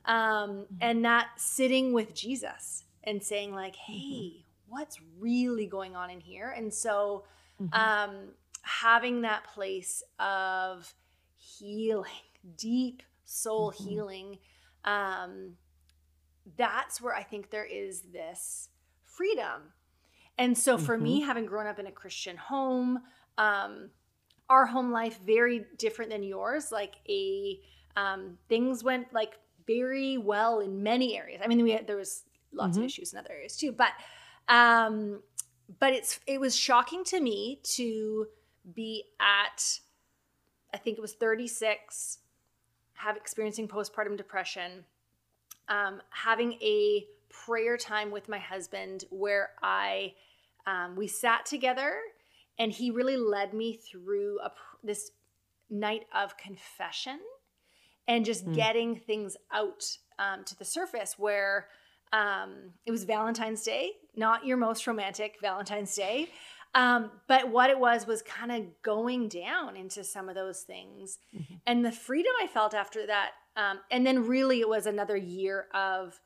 Um, 0.07 0.51
mm-hmm. 0.51 0.75
and 0.83 1.01
not 1.01 1.27
sitting 1.37 1.95
with 1.95 2.15
Jesus 2.15 2.85
and 3.05 3.23
saying 3.23 3.55
like, 3.55 3.77
"Hey, 3.77 3.93
mm-hmm. 3.95 4.41
what's 4.69 4.99
really 5.19 5.67
going 5.67 5.95
on 5.95 6.09
in 6.11 6.21
here?" 6.21 6.55
And 6.57 6.73
so, 6.73 7.25
mm-hmm. 7.61 7.75
um, 7.75 8.29
having 8.63 9.23
that 9.23 9.45
place 9.45 10.03
of 10.19 10.95
healing, 11.59 12.11
deep 12.57 13.03
soul 13.25 13.73
mm-hmm. 13.73 13.85
healing, 13.85 14.39
um, 14.85 15.53
that's 16.57 17.01
where 17.01 17.15
I 17.15 17.23
think 17.23 17.51
there 17.51 17.65
is 17.65 18.03
this 18.13 18.69
freedom. 19.05 19.73
And 20.37 20.57
so 20.57 20.79
for 20.79 20.95
mm-hmm. 20.95 21.05
me, 21.05 21.21
having 21.21 21.47
grown 21.47 21.67
up 21.67 21.79
in 21.79 21.87
a 21.87 21.93
Christian 21.93 22.37
home, 22.37 22.99
um, 23.39 23.91
our 24.49 24.67
home 24.67 24.91
life 24.91 25.19
very 25.25 25.65
different 25.79 26.11
than 26.11 26.23
yours. 26.23 26.71
Like 26.71 26.97
a 27.09 27.61
um, 27.97 28.39
things 28.49 28.83
went 28.83 29.13
like 29.13 29.39
very 29.67 30.19
well 30.19 30.61
in 30.61 30.83
many 30.83 31.17
areas. 31.17 31.41
I 31.43 31.49
mean, 31.49 31.63
we 31.63 31.71
had, 31.71 31.87
there 31.87 31.97
was 31.97 32.25
lots 32.53 32.73
mm-hmm. 32.73 32.81
of 32.81 32.87
issues 32.87 33.13
in 33.13 33.19
other 33.19 33.33
areas 33.33 33.57
too, 33.57 33.73
but 33.73 33.93
um, 34.49 35.23
but 35.79 35.93
it's 35.93 36.21
it 36.27 36.41
was 36.41 36.57
shocking 36.57 37.05
to 37.05 37.21
me 37.21 37.61
to 37.63 38.27
be 38.75 39.05
at 39.21 39.79
I 40.75 40.77
think 40.77 40.99
it 40.99 41.01
was 41.01 41.13
36, 41.13 42.19
have 42.95 43.17
experiencing 43.17 43.69
postpartum 43.69 44.17
depression, 44.17 44.85
um, 45.69 46.03
having 46.11 46.55
a 46.55 47.07
prayer 47.31 47.77
time 47.77 48.11
with 48.11 48.29
my 48.29 48.39
husband 48.39 49.05
where 49.11 49.51
I 49.63 50.15
um, 50.67 50.97
we 50.97 51.07
sat 51.07 51.47
together 51.47 51.95
and 52.59 52.73
he 52.73 52.91
really 52.91 53.17
led 53.17 53.55
me 53.55 53.75
through 53.75 54.41
a, 54.41 54.51
this 54.83 55.13
night 55.71 56.07
of 56.13 56.37
confession 56.37 57.21
and 58.09 58.25
just 58.25 58.45
mm. 58.45 58.55
getting 58.55 58.97
things 58.97 59.37
out 59.53 59.85
um, 60.19 60.43
to 60.45 60.59
the 60.59 60.65
surface 60.65 61.15
where 61.17 61.69
um, 62.13 62.73
it 62.85 62.91
was 62.91 63.05
Valentine's 63.05 63.63
Day, 63.63 63.93
not 64.17 64.45
your 64.45 64.57
most 64.57 64.87
romantic 64.89 65.37
Valentine's 65.41 65.95
Day, 65.95 66.31
um, 66.75 67.11
but 67.29 67.51
what 67.51 67.71
it 67.71 67.79
was 67.79 68.07
was 68.07 68.21
kind 68.23 68.51
of 68.51 68.83
going 68.83 69.29
down 69.29 69.77
into 69.77 70.03
some 70.03 70.29
of 70.29 70.35
those 70.35 70.63
things. 70.63 71.19
Mm-hmm. 71.35 71.55
And 71.67 71.85
the 71.85 71.93
freedom 71.93 72.33
I 72.43 72.47
felt 72.49 72.75
after 72.75 73.07
that. 73.07 73.31
Um, 73.57 73.81
and 73.91 74.05
then 74.05 74.27
really 74.27 74.61
it 74.61 74.69
was 74.69 74.87
another 74.87 75.17
year 75.17 75.67
of 75.73 76.21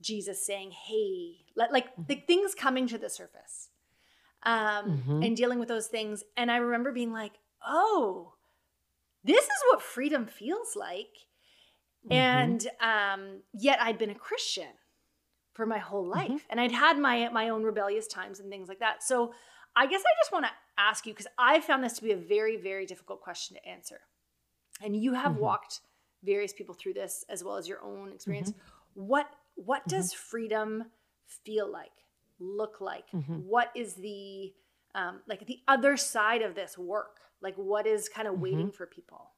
Jesus 0.00 0.44
saying, 0.44 0.70
hey, 0.70 1.44
let, 1.54 1.72
like 1.72 1.92
mm-hmm. 1.92 2.04
the 2.08 2.14
things 2.14 2.54
coming 2.54 2.86
to 2.88 2.96
the 2.96 3.10
surface 3.10 3.68
um, 4.42 5.02
mm-hmm. 5.02 5.22
and 5.22 5.36
dealing 5.36 5.58
with 5.58 5.68
those 5.68 5.88
things. 5.88 6.24
And 6.36 6.50
I 6.50 6.56
remember 6.56 6.92
being 6.92 7.12
like, 7.12 7.32
oh, 7.66 8.32
this 9.22 9.44
is 9.44 9.62
what 9.70 9.82
freedom 9.82 10.24
feels 10.24 10.76
like. 10.76 11.26
Mm-hmm. 12.06 12.12
And 12.12 12.68
um, 12.80 13.40
yet 13.52 13.82
I'd 13.82 13.98
been 13.98 14.08
a 14.08 14.14
Christian 14.14 14.72
for 15.52 15.66
my 15.66 15.78
whole 15.78 16.04
mm-hmm. 16.08 16.32
life 16.32 16.46
and 16.48 16.58
I'd 16.58 16.72
had 16.72 16.98
my 16.98 17.28
my 17.28 17.50
own 17.50 17.64
rebellious 17.64 18.06
times 18.06 18.40
and 18.40 18.48
things 18.48 18.66
like 18.66 18.78
that. 18.78 19.02
So 19.02 19.34
I 19.76 19.86
guess 19.86 20.00
I 20.00 20.12
just 20.22 20.32
want 20.32 20.46
to 20.46 20.50
ask 20.78 21.06
you 21.06 21.12
because 21.12 21.28
I 21.38 21.60
found 21.60 21.84
this 21.84 21.94
to 21.94 22.02
be 22.02 22.12
a 22.12 22.16
very, 22.16 22.56
very 22.56 22.86
difficult 22.86 23.20
question 23.20 23.56
to 23.56 23.68
answer. 23.68 24.00
And 24.82 24.96
you 24.96 25.14
have 25.14 25.32
mm-hmm. 25.32 25.42
walked 25.42 25.80
various 26.22 26.52
people 26.52 26.74
through 26.74 26.94
this 26.94 27.24
as 27.28 27.44
well 27.44 27.56
as 27.56 27.68
your 27.68 27.82
own 27.82 28.12
experience. 28.12 28.50
Mm-hmm. 28.50 29.06
What 29.06 29.26
what 29.54 29.82
mm-hmm. 29.82 29.96
does 29.96 30.12
freedom 30.12 30.84
feel 31.44 31.70
like? 31.70 31.92
Look 32.38 32.80
like? 32.80 33.10
Mm-hmm. 33.12 33.34
What 33.46 33.70
is 33.74 33.94
the 33.94 34.52
um, 34.94 35.20
like 35.28 35.46
the 35.46 35.60
other 35.68 35.96
side 35.96 36.42
of 36.42 36.54
this 36.54 36.76
work? 36.76 37.18
Like 37.42 37.54
what 37.56 37.86
is 37.86 38.08
kind 38.08 38.26
of 38.28 38.40
waiting 38.40 38.68
mm-hmm. 38.68 38.70
for 38.70 38.86
people? 38.86 39.30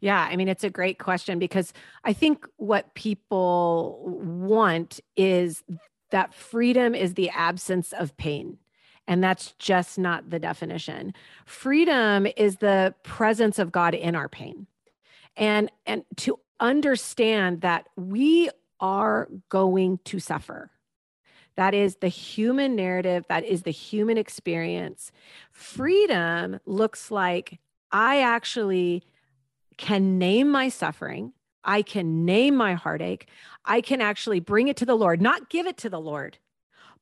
Yeah, 0.00 0.20
I 0.20 0.36
mean, 0.36 0.48
it's 0.48 0.64
a 0.64 0.70
great 0.70 0.98
question 0.98 1.38
because 1.38 1.72
I 2.04 2.12
think 2.12 2.46
what 2.56 2.94
people 2.94 4.00
want 4.04 5.00
is 5.16 5.62
that 6.10 6.34
freedom 6.34 6.94
is 6.94 7.14
the 7.14 7.30
absence 7.30 7.92
of 7.92 8.16
pain. 8.16 8.58
And 9.12 9.22
that's 9.22 9.52
just 9.58 9.98
not 9.98 10.30
the 10.30 10.38
definition. 10.38 11.12
Freedom 11.44 12.26
is 12.34 12.56
the 12.56 12.94
presence 13.02 13.58
of 13.58 13.70
God 13.70 13.94
in 13.94 14.16
our 14.16 14.28
pain. 14.28 14.66
and 15.36 15.70
and 15.84 16.04
to 16.16 16.38
understand 16.60 17.60
that 17.60 17.88
we 17.96 18.48
are 18.80 19.28
going 19.48 19.98
to 20.04 20.18
suffer 20.18 20.70
that 21.56 21.74
is 21.74 21.96
the 21.96 22.08
human 22.08 22.76
narrative 22.76 23.24
that 23.28 23.44
is 23.44 23.62
the 23.62 23.70
human 23.70 24.16
experience 24.18 25.10
freedom 25.50 26.60
looks 26.66 27.10
like 27.10 27.58
i 27.90 28.20
actually 28.20 29.02
can 29.76 30.18
name 30.18 30.50
my 30.50 30.68
suffering 30.68 31.32
I 31.64 31.82
can 31.82 32.24
name 32.24 32.56
my 32.56 32.74
heartache. 32.74 33.28
I 33.64 33.80
can 33.80 34.00
actually 34.00 34.40
bring 34.40 34.68
it 34.68 34.76
to 34.78 34.86
the 34.86 34.96
Lord, 34.96 35.20
not 35.20 35.48
give 35.48 35.66
it 35.66 35.76
to 35.78 35.90
the 35.90 36.00
Lord, 36.00 36.38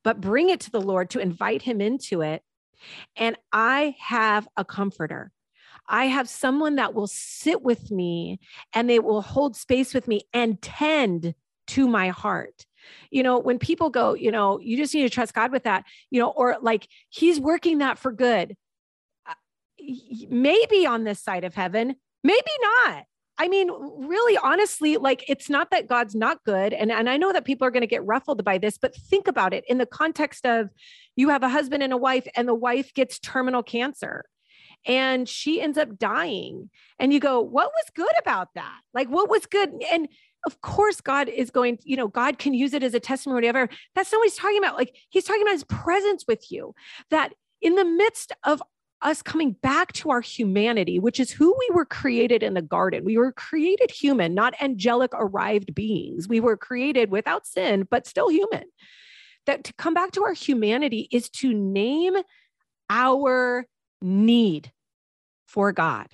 but 0.03 0.21
bring 0.21 0.49
it 0.49 0.61
to 0.61 0.71
the 0.71 0.81
Lord 0.81 1.09
to 1.11 1.19
invite 1.19 1.61
him 1.61 1.81
into 1.81 2.21
it. 2.21 2.43
And 3.15 3.37
I 3.51 3.95
have 3.99 4.47
a 4.57 4.65
comforter. 4.65 5.31
I 5.87 6.05
have 6.05 6.29
someone 6.29 6.75
that 6.75 6.93
will 6.93 7.07
sit 7.07 7.61
with 7.61 7.91
me 7.91 8.39
and 8.73 8.89
they 8.89 8.99
will 8.99 9.21
hold 9.21 9.55
space 9.55 9.93
with 9.93 10.07
me 10.07 10.21
and 10.33 10.61
tend 10.61 11.35
to 11.67 11.87
my 11.87 12.09
heart. 12.09 12.65
You 13.11 13.23
know, 13.23 13.37
when 13.37 13.59
people 13.59 13.89
go, 13.89 14.13
you 14.13 14.31
know, 14.31 14.59
you 14.59 14.77
just 14.77 14.93
need 14.93 15.03
to 15.03 15.09
trust 15.09 15.33
God 15.33 15.51
with 15.51 15.63
that, 15.63 15.85
you 16.09 16.19
know, 16.19 16.29
or 16.29 16.57
like 16.61 16.87
he's 17.09 17.39
working 17.39 17.79
that 17.79 17.99
for 17.99 18.11
good. 18.11 18.55
Uh, 19.27 19.33
maybe 20.29 20.85
on 20.85 21.03
this 21.03 21.19
side 21.19 21.43
of 21.43 21.53
heaven, 21.53 21.95
maybe 22.23 22.51
not. 22.85 23.05
I 23.37 23.47
mean, 23.47 23.69
really, 23.71 24.37
honestly, 24.37 24.97
like 24.97 25.23
it's 25.27 25.49
not 25.49 25.71
that 25.71 25.87
God's 25.87 26.13
not 26.13 26.43
good. 26.43 26.73
And, 26.73 26.91
and 26.91 27.09
I 27.09 27.17
know 27.17 27.33
that 27.33 27.45
people 27.45 27.67
are 27.67 27.71
going 27.71 27.81
to 27.81 27.87
get 27.87 28.05
ruffled 28.05 28.43
by 28.43 28.57
this, 28.57 28.77
but 28.77 28.95
think 28.95 29.27
about 29.27 29.53
it 29.53 29.63
in 29.67 29.77
the 29.77 29.85
context 29.85 30.45
of 30.45 30.69
you 31.15 31.29
have 31.29 31.41
a 31.41 31.49
husband 31.49 31.81
and 31.81 31.93
a 31.93 31.97
wife, 31.97 32.27
and 32.35 32.47
the 32.47 32.53
wife 32.55 32.93
gets 32.93 33.19
terminal 33.19 33.63
cancer 33.63 34.25
and 34.85 35.27
she 35.27 35.61
ends 35.61 35.77
up 35.77 35.97
dying. 35.97 36.69
And 36.99 37.13
you 37.13 37.19
go, 37.19 37.41
what 37.41 37.71
was 37.71 37.85
good 37.95 38.13
about 38.19 38.49
that? 38.55 38.79
Like, 38.93 39.09
what 39.09 39.29
was 39.29 39.45
good? 39.45 39.71
And 39.91 40.07
of 40.45 40.61
course, 40.61 41.01
God 41.01 41.29
is 41.29 41.51
going, 41.51 41.77
you 41.83 41.95
know, 41.95 42.07
God 42.07 42.39
can 42.39 42.53
use 42.53 42.73
it 42.73 42.83
as 42.83 42.93
a 42.93 42.99
testimony, 42.99 43.47
whatever. 43.47 43.69
That's 43.95 44.11
not 44.11 44.19
what 44.19 44.25
he's 44.25 44.35
talking 44.35 44.57
about. 44.57 44.75
Like, 44.75 44.95
he's 45.09 45.23
talking 45.23 45.43
about 45.43 45.53
his 45.53 45.63
presence 45.65 46.25
with 46.27 46.51
you, 46.51 46.73
that 47.11 47.33
in 47.61 47.75
the 47.75 47.85
midst 47.85 48.31
of 48.43 48.61
us 49.01 49.21
coming 49.21 49.53
back 49.61 49.93
to 49.93 50.09
our 50.11 50.21
humanity, 50.21 50.99
which 50.99 51.19
is 51.19 51.31
who 51.31 51.55
we 51.57 51.69
were 51.73 51.85
created 51.85 52.43
in 52.43 52.53
the 52.53 52.61
garden. 52.61 53.03
We 53.03 53.17
were 53.17 53.31
created 53.31 53.91
human, 53.91 54.33
not 54.33 54.53
angelic 54.61 55.11
arrived 55.13 55.73
beings. 55.73 56.27
We 56.27 56.39
were 56.39 56.57
created 56.57 57.09
without 57.11 57.45
sin, 57.45 57.87
but 57.89 58.07
still 58.07 58.29
human. 58.29 58.65
That 59.45 59.63
to 59.65 59.73
come 59.73 59.93
back 59.93 60.11
to 60.11 60.23
our 60.23 60.33
humanity 60.33 61.07
is 61.11 61.29
to 61.31 61.53
name 61.53 62.15
our 62.89 63.65
need 64.01 64.71
for 65.47 65.71
God 65.71 66.07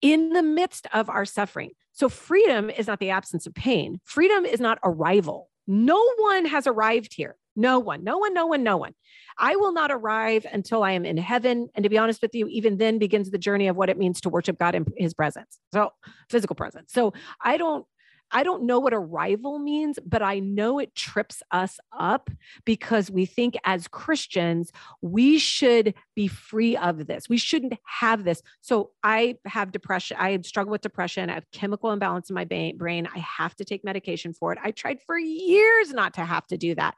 in 0.00 0.30
the 0.30 0.42
midst 0.42 0.86
of 0.92 1.08
our 1.10 1.24
suffering. 1.24 1.70
So, 1.92 2.08
freedom 2.08 2.70
is 2.70 2.86
not 2.86 3.00
the 3.00 3.10
absence 3.10 3.46
of 3.46 3.54
pain, 3.54 4.00
freedom 4.04 4.44
is 4.44 4.60
not 4.60 4.78
arrival. 4.82 5.50
No 5.66 6.02
one 6.18 6.44
has 6.46 6.66
arrived 6.66 7.14
here. 7.14 7.36
No 7.56 7.78
one, 7.78 8.02
no 8.04 8.18
one, 8.18 8.34
no 8.34 8.46
one, 8.46 8.62
no 8.62 8.76
one. 8.76 8.94
I 9.38 9.56
will 9.56 9.72
not 9.72 9.90
arrive 9.90 10.46
until 10.52 10.82
I 10.82 10.92
am 10.92 11.04
in 11.04 11.16
heaven. 11.16 11.68
And 11.74 11.82
to 11.82 11.88
be 11.88 11.98
honest 11.98 12.22
with 12.22 12.34
you, 12.34 12.46
even 12.48 12.78
then 12.78 12.98
begins 12.98 13.30
the 13.30 13.38
journey 13.38 13.68
of 13.68 13.76
what 13.76 13.88
it 13.88 13.98
means 13.98 14.20
to 14.22 14.28
worship 14.28 14.58
God 14.58 14.74
in 14.74 14.86
his 14.96 15.14
presence. 15.14 15.58
So, 15.72 15.90
physical 16.28 16.56
presence. 16.56 16.92
So, 16.92 17.12
I 17.40 17.56
don't 17.56 17.86
I 18.30 18.42
don't 18.42 18.64
know 18.64 18.80
what 18.80 18.92
arrival 18.92 19.58
means, 19.58 19.98
but 20.04 20.22
I 20.22 20.40
know 20.40 20.78
it 20.78 20.94
trips 20.94 21.42
us 21.50 21.78
up 21.96 22.30
because 22.64 23.10
we 23.10 23.26
think 23.26 23.54
as 23.64 23.86
Christians, 23.88 24.72
we 25.00 25.38
should 25.38 25.94
be 26.16 26.26
free 26.26 26.76
of 26.76 27.06
this. 27.06 27.28
We 27.28 27.36
shouldn't 27.36 27.74
have 27.84 28.24
this. 28.24 28.42
So 28.60 28.90
I 29.02 29.36
have 29.44 29.72
depression. 29.72 30.16
I 30.18 30.38
struggle 30.42 30.72
with 30.72 30.80
depression. 30.80 31.30
I 31.30 31.34
have 31.34 31.50
chemical 31.52 31.92
imbalance 31.92 32.30
in 32.30 32.34
my 32.34 32.44
brain. 32.44 33.08
I 33.14 33.18
have 33.18 33.54
to 33.56 33.64
take 33.64 33.84
medication 33.84 34.32
for 34.32 34.52
it. 34.52 34.58
I 34.62 34.72
tried 34.72 34.98
for 35.06 35.18
years 35.18 35.92
not 35.92 36.14
to 36.14 36.24
have 36.24 36.46
to 36.48 36.56
do 36.56 36.74
that. 36.74 36.94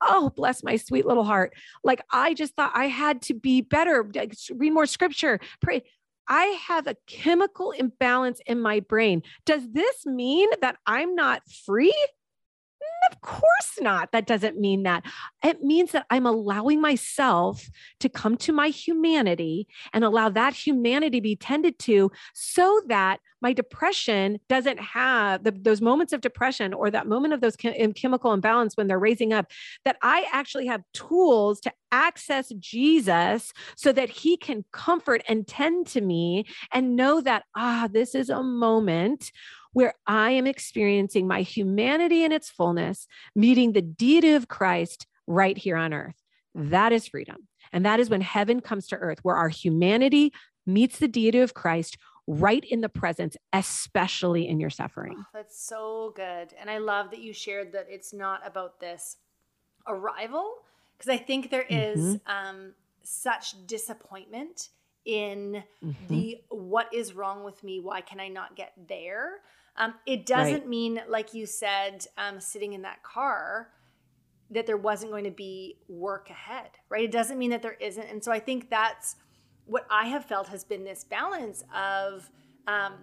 Oh, 0.00 0.30
bless 0.34 0.62
my 0.62 0.76
sweet 0.76 1.06
little 1.06 1.24
heart. 1.24 1.54
Like 1.84 2.00
I 2.10 2.34
just 2.34 2.54
thought 2.54 2.72
I 2.74 2.86
had 2.86 3.22
to 3.22 3.34
be 3.34 3.60
better, 3.60 4.10
read 4.54 4.72
more 4.72 4.86
scripture, 4.86 5.38
pray. 5.60 5.82
I 6.28 6.44
have 6.66 6.86
a 6.86 6.96
chemical 7.06 7.72
imbalance 7.72 8.40
in 8.46 8.60
my 8.60 8.80
brain. 8.80 9.22
Does 9.46 9.70
this 9.72 10.06
mean 10.06 10.48
that 10.60 10.76
I'm 10.86 11.14
not 11.14 11.42
free? 11.66 11.94
Of 13.10 13.20
course 13.20 13.78
not. 13.80 14.12
That 14.12 14.26
doesn't 14.26 14.58
mean 14.58 14.82
that. 14.82 15.04
It 15.42 15.62
means 15.62 15.92
that 15.92 16.06
I'm 16.10 16.26
allowing 16.26 16.80
myself 16.80 17.68
to 18.00 18.08
come 18.08 18.36
to 18.38 18.52
my 18.52 18.68
humanity 18.68 19.66
and 19.92 20.04
allow 20.04 20.28
that 20.30 20.54
humanity 20.54 21.20
be 21.20 21.36
tended 21.36 21.78
to 21.80 22.10
so 22.34 22.82
that 22.88 23.20
my 23.40 23.52
depression 23.52 24.40
doesn't 24.48 24.80
have 24.80 25.44
the, 25.44 25.52
those 25.52 25.80
moments 25.80 26.12
of 26.12 26.20
depression 26.20 26.74
or 26.74 26.90
that 26.90 27.06
moment 27.06 27.34
of 27.34 27.40
those 27.40 27.56
chemical 27.56 28.32
imbalance 28.32 28.76
when 28.76 28.88
they're 28.88 28.98
raising 28.98 29.32
up, 29.32 29.46
that 29.84 29.96
I 30.02 30.26
actually 30.32 30.66
have 30.66 30.82
tools 30.92 31.60
to 31.60 31.72
access 31.92 32.52
Jesus 32.58 33.52
so 33.76 33.92
that 33.92 34.10
he 34.10 34.36
can 34.36 34.64
comfort 34.72 35.22
and 35.28 35.46
tend 35.46 35.86
to 35.88 36.00
me 36.00 36.46
and 36.72 36.96
know 36.96 37.20
that, 37.20 37.44
ah, 37.56 37.88
this 37.90 38.14
is 38.14 38.28
a 38.28 38.42
moment 38.42 39.30
where 39.78 39.94
I 40.08 40.32
am 40.32 40.48
experiencing 40.48 41.28
my 41.28 41.42
humanity 41.42 42.24
in 42.24 42.32
its 42.32 42.50
fullness, 42.50 43.06
meeting 43.36 43.72
the 43.72 43.80
deity 43.80 44.32
of 44.32 44.48
Christ 44.48 45.06
right 45.28 45.56
here 45.56 45.76
on 45.76 45.94
earth. 45.94 46.20
That 46.52 46.92
is 46.92 47.06
freedom. 47.06 47.46
And 47.72 47.86
that 47.86 48.00
is 48.00 48.10
when 48.10 48.20
heaven 48.20 48.60
comes 48.60 48.88
to 48.88 48.96
earth, 48.96 49.20
where 49.22 49.36
our 49.36 49.48
humanity 49.48 50.32
meets 50.66 50.98
the 50.98 51.06
deity 51.06 51.38
of 51.38 51.54
Christ 51.54 51.96
right 52.26 52.64
in 52.64 52.80
the 52.80 52.88
presence, 52.88 53.36
especially 53.52 54.48
in 54.48 54.58
your 54.58 54.70
suffering. 54.70 55.14
Oh, 55.16 55.24
that's 55.32 55.62
so 55.62 56.12
good. 56.16 56.54
And 56.60 56.68
I 56.68 56.78
love 56.78 57.10
that 57.12 57.20
you 57.20 57.32
shared 57.32 57.70
that 57.74 57.86
it's 57.88 58.12
not 58.12 58.44
about 58.44 58.80
this 58.80 59.18
arrival, 59.86 60.54
because 60.96 61.08
I 61.08 61.18
think 61.18 61.50
there 61.50 61.66
is, 61.70 62.00
mm-hmm. 62.00 62.30
um, 62.36 62.72
such 63.04 63.54
disappointment 63.66 64.70
in 65.04 65.62
mm-hmm. 65.82 66.06
the 66.08 66.38
what 66.50 66.92
is 66.92 67.14
wrong 67.14 67.44
with 67.44 67.62
me? 67.64 67.80
Why 67.80 68.02
can 68.02 68.20
I 68.20 68.28
not 68.28 68.56
get 68.56 68.72
there? 68.88 69.40
Um, 69.78 69.94
it 70.06 70.26
doesn't 70.26 70.52
right. 70.52 70.68
mean, 70.68 71.00
like 71.08 71.32
you 71.32 71.46
said, 71.46 72.04
um, 72.18 72.40
sitting 72.40 72.72
in 72.72 72.82
that 72.82 73.02
car, 73.02 73.70
that 74.50 74.66
there 74.66 74.76
wasn't 74.76 75.12
going 75.12 75.24
to 75.24 75.30
be 75.30 75.76
work 75.88 76.30
ahead, 76.30 76.70
right? 76.88 77.04
It 77.04 77.12
doesn't 77.12 77.38
mean 77.38 77.50
that 77.50 77.62
there 77.62 77.76
isn't. 77.80 78.04
And 78.10 78.22
so 78.22 78.32
I 78.32 78.40
think 78.40 78.70
that's 78.70 79.16
what 79.66 79.86
I 79.90 80.06
have 80.06 80.24
felt 80.24 80.48
has 80.48 80.64
been 80.64 80.84
this 80.84 81.04
balance 81.04 81.62
of 81.74 82.30
um, 82.66 82.94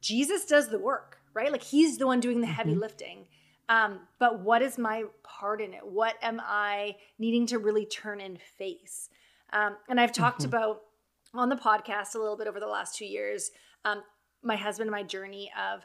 Jesus 0.00 0.46
does 0.46 0.68
the 0.68 0.78
work, 0.78 1.18
right? 1.34 1.52
Like 1.52 1.62
he's 1.62 1.98
the 1.98 2.06
one 2.06 2.20
doing 2.20 2.40
the 2.40 2.46
heavy 2.46 2.72
mm-hmm. 2.72 2.80
lifting. 2.80 3.26
Um, 3.68 4.00
but 4.18 4.40
what 4.40 4.60
is 4.60 4.76
my 4.76 5.04
part 5.22 5.60
in 5.60 5.72
it? 5.72 5.86
What 5.86 6.16
am 6.22 6.40
I 6.42 6.96
needing 7.18 7.46
to 7.46 7.58
really 7.58 7.86
turn 7.86 8.20
and 8.20 8.40
face? 8.40 9.08
Um, 9.52 9.76
and 9.88 10.00
I've 10.00 10.12
talked 10.12 10.40
mm-hmm. 10.40 10.48
about 10.48 10.80
on 11.34 11.48
the 11.48 11.56
podcast 11.56 12.14
a 12.14 12.18
little 12.18 12.36
bit 12.36 12.46
over 12.46 12.60
the 12.60 12.66
last 12.66 12.96
two 12.96 13.06
years, 13.06 13.50
um, 13.84 14.02
my 14.42 14.56
husband 14.56 14.88
and 14.88 14.92
my 14.92 15.02
journey 15.02 15.50
of 15.58 15.84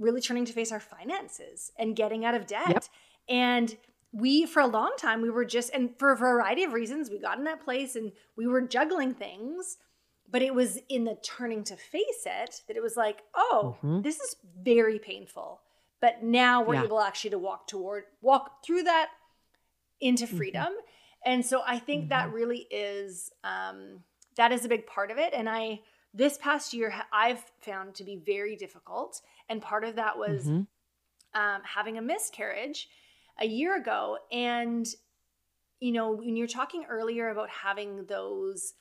really 0.00 0.20
turning 0.20 0.44
to 0.46 0.52
face 0.52 0.72
our 0.72 0.80
finances 0.80 1.70
and 1.78 1.94
getting 1.94 2.24
out 2.24 2.34
of 2.34 2.46
debt. 2.46 2.68
Yep. 2.68 2.84
And 3.28 3.76
we, 4.12 4.46
for 4.46 4.60
a 4.60 4.66
long 4.66 4.92
time, 4.98 5.22
we 5.22 5.30
were 5.30 5.44
just, 5.44 5.72
and 5.72 5.90
for 5.98 6.10
a 6.10 6.16
variety 6.16 6.64
of 6.64 6.72
reasons, 6.72 7.10
we 7.10 7.20
got 7.20 7.38
in 7.38 7.44
that 7.44 7.62
place 7.62 7.94
and 7.94 8.10
we 8.36 8.48
were 8.48 8.62
juggling 8.62 9.14
things. 9.14 9.76
But 10.32 10.42
it 10.42 10.54
was 10.54 10.78
in 10.88 11.04
the 11.04 11.16
turning 11.22 11.64
to 11.64 11.76
face 11.76 12.24
it 12.24 12.62
that 12.68 12.76
it 12.76 12.82
was 12.82 12.96
like, 12.96 13.22
oh, 13.34 13.76
mm-hmm. 13.82 14.02
this 14.02 14.20
is 14.20 14.36
very 14.62 14.98
painful. 14.98 15.60
But 16.00 16.22
now 16.22 16.62
we're 16.62 16.76
yeah. 16.76 16.84
able 16.84 17.00
actually 17.00 17.30
to 17.30 17.38
walk 17.38 17.66
toward, 17.66 18.04
walk 18.22 18.64
through 18.64 18.84
that 18.84 19.08
into 20.00 20.26
mm-hmm. 20.26 20.36
freedom. 20.36 20.66
Mm-hmm. 20.66 21.32
And 21.32 21.44
so 21.44 21.62
I 21.66 21.78
think 21.78 22.02
mm-hmm. 22.02 22.08
that 22.10 22.32
really 22.32 22.66
is, 22.70 23.32
um, 23.42 24.04
that 24.36 24.52
is 24.52 24.64
a 24.64 24.68
big 24.68 24.86
part 24.86 25.10
of 25.10 25.18
it. 25.18 25.34
And 25.34 25.48
I, 25.48 25.80
this 26.12 26.38
past 26.38 26.74
year, 26.74 26.92
I've 27.12 27.44
found 27.60 27.94
to 27.96 28.04
be 28.04 28.16
very 28.16 28.56
difficult. 28.56 29.20
And 29.48 29.62
part 29.62 29.84
of 29.84 29.96
that 29.96 30.18
was 30.18 30.46
mm-hmm. 30.46 31.40
um, 31.40 31.62
having 31.64 31.98
a 31.98 32.02
miscarriage 32.02 32.88
a 33.38 33.46
year 33.46 33.76
ago. 33.76 34.18
And, 34.32 34.86
you 35.78 35.92
know, 35.92 36.12
when 36.12 36.36
you're 36.36 36.46
talking 36.46 36.84
earlier 36.88 37.30
about 37.30 37.48
having 37.48 38.06
those 38.06 38.74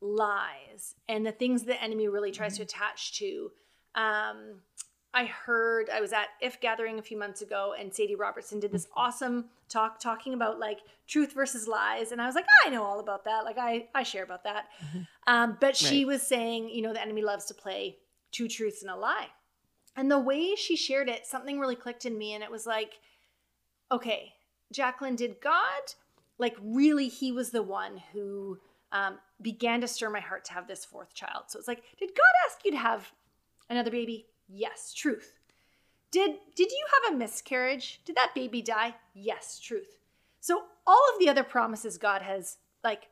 lies 0.00 0.94
and 1.08 1.24
the 1.24 1.32
things 1.32 1.62
the 1.62 1.80
enemy 1.82 2.08
really 2.08 2.32
tries 2.32 2.54
mm-hmm. 2.54 2.64
to 2.64 2.74
attach 2.74 3.18
to, 3.18 3.50
um, 3.94 4.60
I 5.14 5.26
heard 5.26 5.88
I 5.90 6.00
was 6.00 6.12
at 6.12 6.26
If 6.40 6.60
Gathering 6.60 6.98
a 6.98 7.02
few 7.02 7.16
months 7.16 7.40
ago, 7.40 7.74
and 7.78 7.94
Sadie 7.94 8.16
Robertson 8.16 8.58
did 8.58 8.72
this 8.72 8.88
awesome 8.96 9.46
talk 9.68 10.00
talking 10.00 10.34
about 10.34 10.58
like 10.58 10.80
truth 11.06 11.32
versus 11.32 11.68
lies, 11.68 12.10
and 12.10 12.20
I 12.20 12.26
was 12.26 12.34
like, 12.34 12.46
I 12.64 12.70
know 12.70 12.82
all 12.82 12.98
about 12.98 13.24
that. 13.24 13.44
Like 13.44 13.56
I 13.56 13.88
I 13.94 14.02
share 14.02 14.24
about 14.24 14.44
that. 14.44 14.66
Mm-hmm. 14.84 15.00
Um, 15.26 15.56
but 15.60 15.76
she 15.76 16.04
right. 16.04 16.14
was 16.14 16.22
saying, 16.22 16.68
you 16.68 16.82
know, 16.82 16.92
the 16.92 17.00
enemy 17.00 17.22
loves 17.22 17.44
to 17.46 17.54
play 17.54 17.98
two 18.32 18.48
truths 18.48 18.82
and 18.82 18.90
a 18.90 18.96
lie, 18.96 19.28
and 19.96 20.10
the 20.10 20.18
way 20.18 20.56
she 20.56 20.76
shared 20.76 21.08
it, 21.08 21.26
something 21.26 21.60
really 21.60 21.76
clicked 21.76 22.04
in 22.04 22.18
me, 22.18 22.34
and 22.34 22.42
it 22.42 22.50
was 22.50 22.66
like, 22.66 22.94
okay, 23.92 24.32
Jacqueline, 24.72 25.16
did 25.16 25.40
God 25.40 25.94
like 26.38 26.56
really? 26.60 27.08
He 27.08 27.30
was 27.30 27.50
the 27.50 27.62
one 27.62 28.02
who 28.12 28.58
um, 28.90 29.18
began 29.40 29.80
to 29.80 29.88
stir 29.88 30.10
my 30.10 30.20
heart 30.20 30.44
to 30.46 30.52
have 30.52 30.66
this 30.66 30.84
fourth 30.84 31.14
child. 31.14 31.44
So 31.48 31.58
it's 31.58 31.68
like, 31.68 31.82
did 31.98 32.08
God 32.08 32.46
ask 32.46 32.64
you 32.64 32.72
to 32.72 32.78
have 32.78 33.12
another 33.70 33.90
baby? 33.90 34.26
Yes, 34.48 34.92
truth. 34.92 35.32
Did 36.10 36.36
did 36.54 36.70
you 36.70 36.86
have 36.94 37.14
a 37.14 37.16
miscarriage? 37.16 38.00
Did 38.04 38.16
that 38.16 38.34
baby 38.34 38.62
die? 38.62 38.94
Yes, 39.14 39.58
truth. 39.58 39.98
So 40.40 40.62
all 40.86 41.02
of 41.12 41.18
the 41.18 41.28
other 41.28 41.42
promises 41.42 41.98
God 41.98 42.22
has 42.22 42.58
like 42.84 43.08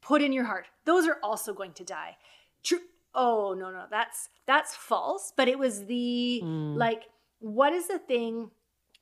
put 0.00 0.22
in 0.22 0.32
your 0.32 0.44
heart, 0.44 0.66
those 0.84 1.08
are 1.08 1.18
also 1.22 1.52
going 1.52 1.72
to 1.72 1.84
die. 1.84 2.16
True. 2.62 2.80
Oh, 3.14 3.54
no, 3.58 3.70
no, 3.70 3.84
that's 3.90 4.28
that's 4.46 4.74
false, 4.74 5.32
but 5.36 5.48
it 5.48 5.58
was 5.58 5.86
the 5.86 6.42
mm. 6.44 6.76
like 6.76 7.04
what 7.40 7.72
is 7.72 7.88
the 7.88 7.98
thing 7.98 8.50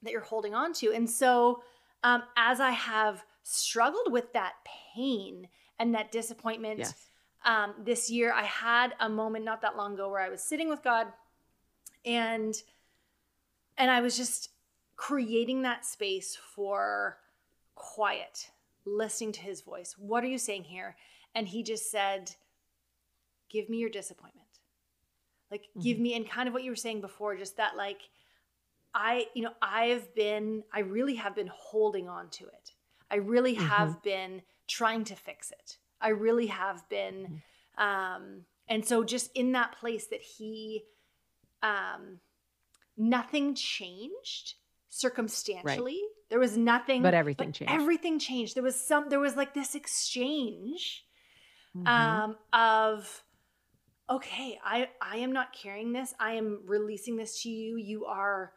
that 0.03 0.12
you're 0.12 0.21
holding 0.21 0.55
on 0.55 0.73
to? 0.75 0.92
And 0.92 1.09
so 1.09 1.62
um 2.05 2.23
as 2.37 2.61
I 2.61 2.71
have 2.71 3.25
struggled 3.42 4.12
with 4.12 4.33
that 4.33 4.55
pain 4.95 5.49
and 5.79 5.95
that 5.95 6.12
disappointment 6.12 6.79
yes. 6.79 6.95
um 7.45 7.75
this 7.83 8.11
year, 8.11 8.33
I 8.33 8.45
had 8.45 8.95
a 9.01 9.09
moment 9.09 9.45
not 9.45 9.61
that 9.62 9.77
long 9.77 9.95
ago 9.95 10.09
where 10.09 10.23
I 10.23 10.29
was 10.29 10.42
sitting 10.42 10.68
with 10.68 10.83
God 10.83 11.09
and 12.04 12.54
and 13.76 13.90
I 13.90 14.00
was 14.00 14.16
just 14.16 14.50
creating 14.96 15.62
that 15.62 15.84
space 15.84 16.36
for 16.54 17.18
quiet, 17.74 18.50
listening 18.84 19.32
to 19.32 19.40
his 19.40 19.60
voice. 19.60 19.94
What 19.98 20.22
are 20.22 20.28
you 20.28 20.38
saying 20.38 20.64
here? 20.64 20.96
And 21.34 21.48
he 21.48 21.62
just 21.62 21.90
said, 21.90 22.30
Give 23.50 23.68
me 23.68 23.78
your 23.78 23.90
disappointment. 23.90 24.46
Like, 25.50 25.62
mm-hmm. 25.62 25.80
give 25.80 25.98
me, 25.98 26.14
and 26.14 26.28
kind 26.28 26.48
of 26.48 26.54
what 26.54 26.62
you 26.62 26.70
were 26.70 26.76
saying 26.76 27.02
before, 27.02 27.36
just 27.36 27.58
that, 27.58 27.76
like, 27.76 28.00
I, 28.94 29.26
you 29.34 29.42
know, 29.42 29.52
I've 29.60 30.14
been, 30.14 30.62
I 30.72 30.80
really 30.80 31.16
have 31.16 31.34
been 31.34 31.50
holding 31.52 32.08
on 32.08 32.30
to 32.30 32.44
it. 32.44 32.72
I 33.10 33.16
really 33.16 33.54
mm-hmm. 33.54 33.66
have 33.66 34.02
been 34.02 34.40
trying 34.68 35.04
to 35.04 35.16
fix 35.16 35.50
it. 35.50 35.76
I 36.00 36.08
really 36.08 36.46
have 36.46 36.88
been, 36.88 37.42
mm-hmm. 37.78 37.82
um, 37.82 38.46
and 38.68 38.86
so 38.86 39.04
just 39.04 39.30
in 39.34 39.52
that 39.52 39.76
place 39.78 40.06
that 40.06 40.22
he, 40.22 40.84
um, 41.62 42.20
nothing 42.96 43.55
changed 43.55 44.55
circumstantially. 44.88 45.92
Right. 45.92 46.29
There 46.31 46.38
was 46.38 46.57
nothing, 46.57 47.03
but 47.03 47.14
everything 47.14 47.48
but 47.48 47.55
changed. 47.55 47.72
Everything 47.72 48.18
changed. 48.18 48.55
There 48.55 48.62
was 48.62 48.77
some. 48.77 49.09
There 49.09 49.20
was 49.20 49.37
like 49.37 49.55
this 49.55 49.75
exchange 49.75 51.05
mm-hmm. 51.77 51.87
um, 51.87 52.37
of, 52.53 53.22
okay, 54.09 54.59
I 54.64 54.88
I 55.01 55.18
am 55.18 55.33
not 55.33 55.53
carrying 55.53 55.92
this. 55.92 56.14
I 56.18 56.33
am 56.33 56.61
releasing 56.66 57.16
this 57.16 57.42
to 57.42 57.51
you. 57.51 57.77
You 57.77 58.07
are 58.07 58.53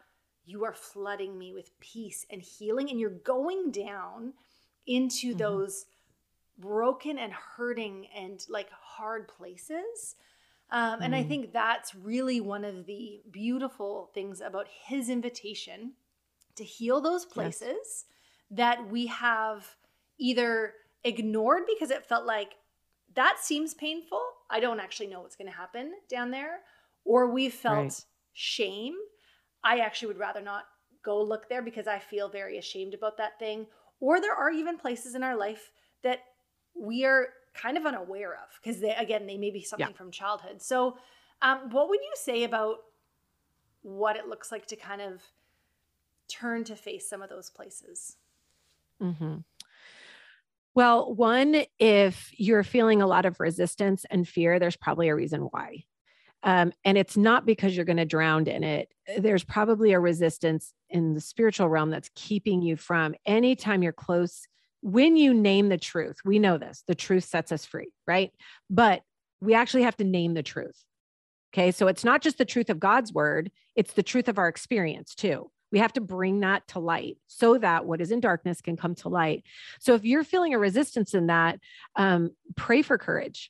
you 0.46 0.64
are 0.64 0.74
flooding 0.74 1.38
me 1.38 1.54
with 1.54 1.78
peace 1.80 2.26
and 2.30 2.42
healing, 2.42 2.90
and 2.90 3.00
you're 3.00 3.10
going 3.10 3.72
down 3.72 4.34
into 4.88 5.30
mm-hmm. 5.30 5.40
those 5.40 5.86
broken 6.58 7.18
and 7.18 7.34
hurting 7.34 8.08
and 8.16 8.46
like 8.50 8.70
hard 8.72 9.28
places 9.28 10.16
um, 10.72 11.02
and 11.02 11.14
mm. 11.14 11.18
I 11.18 11.24
think 11.24 11.54
that's 11.54 11.94
really 11.94 12.42
one 12.42 12.66
of 12.66 12.86
the 12.86 13.22
beautiful 13.32 14.10
things 14.14 14.42
about 14.42 14.68
his 14.88 15.10
invitation 15.10 15.94
to 16.56 16.64
heal 16.64 17.02
those 17.02 17.26
places 17.26 17.62
yes. 17.62 18.06
that 18.52 18.90
we 18.90 19.08
have 19.08 19.76
either 20.18 20.74
ignored 21.04 21.64
because 21.68 21.92
it 21.92 22.06
felt 22.06 22.26
like 22.26 22.54
that 23.14 23.38
seems 23.40 23.74
painful. 23.74 24.22
I 24.50 24.60
don't 24.60 24.80
actually 24.80 25.08
know 25.08 25.22
what's 25.22 25.36
going 25.36 25.52
to 25.52 25.58
happen 25.58 25.94
down 26.10 26.32
there. 26.32 26.60
Or 27.04 27.30
we 27.30 27.50
felt 27.50 27.78
right. 27.78 28.06
shame. 28.34 28.96
I 29.64 29.80
actually 29.80 30.10
would 30.10 30.20
rather 30.20 30.42
not 30.42 30.64
go 31.04 31.22
look 31.22 31.48
there 31.48 31.62
because 31.62 31.88
I 31.88 32.00
feel 32.00 32.30
very 32.30 32.58
ashamed 32.58 32.94
about 32.94 33.18
that 33.18 33.38
thing. 33.40 33.68
Or 34.00 34.20
there 34.20 34.34
are 34.34 34.52
even 34.52 34.78
places 34.78 35.16
in 35.16 35.24
our 35.24 35.38
life 35.38 35.72
that 36.04 36.20
we 36.76 37.06
are 37.06 37.28
kind 37.56 37.78
of 37.78 37.86
unaware 37.86 38.34
of 38.34 38.60
because 38.62 38.80
they 38.80 38.94
again 38.96 39.26
they 39.26 39.38
may 39.38 39.50
be 39.50 39.62
something 39.62 39.88
yeah. 39.88 39.96
from 39.96 40.12
childhood 40.12 40.62
so 40.62 40.98
um, 41.42 41.70
what 41.72 41.90
would 41.90 42.00
you 42.00 42.14
say 42.16 42.44
about 42.44 42.78
what 43.82 44.16
it 44.16 44.28
looks 44.28 44.52
like 44.52 44.66
to 44.68 44.76
kind 44.76 45.02
of 45.02 45.22
turn 46.28 46.64
to 46.64 46.76
face 46.76 47.10
some 47.10 47.22
of 47.22 47.30
those 47.30 47.50
places 47.50 48.18
mm-hmm. 49.02 49.38
well 50.74 51.14
one 51.14 51.64
if 51.80 52.32
you're 52.38 52.64
feeling 52.64 53.02
a 53.02 53.08
lot 53.08 53.26
of 53.26 53.40
resistance 53.40 54.06
and 54.10 54.28
fear 54.28 54.60
there's 54.60 54.78
probably 54.78 55.10
a 55.10 55.16
reason 55.16 55.42
why 55.52 55.84
um, 56.44 56.72
and 56.84 56.96
it's 56.96 57.18
not 57.18 57.46
because 57.46 57.76
you're 57.76 57.86
going 57.86 57.98
to 57.98 58.06
drown 58.06 58.48
in 58.48 58.64
it 58.64 58.92
there's 59.18 59.44
probably 59.44 59.94
a 59.94 60.00
resistance 60.00 60.74
in 60.90 61.14
the 61.14 61.22
spiritual 61.22 61.70
realm 61.70 61.90
that's 61.90 62.10
keeping 62.16 62.62
you 62.62 62.76
from 62.76 63.16
anytime 63.26 63.84
you're 63.84 63.94
close 63.94 64.48
when 64.86 65.18
you 65.18 65.34
name 65.34 65.70
the 65.70 65.80
truth, 65.80 66.18
we 66.24 66.38
know 66.38 66.60
this, 66.60 66.84
the 66.88 66.94
truth 66.94 67.24
sets 67.24 67.52
us 67.52 67.66
free, 67.66 67.92
right? 68.06 68.32
But 68.70 69.02
we 69.42 69.56
actually 69.56 69.82
have 69.82 69.98
to 69.98 70.04
name 70.04 70.36
the 70.36 70.44
truth. 70.44 70.78
Okay. 71.52 71.72
So 71.72 71.88
it's 71.88 72.04
not 72.04 72.22
just 72.22 72.38
the 72.38 72.46
truth 72.46 72.70
of 72.70 72.80
God's 72.80 73.12
word, 73.12 73.50
it's 73.76 73.94
the 73.94 74.04
truth 74.04 74.28
of 74.28 74.38
our 74.38 74.48
experience 74.48 75.16
too. 75.16 75.50
We 75.72 75.80
have 75.80 75.94
to 75.94 76.02
bring 76.02 76.42
that 76.42 76.68
to 76.70 76.80
light 76.80 77.18
so 77.26 77.58
that 77.58 77.88
what 77.88 78.00
is 78.00 78.12
in 78.12 78.20
darkness 78.20 78.62
can 78.62 78.78
come 78.78 78.94
to 78.96 79.10
light. 79.10 79.44
So 79.80 79.96
if 79.96 80.06
you're 80.06 80.24
feeling 80.24 80.54
a 80.54 80.60
resistance 80.60 81.16
in 81.16 81.28
that, 81.28 81.60
um, 81.96 82.30
pray 82.56 82.84
for 82.84 83.00
courage. 83.00 83.50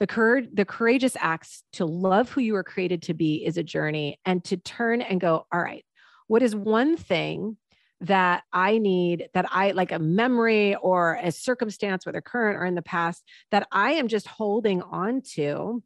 The, 0.00 0.08
courage, 0.08 0.48
the 0.52 0.64
courageous 0.64 1.16
acts 1.20 1.62
to 1.74 1.86
love 1.86 2.28
who 2.28 2.40
you 2.40 2.54
were 2.54 2.64
created 2.64 3.02
to 3.02 3.14
be 3.14 3.46
is 3.46 3.56
a 3.56 3.62
journey 3.62 4.18
and 4.24 4.42
to 4.46 4.56
turn 4.56 5.00
and 5.00 5.20
go, 5.20 5.46
all 5.52 5.62
right, 5.62 5.84
what 6.26 6.42
is 6.42 6.56
one 6.56 6.96
thing 6.96 7.56
that 8.02 8.42
I 8.52 8.78
need, 8.78 9.28
that 9.32 9.46
I 9.50 9.70
like 9.70 9.92
a 9.92 9.98
memory 9.98 10.74
or 10.74 11.18
a 11.22 11.30
circumstance, 11.30 12.04
whether 12.04 12.20
current 12.20 12.58
or 12.58 12.64
in 12.64 12.74
the 12.74 12.82
past, 12.82 13.22
that 13.50 13.66
I 13.70 13.92
am 13.92 14.08
just 14.08 14.26
holding 14.26 14.82
on 14.82 15.22
to 15.34 15.82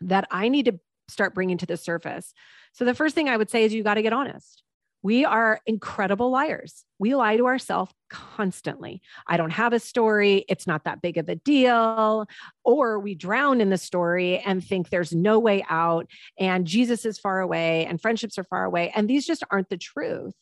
that 0.00 0.26
I 0.30 0.48
need 0.48 0.66
to 0.66 0.78
start 1.08 1.34
bringing 1.34 1.58
to 1.58 1.66
the 1.66 1.76
surface. 1.76 2.32
So 2.72 2.84
the 2.84 2.94
first 2.94 3.14
thing 3.14 3.28
I 3.28 3.36
would 3.36 3.50
say 3.50 3.64
is 3.64 3.74
you 3.74 3.82
got 3.82 3.94
to 3.94 4.02
get 4.02 4.12
honest. 4.12 4.62
We 5.02 5.24
are 5.24 5.60
incredible 5.66 6.30
liars. 6.30 6.84
We 7.00 7.16
lie 7.16 7.36
to 7.36 7.46
ourselves 7.46 7.92
constantly. 8.08 9.02
I 9.26 9.36
don't 9.36 9.50
have 9.50 9.72
a 9.72 9.80
story. 9.80 10.44
It's 10.48 10.68
not 10.68 10.84
that 10.84 11.02
big 11.02 11.18
of 11.18 11.28
a 11.28 11.34
deal. 11.34 12.28
Or 12.64 13.00
we 13.00 13.16
drown 13.16 13.60
in 13.60 13.70
the 13.70 13.78
story 13.78 14.38
and 14.38 14.64
think 14.64 14.90
there's 14.90 15.12
no 15.12 15.40
way 15.40 15.64
out 15.68 16.06
and 16.38 16.68
Jesus 16.68 17.04
is 17.04 17.18
far 17.18 17.40
away 17.40 17.84
and 17.86 18.00
friendships 18.00 18.38
are 18.38 18.44
far 18.44 18.64
away. 18.64 18.92
And 18.94 19.10
these 19.10 19.26
just 19.26 19.42
aren't 19.50 19.70
the 19.70 19.76
truth. 19.76 20.34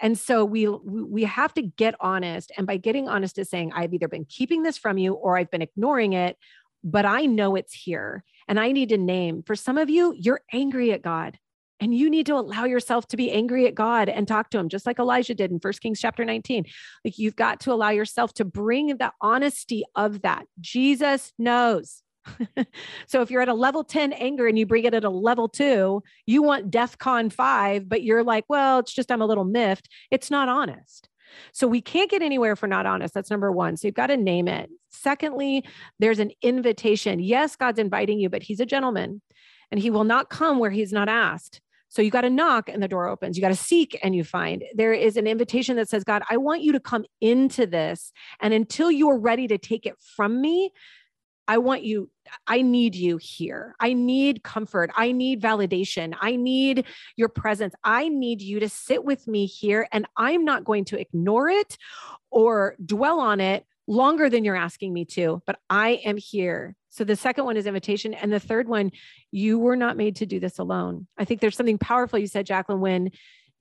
And 0.00 0.18
so 0.18 0.44
we 0.44 0.68
we 0.68 1.24
have 1.24 1.54
to 1.54 1.62
get 1.62 1.94
honest. 2.00 2.52
And 2.56 2.66
by 2.66 2.76
getting 2.76 3.08
honest 3.08 3.38
is 3.38 3.50
saying, 3.50 3.72
I've 3.74 3.94
either 3.94 4.08
been 4.08 4.24
keeping 4.24 4.62
this 4.62 4.78
from 4.78 4.98
you 4.98 5.14
or 5.14 5.36
I've 5.36 5.50
been 5.50 5.62
ignoring 5.62 6.12
it, 6.12 6.36
but 6.84 7.04
I 7.04 7.26
know 7.26 7.56
it's 7.56 7.74
here. 7.74 8.24
And 8.48 8.58
I 8.58 8.72
need 8.72 8.88
to 8.90 8.98
name. 8.98 9.42
For 9.42 9.54
some 9.54 9.78
of 9.78 9.88
you, 9.88 10.14
you're 10.16 10.40
angry 10.52 10.92
at 10.92 11.02
God. 11.02 11.38
And 11.80 11.92
you 11.92 12.08
need 12.08 12.26
to 12.26 12.34
allow 12.34 12.64
yourself 12.64 13.08
to 13.08 13.16
be 13.16 13.32
angry 13.32 13.66
at 13.66 13.74
God 13.74 14.08
and 14.08 14.28
talk 14.28 14.50
to 14.50 14.58
him, 14.58 14.68
just 14.68 14.86
like 14.86 15.00
Elijah 15.00 15.34
did 15.34 15.50
in 15.50 15.58
First 15.58 15.80
Kings 15.80 16.00
chapter 16.00 16.24
19. 16.24 16.64
Like 17.04 17.18
you've 17.18 17.34
got 17.34 17.58
to 17.60 17.72
allow 17.72 17.90
yourself 17.90 18.32
to 18.34 18.44
bring 18.44 18.98
the 18.98 19.10
honesty 19.20 19.82
of 19.96 20.22
that. 20.22 20.46
Jesus 20.60 21.32
knows. 21.38 22.04
so 23.06 23.22
if 23.22 23.30
you're 23.30 23.42
at 23.42 23.48
a 23.48 23.54
level 23.54 23.84
10 23.84 24.12
anger 24.12 24.46
and 24.46 24.58
you 24.58 24.66
bring 24.66 24.84
it 24.84 24.94
at 24.94 25.04
a 25.04 25.10
level 25.10 25.48
two, 25.48 26.02
you 26.26 26.42
want 26.42 26.70
DEF 26.70 26.98
CON 26.98 27.30
five, 27.30 27.88
but 27.88 28.02
you're 28.02 28.24
like, 28.24 28.44
well, 28.48 28.78
it's 28.78 28.92
just 28.92 29.10
I'm 29.10 29.22
a 29.22 29.26
little 29.26 29.44
miffed. 29.44 29.88
It's 30.10 30.30
not 30.30 30.48
honest. 30.48 31.08
So 31.52 31.66
we 31.66 31.80
can't 31.80 32.10
get 32.10 32.22
anywhere 32.22 32.56
we're 32.60 32.68
not 32.68 32.86
honest. 32.86 33.14
That's 33.14 33.30
number 33.30 33.50
one. 33.50 33.76
So 33.76 33.88
you've 33.88 33.94
got 33.94 34.08
to 34.08 34.16
name 34.16 34.48
it. 34.48 34.70
Secondly, 34.90 35.64
there's 35.98 36.18
an 36.18 36.32
invitation. 36.42 37.20
Yes, 37.20 37.56
God's 37.56 37.78
inviting 37.78 38.18
you, 38.18 38.28
but 38.28 38.42
he's 38.42 38.60
a 38.60 38.66
gentleman 38.66 39.22
and 39.70 39.80
he 39.80 39.90
will 39.90 40.04
not 40.04 40.28
come 40.28 40.58
where 40.58 40.70
he's 40.70 40.92
not 40.92 41.08
asked. 41.08 41.60
So 41.88 42.00
you 42.00 42.10
got 42.10 42.22
to 42.22 42.30
knock 42.30 42.70
and 42.70 42.82
the 42.82 42.88
door 42.88 43.06
opens. 43.06 43.36
You 43.36 43.42
got 43.42 43.48
to 43.48 43.54
seek 43.54 43.98
and 44.02 44.14
you 44.14 44.24
find. 44.24 44.64
There 44.74 44.94
is 44.94 45.18
an 45.18 45.26
invitation 45.26 45.76
that 45.76 45.90
says, 45.90 46.04
God, 46.04 46.22
I 46.30 46.38
want 46.38 46.62
you 46.62 46.72
to 46.72 46.80
come 46.80 47.04
into 47.20 47.66
this. 47.66 48.12
And 48.40 48.54
until 48.54 48.90
you 48.90 49.10
are 49.10 49.18
ready 49.18 49.46
to 49.48 49.58
take 49.58 49.84
it 49.84 49.96
from 50.16 50.40
me, 50.40 50.72
I 51.48 51.58
want 51.58 51.82
you, 51.82 52.08
I 52.46 52.62
need 52.62 52.94
you 52.94 53.16
here. 53.16 53.74
I 53.80 53.92
need 53.92 54.42
comfort. 54.42 54.90
I 54.96 55.12
need 55.12 55.42
validation. 55.42 56.14
I 56.20 56.36
need 56.36 56.86
your 57.16 57.28
presence. 57.28 57.74
I 57.82 58.08
need 58.08 58.40
you 58.40 58.60
to 58.60 58.68
sit 58.68 59.04
with 59.04 59.26
me 59.26 59.46
here. 59.46 59.88
And 59.92 60.06
I'm 60.16 60.44
not 60.44 60.64
going 60.64 60.84
to 60.86 61.00
ignore 61.00 61.48
it 61.48 61.76
or 62.30 62.76
dwell 62.84 63.20
on 63.20 63.40
it 63.40 63.66
longer 63.86 64.30
than 64.30 64.44
you're 64.44 64.56
asking 64.56 64.92
me 64.92 65.04
to, 65.04 65.42
but 65.44 65.58
I 65.68 66.00
am 66.04 66.16
here. 66.16 66.76
So 66.90 67.04
the 67.04 67.16
second 67.16 67.44
one 67.44 67.56
is 67.56 67.66
invitation. 67.66 68.14
And 68.14 68.32
the 68.32 68.40
third 68.40 68.68
one, 68.68 68.92
you 69.30 69.58
were 69.58 69.76
not 69.76 69.96
made 69.96 70.16
to 70.16 70.26
do 70.26 70.38
this 70.38 70.58
alone. 70.58 71.06
I 71.18 71.24
think 71.24 71.40
there's 71.40 71.56
something 71.56 71.78
powerful 71.78 72.18
you 72.18 72.26
said, 72.26 72.46
Jacqueline, 72.46 72.80
when 72.80 73.10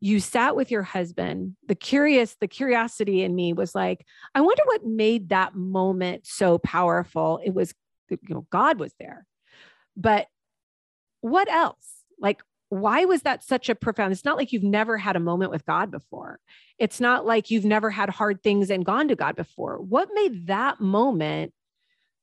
you 0.04 0.20
sat 0.20 0.56
with 0.56 0.72
your 0.72 0.82
husband 0.82 1.56
the 1.68 1.76
curious 1.76 2.36
the 2.42 2.48
curiosity 2.48 3.24
in 3.24 3.36
me 3.36 3.54
was 3.54 3.76
like 3.76 4.06
i 4.34 4.42
wonder 4.42 4.64
what 4.66 4.84
made 4.86 5.30
that 5.30 5.56
moment 5.56 6.26
so 6.26 6.58
powerful. 6.58 7.40
It 7.44 7.54
was 7.54 7.74
you 8.10 8.18
know 8.30 8.48
god 8.50 8.80
was 8.80 8.94
there. 9.00 9.26
But 9.96 10.28
what 11.22 11.50
else? 11.50 12.04
Like 12.20 12.42
why 12.70 13.04
was 13.06 13.24
that 13.24 13.44
such 13.44 13.68
a 13.68 13.76
profound 13.76 14.14
it's 14.14 14.24
not 14.24 14.38
like 14.38 14.54
you've 14.54 14.64
never 14.64 14.98
had 14.98 15.16
a 15.16 15.20
moment 15.20 15.52
with 15.52 15.66
god 15.66 15.92
before. 15.92 16.40
It's 16.78 17.00
not 17.00 17.26
like 17.26 17.52
you've 17.52 17.66
never 17.66 17.90
had 17.90 18.10
hard 18.10 18.42
things 18.42 18.70
and 18.70 18.86
gone 18.86 19.08
to 19.10 19.16
god 19.16 19.36
before. 19.36 19.78
What 19.78 20.10
made 20.14 20.48
that 20.48 20.80
moment 20.80 21.54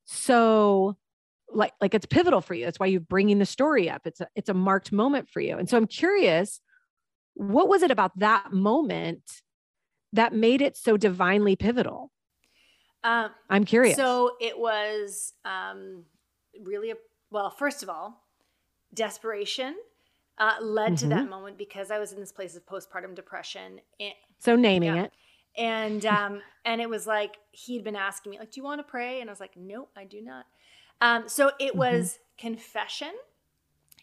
so 0.04 0.96
like 1.50 1.72
like 1.80 1.94
it's 1.94 2.06
pivotal 2.06 2.40
for 2.40 2.54
you. 2.54 2.64
That's 2.64 2.80
why 2.80 2.86
you're 2.86 3.00
bringing 3.00 3.38
the 3.38 3.46
story 3.46 3.88
up. 3.90 4.02
It's 4.04 4.20
a 4.20 4.28
it's 4.34 4.48
a 4.48 4.54
marked 4.54 4.92
moment 4.92 5.28
for 5.28 5.40
you. 5.40 5.56
And 5.56 5.68
so 5.68 5.76
i'm 5.76 5.86
curious 5.86 6.60
what 7.38 7.68
was 7.68 7.82
it 7.82 7.90
about 7.90 8.18
that 8.18 8.52
moment 8.52 9.42
that 10.12 10.34
made 10.34 10.60
it 10.60 10.76
so 10.76 10.96
divinely 10.96 11.56
pivotal 11.56 12.10
um, 13.04 13.30
i'm 13.48 13.64
curious 13.64 13.96
so 13.96 14.32
it 14.40 14.58
was 14.58 15.32
um 15.44 16.04
really 16.62 16.90
a 16.90 16.94
well 17.30 17.50
first 17.50 17.82
of 17.82 17.88
all 17.88 18.24
desperation 18.92 19.74
uh, 20.38 20.54
led 20.60 20.92
mm-hmm. 20.92 20.94
to 20.94 21.06
that 21.08 21.20
mm-hmm. 21.22 21.30
moment 21.30 21.58
because 21.58 21.90
I 21.90 21.98
was 21.98 22.12
in 22.12 22.20
this 22.20 22.32
place 22.32 22.56
of 22.56 22.64
postpartum 22.64 23.14
depression. 23.14 23.80
And, 24.00 24.14
so 24.38 24.56
naming 24.56 24.94
yeah. 24.94 25.04
it. 25.04 25.12
And 25.56 26.06
um, 26.06 26.40
and 26.64 26.80
it 26.80 26.88
was 26.88 27.06
like 27.06 27.36
he'd 27.50 27.84
been 27.84 27.96
asking 27.96 28.30
me, 28.30 28.38
like, 28.38 28.52
do 28.52 28.60
you 28.60 28.64
want 28.64 28.78
to 28.78 28.84
pray? 28.84 29.20
And 29.20 29.28
I 29.28 29.32
was 29.32 29.40
like, 29.40 29.56
no, 29.56 29.88
I 29.96 30.04
do 30.04 30.22
not. 30.22 30.46
Um, 31.00 31.28
so 31.28 31.50
it 31.58 31.70
mm-hmm. 31.70 31.78
was 31.78 32.18
confession 32.38 33.12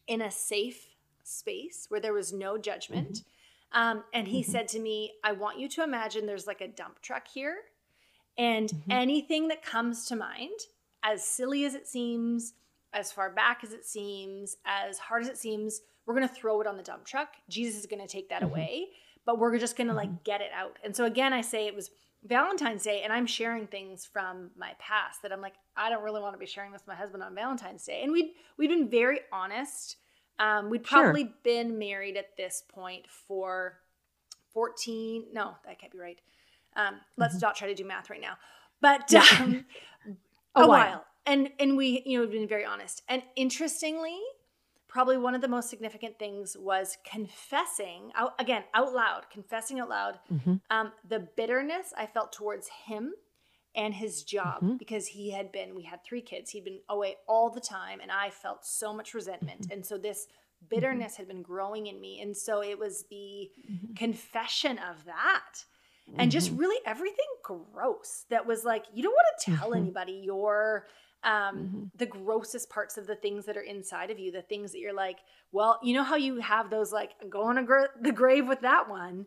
in 0.08 0.22
a 0.22 0.30
safe 0.30 0.95
space 1.28 1.86
where 1.90 2.00
there 2.00 2.14
was 2.14 2.34
no 2.34 2.58
judgment. 2.58 3.14
Mm-hmm. 3.14 3.80
Um, 3.82 4.04
and 4.14 4.28
he 4.28 4.42
mm-hmm. 4.42 4.52
said 4.52 4.68
to 4.70 4.80
me, 4.80 5.14
I 5.24 5.34
want 5.34 5.60
you 5.60 5.68
to 5.70 5.84
imagine 5.84 6.26
there's 6.26 6.48
like 6.48 6.62
a 6.62 6.68
dump 6.68 7.02
truck 7.02 7.28
here. 7.28 7.58
And 8.38 8.70
mm-hmm. 8.70 8.92
anything 8.92 9.48
that 9.50 9.64
comes 9.64 10.06
to 10.08 10.16
mind, 10.16 10.60
as 11.04 11.24
silly 11.24 11.66
as 11.66 11.76
it 11.76 11.88
seems, 11.88 12.54
as 12.94 13.12
far 13.12 13.30
back 13.30 13.64
as 13.64 13.74
it 13.74 13.86
seems, 13.86 14.58
as 14.66 14.98
hard 14.98 15.24
as 15.24 15.30
it 15.30 15.38
seems, 15.38 15.82
we're 16.06 16.16
going 16.16 16.28
to 16.28 16.34
throw 16.34 16.62
it 16.62 16.68
on 16.68 16.78
the 16.78 16.84
dump 16.84 17.06
truck. 17.06 17.30
Jesus 17.50 17.82
is 17.82 17.86
going 17.86 18.02
to 18.02 18.08
take 18.08 18.30
that 18.30 18.42
mm-hmm. 18.42 18.52
away, 18.52 18.86
but 19.26 19.40
we're 19.40 19.58
just 19.58 19.76
going 19.76 19.88
to 19.88 19.94
like 19.94 20.10
mm-hmm. 20.10 20.24
get 20.24 20.42
it 20.42 20.52
out. 20.56 20.78
And 20.84 20.96
so 20.96 21.06
again, 21.06 21.34
I 21.34 21.42
say 21.42 21.68
it 21.68 21.76
was 21.76 21.90
Valentine's 22.24 22.84
Day 22.84 23.02
and 23.04 23.14
I'm 23.14 23.28
sharing 23.28 23.68
things 23.68 24.06
from 24.06 24.52
my 24.58 24.72
past 24.80 25.22
that 25.22 25.32
I'm 25.32 25.42
like, 25.42 25.56
I 25.76 25.90
don't 25.90 26.04
really 26.04 26.22
want 26.22 26.34
to 26.34 26.40
be 26.40 26.46
sharing 26.46 26.72
this 26.72 26.82
with 26.82 26.88
my 26.88 26.96
husband 26.96 27.24
on 27.24 27.36
Valentine's 27.36 27.86
Day. 27.86 28.02
And 28.04 28.12
we'd, 28.12 28.32
we'd 28.58 28.70
been 28.70 28.90
very 28.90 29.20
honest. 29.32 29.98
Um, 30.40 30.70
we'd 30.70 30.84
probably 30.84 31.24
sure. 31.24 31.34
been 31.44 31.80
married 31.80 32.18
at 32.18 32.36
this 32.38 32.64
point 32.68 33.06
for 33.28 33.80
14. 34.54 35.28
No, 35.34 35.56
that 35.66 35.80
can't 35.80 35.92
be 35.92 36.00
right. 36.00 36.20
Um, 36.76 36.96
let's 37.18 37.36
mm-hmm. 37.36 37.46
not 37.46 37.56
try 37.56 37.68
to 37.68 37.76
do 37.76 37.86
math 37.86 38.10
right 38.10 38.22
now, 38.22 38.36
but 38.82 39.14
um, 39.14 39.66
a, 40.56 40.64
a 40.64 40.68
while. 40.68 40.68
while. 40.68 41.06
And, 41.26 41.50
and 41.60 41.78
we, 41.78 42.04
you 42.06 42.18
know, 42.18 42.24
we've 42.24 42.34
been 42.34 42.48
very 42.48 42.66
honest. 42.66 43.02
And 43.08 43.24
interestingly, 43.36 44.20
probably 44.96 45.18
one 45.18 45.36
of 45.36 45.42
the 45.42 45.48
most 45.50 45.70
significant 45.70 46.18
things 46.18 46.56
was 46.58 46.98
confessing 47.04 48.12
out, 48.16 48.34
again 48.40 48.64
out 48.74 48.94
loud 48.94 49.24
confessing 49.30 49.78
out 49.82 49.90
loud 49.90 50.20
mm-hmm. 50.32 50.56
um, 50.70 50.94
the 51.10 51.20
bitterness 51.36 51.94
i 51.98 52.06
felt 52.06 52.32
towards 52.32 52.70
him 52.86 53.12
and 53.76 53.94
his 53.94 54.24
job 54.24 54.58
mm-hmm. 54.58 54.78
because 54.78 55.08
he 55.08 55.32
had 55.32 55.52
been 55.52 55.76
we 55.76 55.84
had 55.84 56.04
three 56.04 56.22
kids 56.22 56.50
he'd 56.52 56.66
been 56.66 56.80
away 56.90 57.16
all 57.28 57.50
the 57.50 57.62
time 57.62 58.00
and 58.02 58.12
i 58.12 58.30
felt 58.30 58.66
so 58.66 58.94
much 58.94 59.14
resentment 59.14 59.62
mm-hmm. 59.62 59.74
and 59.74 59.86
so 59.86 59.98
this 59.98 60.28
bitterness 60.70 61.14
mm-hmm. 61.14 61.22
had 61.22 61.28
been 61.28 61.42
growing 61.42 61.88
in 61.88 62.00
me 62.00 62.22
and 62.22 62.36
so 62.36 62.62
it 62.62 62.78
was 62.78 63.06
the 63.10 63.50
mm-hmm. 63.72 63.94
confession 63.94 64.78
of 64.78 65.04
that 65.06 65.64
and 66.20 66.30
just 66.32 66.52
mm-hmm. 66.52 66.60
really 66.60 66.80
everything 66.86 67.26
gross 67.44 68.26
that 68.30 68.46
was 68.46 68.64
like 68.64 68.86
you 68.94 69.02
don't 69.02 69.14
want 69.14 69.28
to 69.40 69.56
tell 69.56 69.74
anybody 69.74 70.22
your 70.24 70.86
um, 71.26 71.58
mm-hmm. 71.58 71.84
the 71.98 72.06
grossest 72.06 72.70
parts 72.70 72.98
of 72.98 73.08
the 73.08 73.16
things 73.16 73.46
that 73.46 73.58
are 73.58 73.62
inside 73.62 74.12
of 74.12 74.20
you, 74.20 74.32
the 74.32 74.44
things 74.44 74.72
that 74.72 74.80
you're 74.80 74.94
like, 74.94 75.18
well, 75.52 75.80
you 75.84 75.94
know 75.94 76.04
how 76.04 76.16
you 76.16 76.40
have 76.40 76.70
those 76.70 76.94
like 76.94 77.12
go 77.30 77.44
on 77.44 77.66
gr- 77.66 77.86
the 78.00 78.12
grave 78.12 78.48
with 78.48 78.62
that 78.62 78.88
one. 78.88 79.26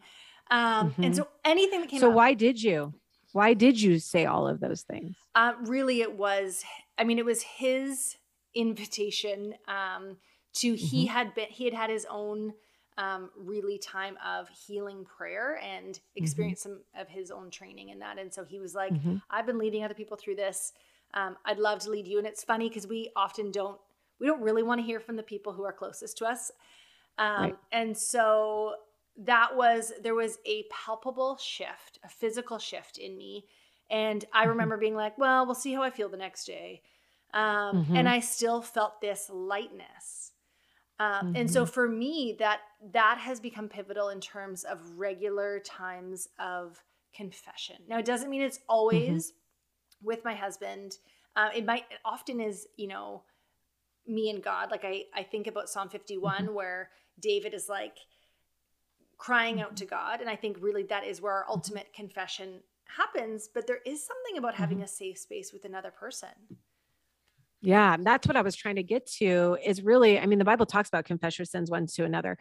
Um, 0.50 0.90
mm-hmm. 0.90 1.02
And 1.02 1.16
so 1.16 1.28
anything 1.44 1.80
that 1.80 1.90
came 1.90 2.00
So 2.00 2.10
up, 2.10 2.14
why 2.14 2.34
did 2.34 2.62
you? 2.62 2.94
Why 3.38 3.54
did 3.54 3.80
you 3.80 3.98
say 3.98 4.26
all 4.26 4.48
of 4.48 4.60
those 4.60 4.82
things? 4.82 5.16
Uh, 5.34 5.52
really, 5.62 6.00
it 6.00 6.14
was, 6.16 6.64
I 6.98 7.04
mean, 7.04 7.18
it 7.18 7.24
was 7.24 7.42
his 7.42 8.16
invitation 8.54 9.54
um, 9.68 10.16
to, 10.54 10.74
mm-hmm. 10.74 10.86
he 10.86 11.06
had 11.06 11.34
been, 11.34 11.46
he 11.48 11.64
had 11.64 11.74
had 11.74 11.90
his 11.90 12.06
own 12.10 12.52
um, 12.96 13.30
really 13.36 13.78
time 13.78 14.16
of 14.26 14.48
healing 14.48 15.04
prayer 15.04 15.60
and 15.62 15.94
mm-hmm. 15.94 16.22
experienced 16.22 16.64
some 16.64 16.80
of 16.98 17.08
his 17.08 17.30
own 17.30 17.50
training 17.50 17.90
in 17.90 18.00
that. 18.00 18.18
And 18.18 18.34
so 18.34 18.44
he 18.44 18.58
was 18.58 18.74
like, 18.74 18.92
mm-hmm. 18.92 19.16
I've 19.30 19.46
been 19.46 19.58
leading 19.58 19.84
other 19.84 19.94
people 19.94 20.16
through 20.16 20.36
this 20.36 20.72
um, 21.14 21.36
I'd 21.44 21.58
love 21.58 21.78
to 21.80 21.90
lead 21.90 22.06
you. 22.06 22.18
And 22.18 22.26
it's 22.26 22.44
funny 22.44 22.68
because 22.68 22.86
we 22.86 23.10
often 23.16 23.50
don't, 23.50 23.78
we 24.20 24.26
don't 24.26 24.42
really 24.42 24.62
want 24.62 24.80
to 24.80 24.84
hear 24.84 25.00
from 25.00 25.16
the 25.16 25.22
people 25.22 25.52
who 25.52 25.64
are 25.64 25.72
closest 25.72 26.18
to 26.18 26.26
us. 26.26 26.50
Um, 27.18 27.42
right. 27.42 27.56
And 27.72 27.96
so 27.96 28.74
that 29.18 29.56
was, 29.56 29.92
there 30.02 30.14
was 30.14 30.38
a 30.46 30.64
palpable 30.70 31.36
shift, 31.36 31.98
a 32.04 32.08
physical 32.08 32.58
shift 32.58 32.98
in 32.98 33.16
me. 33.16 33.44
And 33.90 34.24
I 34.32 34.42
mm-hmm. 34.42 34.50
remember 34.50 34.76
being 34.76 34.94
like, 34.94 35.18
well, 35.18 35.44
we'll 35.46 35.54
see 35.54 35.74
how 35.74 35.82
I 35.82 35.90
feel 35.90 36.08
the 36.08 36.16
next 36.16 36.44
day. 36.44 36.82
Um, 37.34 37.84
mm-hmm. 37.84 37.96
And 37.96 38.08
I 38.08 38.20
still 38.20 38.62
felt 38.62 39.00
this 39.00 39.28
lightness. 39.32 40.32
Um, 41.00 41.08
mm-hmm. 41.08 41.36
And 41.36 41.50
so 41.50 41.62
mm-hmm. 41.62 41.72
for 41.72 41.88
me, 41.88 42.36
that 42.38 42.60
that 42.92 43.18
has 43.18 43.40
become 43.40 43.68
pivotal 43.68 44.08
in 44.08 44.20
terms 44.20 44.64
of 44.64 44.98
regular 44.98 45.60
times 45.60 46.28
of 46.38 46.82
confession. 47.14 47.76
Now, 47.88 47.98
it 47.98 48.04
doesn't 48.04 48.30
mean 48.30 48.42
it's 48.42 48.58
mm-hmm. 48.58 48.72
always 48.72 49.32
with 50.02 50.24
my 50.24 50.34
husband. 50.34 50.96
Uh, 51.36 51.50
it 51.54 51.64
might 51.64 51.84
it 51.90 51.98
often 52.04 52.40
is, 52.40 52.66
you 52.76 52.88
know, 52.88 53.22
me 54.06 54.30
and 54.30 54.42
God. 54.42 54.70
Like 54.70 54.84
I, 54.84 55.04
I 55.14 55.22
think 55.22 55.46
about 55.46 55.68
Psalm 55.68 55.88
51 55.88 56.34
mm-hmm. 56.34 56.54
where 56.54 56.90
David 57.20 57.54
is 57.54 57.68
like 57.68 57.96
crying 59.18 59.60
out 59.60 59.76
to 59.76 59.84
mm-hmm. 59.84 59.94
God. 59.94 60.20
And 60.20 60.30
I 60.30 60.36
think 60.36 60.56
really 60.60 60.84
that 60.84 61.04
is 61.04 61.20
where 61.20 61.32
our 61.32 61.42
mm-hmm. 61.42 61.52
ultimate 61.52 61.92
confession 61.92 62.60
happens. 62.86 63.48
But 63.52 63.66
there 63.66 63.80
is 63.84 64.06
something 64.06 64.38
about 64.38 64.54
having 64.54 64.78
mm-hmm. 64.78 64.84
a 64.84 64.88
safe 64.88 65.18
space 65.18 65.52
with 65.52 65.64
another 65.64 65.90
person. 65.90 66.30
Yeah, 67.60 67.96
that's 67.98 68.26
what 68.26 68.36
I 68.36 68.42
was 68.42 68.54
trying 68.54 68.76
to 68.76 68.84
get 68.84 69.06
to 69.18 69.58
is 69.64 69.82
really, 69.82 70.18
I 70.18 70.26
mean, 70.26 70.38
the 70.38 70.44
Bible 70.44 70.64
talks 70.64 70.88
about 70.88 71.04
confess 71.04 71.38
your 71.38 71.44
sins 71.44 71.70
one 71.70 71.86
to 71.88 72.04
another 72.04 72.38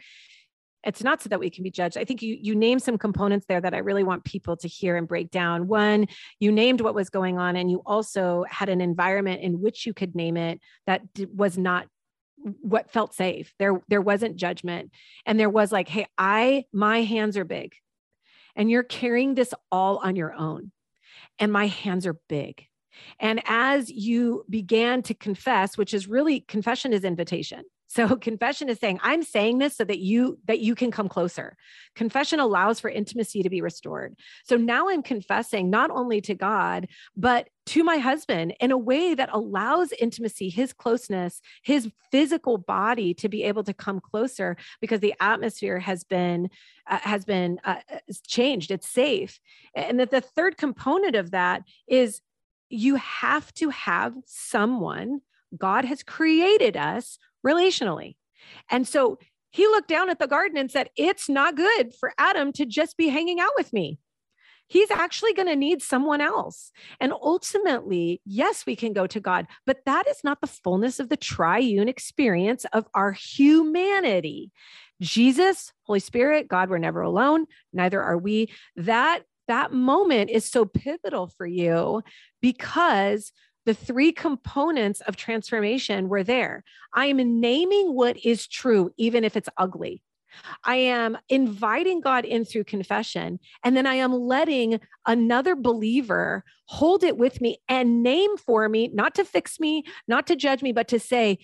it's 0.84 1.02
not 1.02 1.20
so 1.20 1.28
that 1.28 1.40
we 1.40 1.50
can 1.50 1.64
be 1.64 1.70
judged. 1.70 1.98
I 1.98 2.04
think 2.04 2.22
you 2.22 2.36
you 2.40 2.54
named 2.54 2.82
some 2.82 2.98
components 2.98 3.46
there 3.48 3.60
that 3.60 3.74
I 3.74 3.78
really 3.78 4.04
want 4.04 4.24
people 4.24 4.56
to 4.58 4.68
hear 4.68 4.96
and 4.96 5.08
break 5.08 5.30
down. 5.30 5.66
One, 5.66 6.06
you 6.38 6.52
named 6.52 6.80
what 6.80 6.94
was 6.94 7.10
going 7.10 7.38
on, 7.38 7.56
and 7.56 7.70
you 7.70 7.82
also 7.84 8.44
had 8.48 8.68
an 8.68 8.80
environment 8.80 9.42
in 9.42 9.60
which 9.60 9.86
you 9.86 9.92
could 9.92 10.14
name 10.14 10.36
it 10.36 10.60
that 10.86 11.02
was 11.34 11.58
not 11.58 11.86
what 12.60 12.90
felt 12.90 13.14
safe. 13.14 13.54
There 13.58 13.82
there 13.88 14.00
wasn't 14.00 14.36
judgment, 14.36 14.92
and 15.26 15.38
there 15.38 15.50
was 15.50 15.72
like, 15.72 15.88
hey, 15.88 16.06
I 16.16 16.64
my 16.72 17.02
hands 17.02 17.36
are 17.36 17.44
big, 17.44 17.74
and 18.56 18.70
you're 18.70 18.82
carrying 18.82 19.34
this 19.34 19.52
all 19.70 19.98
on 19.98 20.16
your 20.16 20.34
own, 20.34 20.72
and 21.38 21.52
my 21.52 21.66
hands 21.66 22.06
are 22.06 22.18
big. 22.28 22.66
And 23.20 23.40
as 23.44 23.90
you 23.90 24.44
began 24.50 25.02
to 25.02 25.14
confess, 25.14 25.78
which 25.78 25.94
is 25.94 26.08
really 26.08 26.40
confession 26.40 26.92
is 26.92 27.04
invitation 27.04 27.62
so 27.88 28.16
confession 28.16 28.68
is 28.68 28.78
saying, 28.78 29.00
I'm 29.02 29.22
saying 29.22 29.58
this 29.58 29.76
so 29.76 29.84
that 29.84 29.98
you 29.98 30.38
that 30.44 30.60
you 30.60 30.74
can 30.74 30.90
come 30.90 31.08
closer. 31.08 31.56
Confession 31.96 32.38
allows 32.38 32.78
for 32.78 32.88
intimacy 32.88 33.42
to 33.42 33.50
be 33.50 33.60
restored. 33.60 34.14
So 34.44 34.56
now 34.56 34.88
I'm 34.88 35.02
confessing 35.02 35.70
not 35.70 35.90
only 35.90 36.20
to 36.22 36.34
God, 36.34 36.88
but 37.16 37.48
to 37.66 37.84
my 37.84 37.98
husband 37.98 38.54
in 38.60 38.70
a 38.70 38.78
way 38.78 39.14
that 39.14 39.28
allows 39.32 39.92
intimacy, 39.92 40.48
his 40.48 40.72
closeness, 40.72 41.40
his 41.62 41.90
physical 42.10 42.56
body 42.56 43.12
to 43.14 43.28
be 43.28 43.42
able 43.42 43.64
to 43.64 43.74
come 43.74 44.00
closer 44.00 44.56
because 44.80 45.00
the 45.00 45.14
atmosphere 45.20 45.78
has 45.78 46.04
been 46.04 46.48
uh, 46.86 46.98
has 46.98 47.24
been 47.24 47.58
uh, 47.64 47.80
changed. 48.26 48.70
It's 48.70 48.88
safe. 48.88 49.40
And 49.74 49.98
that 50.00 50.10
the 50.10 50.20
third 50.20 50.56
component 50.56 51.16
of 51.16 51.32
that 51.32 51.62
is 51.86 52.20
you 52.70 52.96
have 52.96 53.52
to 53.54 53.70
have 53.70 54.14
someone 54.26 55.20
God 55.56 55.86
has 55.86 56.02
created 56.02 56.76
us 56.76 57.18
relationally. 57.48 58.16
And 58.70 58.86
so 58.86 59.18
he 59.50 59.66
looked 59.66 59.88
down 59.88 60.10
at 60.10 60.18
the 60.18 60.26
garden 60.26 60.58
and 60.58 60.70
said, 60.70 60.90
It's 60.96 61.28
not 61.28 61.56
good 61.56 61.94
for 61.94 62.12
Adam 62.18 62.52
to 62.54 62.66
just 62.66 62.96
be 62.96 63.08
hanging 63.08 63.40
out 63.40 63.52
with 63.56 63.72
me. 63.72 63.98
He's 64.66 64.90
actually 64.90 65.32
going 65.32 65.48
to 65.48 65.56
need 65.56 65.80
someone 65.80 66.20
else. 66.20 66.72
And 67.00 67.12
ultimately, 67.12 68.20
yes, 68.26 68.66
we 68.66 68.76
can 68.76 68.92
go 68.92 69.06
to 69.06 69.18
God, 69.18 69.46
but 69.64 69.78
that 69.86 70.06
is 70.06 70.22
not 70.22 70.42
the 70.42 70.46
fullness 70.46 71.00
of 71.00 71.08
the 71.08 71.16
triune 71.16 71.88
experience 71.88 72.66
of 72.74 72.86
our 72.94 73.12
humanity. 73.12 74.52
Jesus, 75.00 75.72
Holy 75.84 76.00
Spirit, 76.00 76.48
God, 76.48 76.68
we're 76.68 76.78
never 76.78 77.00
alone, 77.00 77.46
neither 77.72 78.02
are 78.02 78.18
we. 78.18 78.52
That 78.76 79.22
that 79.46 79.72
moment 79.72 80.28
is 80.28 80.44
so 80.44 80.66
pivotal 80.66 81.28
for 81.28 81.46
you 81.46 82.02
because 82.42 83.32
the 83.68 83.74
three 83.74 84.12
components 84.12 85.02
of 85.02 85.14
transformation 85.14 86.08
were 86.08 86.24
there. 86.24 86.64
I 86.94 87.04
am 87.04 87.38
naming 87.38 87.94
what 87.94 88.16
is 88.24 88.48
true, 88.48 88.92
even 88.96 89.24
if 89.24 89.36
it's 89.36 89.50
ugly. 89.58 90.00
I 90.64 90.76
am 90.76 91.18
inviting 91.28 92.00
God 92.00 92.24
in 92.24 92.46
through 92.46 92.64
confession, 92.64 93.38
and 93.62 93.76
then 93.76 93.86
I 93.86 93.96
am 93.96 94.14
letting 94.14 94.80
another 95.06 95.54
believer 95.54 96.44
hold 96.64 97.04
it 97.04 97.18
with 97.18 97.42
me 97.42 97.58
and 97.68 98.02
name 98.02 98.38
for 98.38 98.70
me, 98.70 98.88
not 98.88 99.14
to 99.16 99.24
fix 99.26 99.60
me, 99.60 99.84
not 100.06 100.26
to 100.28 100.36
judge 100.36 100.62
me, 100.62 100.72
but 100.72 100.88
to 100.88 100.98
say, 100.98 101.36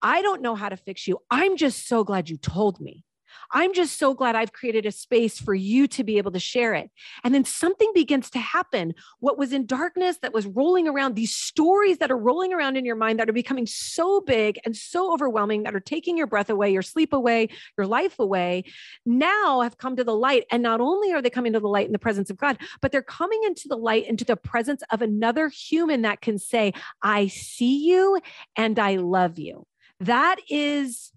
I 0.00 0.22
don't 0.22 0.40
know 0.40 0.54
how 0.54 0.70
to 0.70 0.76
fix 0.78 1.06
you. 1.06 1.18
I'm 1.30 1.58
just 1.58 1.86
so 1.86 2.02
glad 2.02 2.30
you 2.30 2.38
told 2.38 2.80
me. 2.80 3.04
I'm 3.50 3.72
just 3.74 3.98
so 3.98 4.14
glad 4.14 4.36
I've 4.36 4.52
created 4.52 4.86
a 4.86 4.92
space 4.92 5.38
for 5.38 5.54
you 5.54 5.86
to 5.88 6.04
be 6.04 6.18
able 6.18 6.32
to 6.32 6.38
share 6.38 6.74
it. 6.74 6.90
And 7.24 7.34
then 7.34 7.44
something 7.44 7.90
begins 7.94 8.30
to 8.30 8.38
happen. 8.38 8.94
What 9.20 9.38
was 9.38 9.52
in 9.52 9.66
darkness 9.66 10.18
that 10.22 10.32
was 10.32 10.46
rolling 10.46 10.88
around, 10.88 11.14
these 11.14 11.34
stories 11.34 11.98
that 11.98 12.10
are 12.10 12.18
rolling 12.18 12.52
around 12.52 12.76
in 12.76 12.84
your 12.84 12.96
mind 12.96 13.18
that 13.18 13.28
are 13.28 13.32
becoming 13.32 13.66
so 13.66 14.20
big 14.20 14.58
and 14.64 14.76
so 14.76 15.12
overwhelming 15.12 15.62
that 15.64 15.74
are 15.74 15.80
taking 15.80 16.16
your 16.16 16.26
breath 16.26 16.50
away, 16.50 16.72
your 16.72 16.82
sleep 16.82 17.12
away, 17.12 17.48
your 17.76 17.86
life 17.86 18.18
away, 18.18 18.64
now 19.04 19.60
have 19.60 19.78
come 19.78 19.96
to 19.96 20.04
the 20.04 20.16
light. 20.16 20.44
And 20.50 20.62
not 20.62 20.80
only 20.80 21.12
are 21.12 21.22
they 21.22 21.30
coming 21.30 21.52
to 21.52 21.60
the 21.60 21.68
light 21.68 21.86
in 21.86 21.92
the 21.92 21.98
presence 21.98 22.30
of 22.30 22.36
God, 22.36 22.58
but 22.80 22.92
they're 22.92 23.02
coming 23.02 23.42
into 23.44 23.68
the 23.68 23.76
light, 23.76 24.06
into 24.06 24.24
the 24.24 24.36
presence 24.36 24.82
of 24.90 25.02
another 25.02 25.48
human 25.48 26.02
that 26.02 26.20
can 26.20 26.38
say, 26.38 26.72
I 27.02 27.26
see 27.28 27.86
you 27.88 28.20
and 28.56 28.78
I 28.78 28.96
love 28.96 29.38
you. 29.38 29.66
That 30.00 30.36
is 30.48 31.12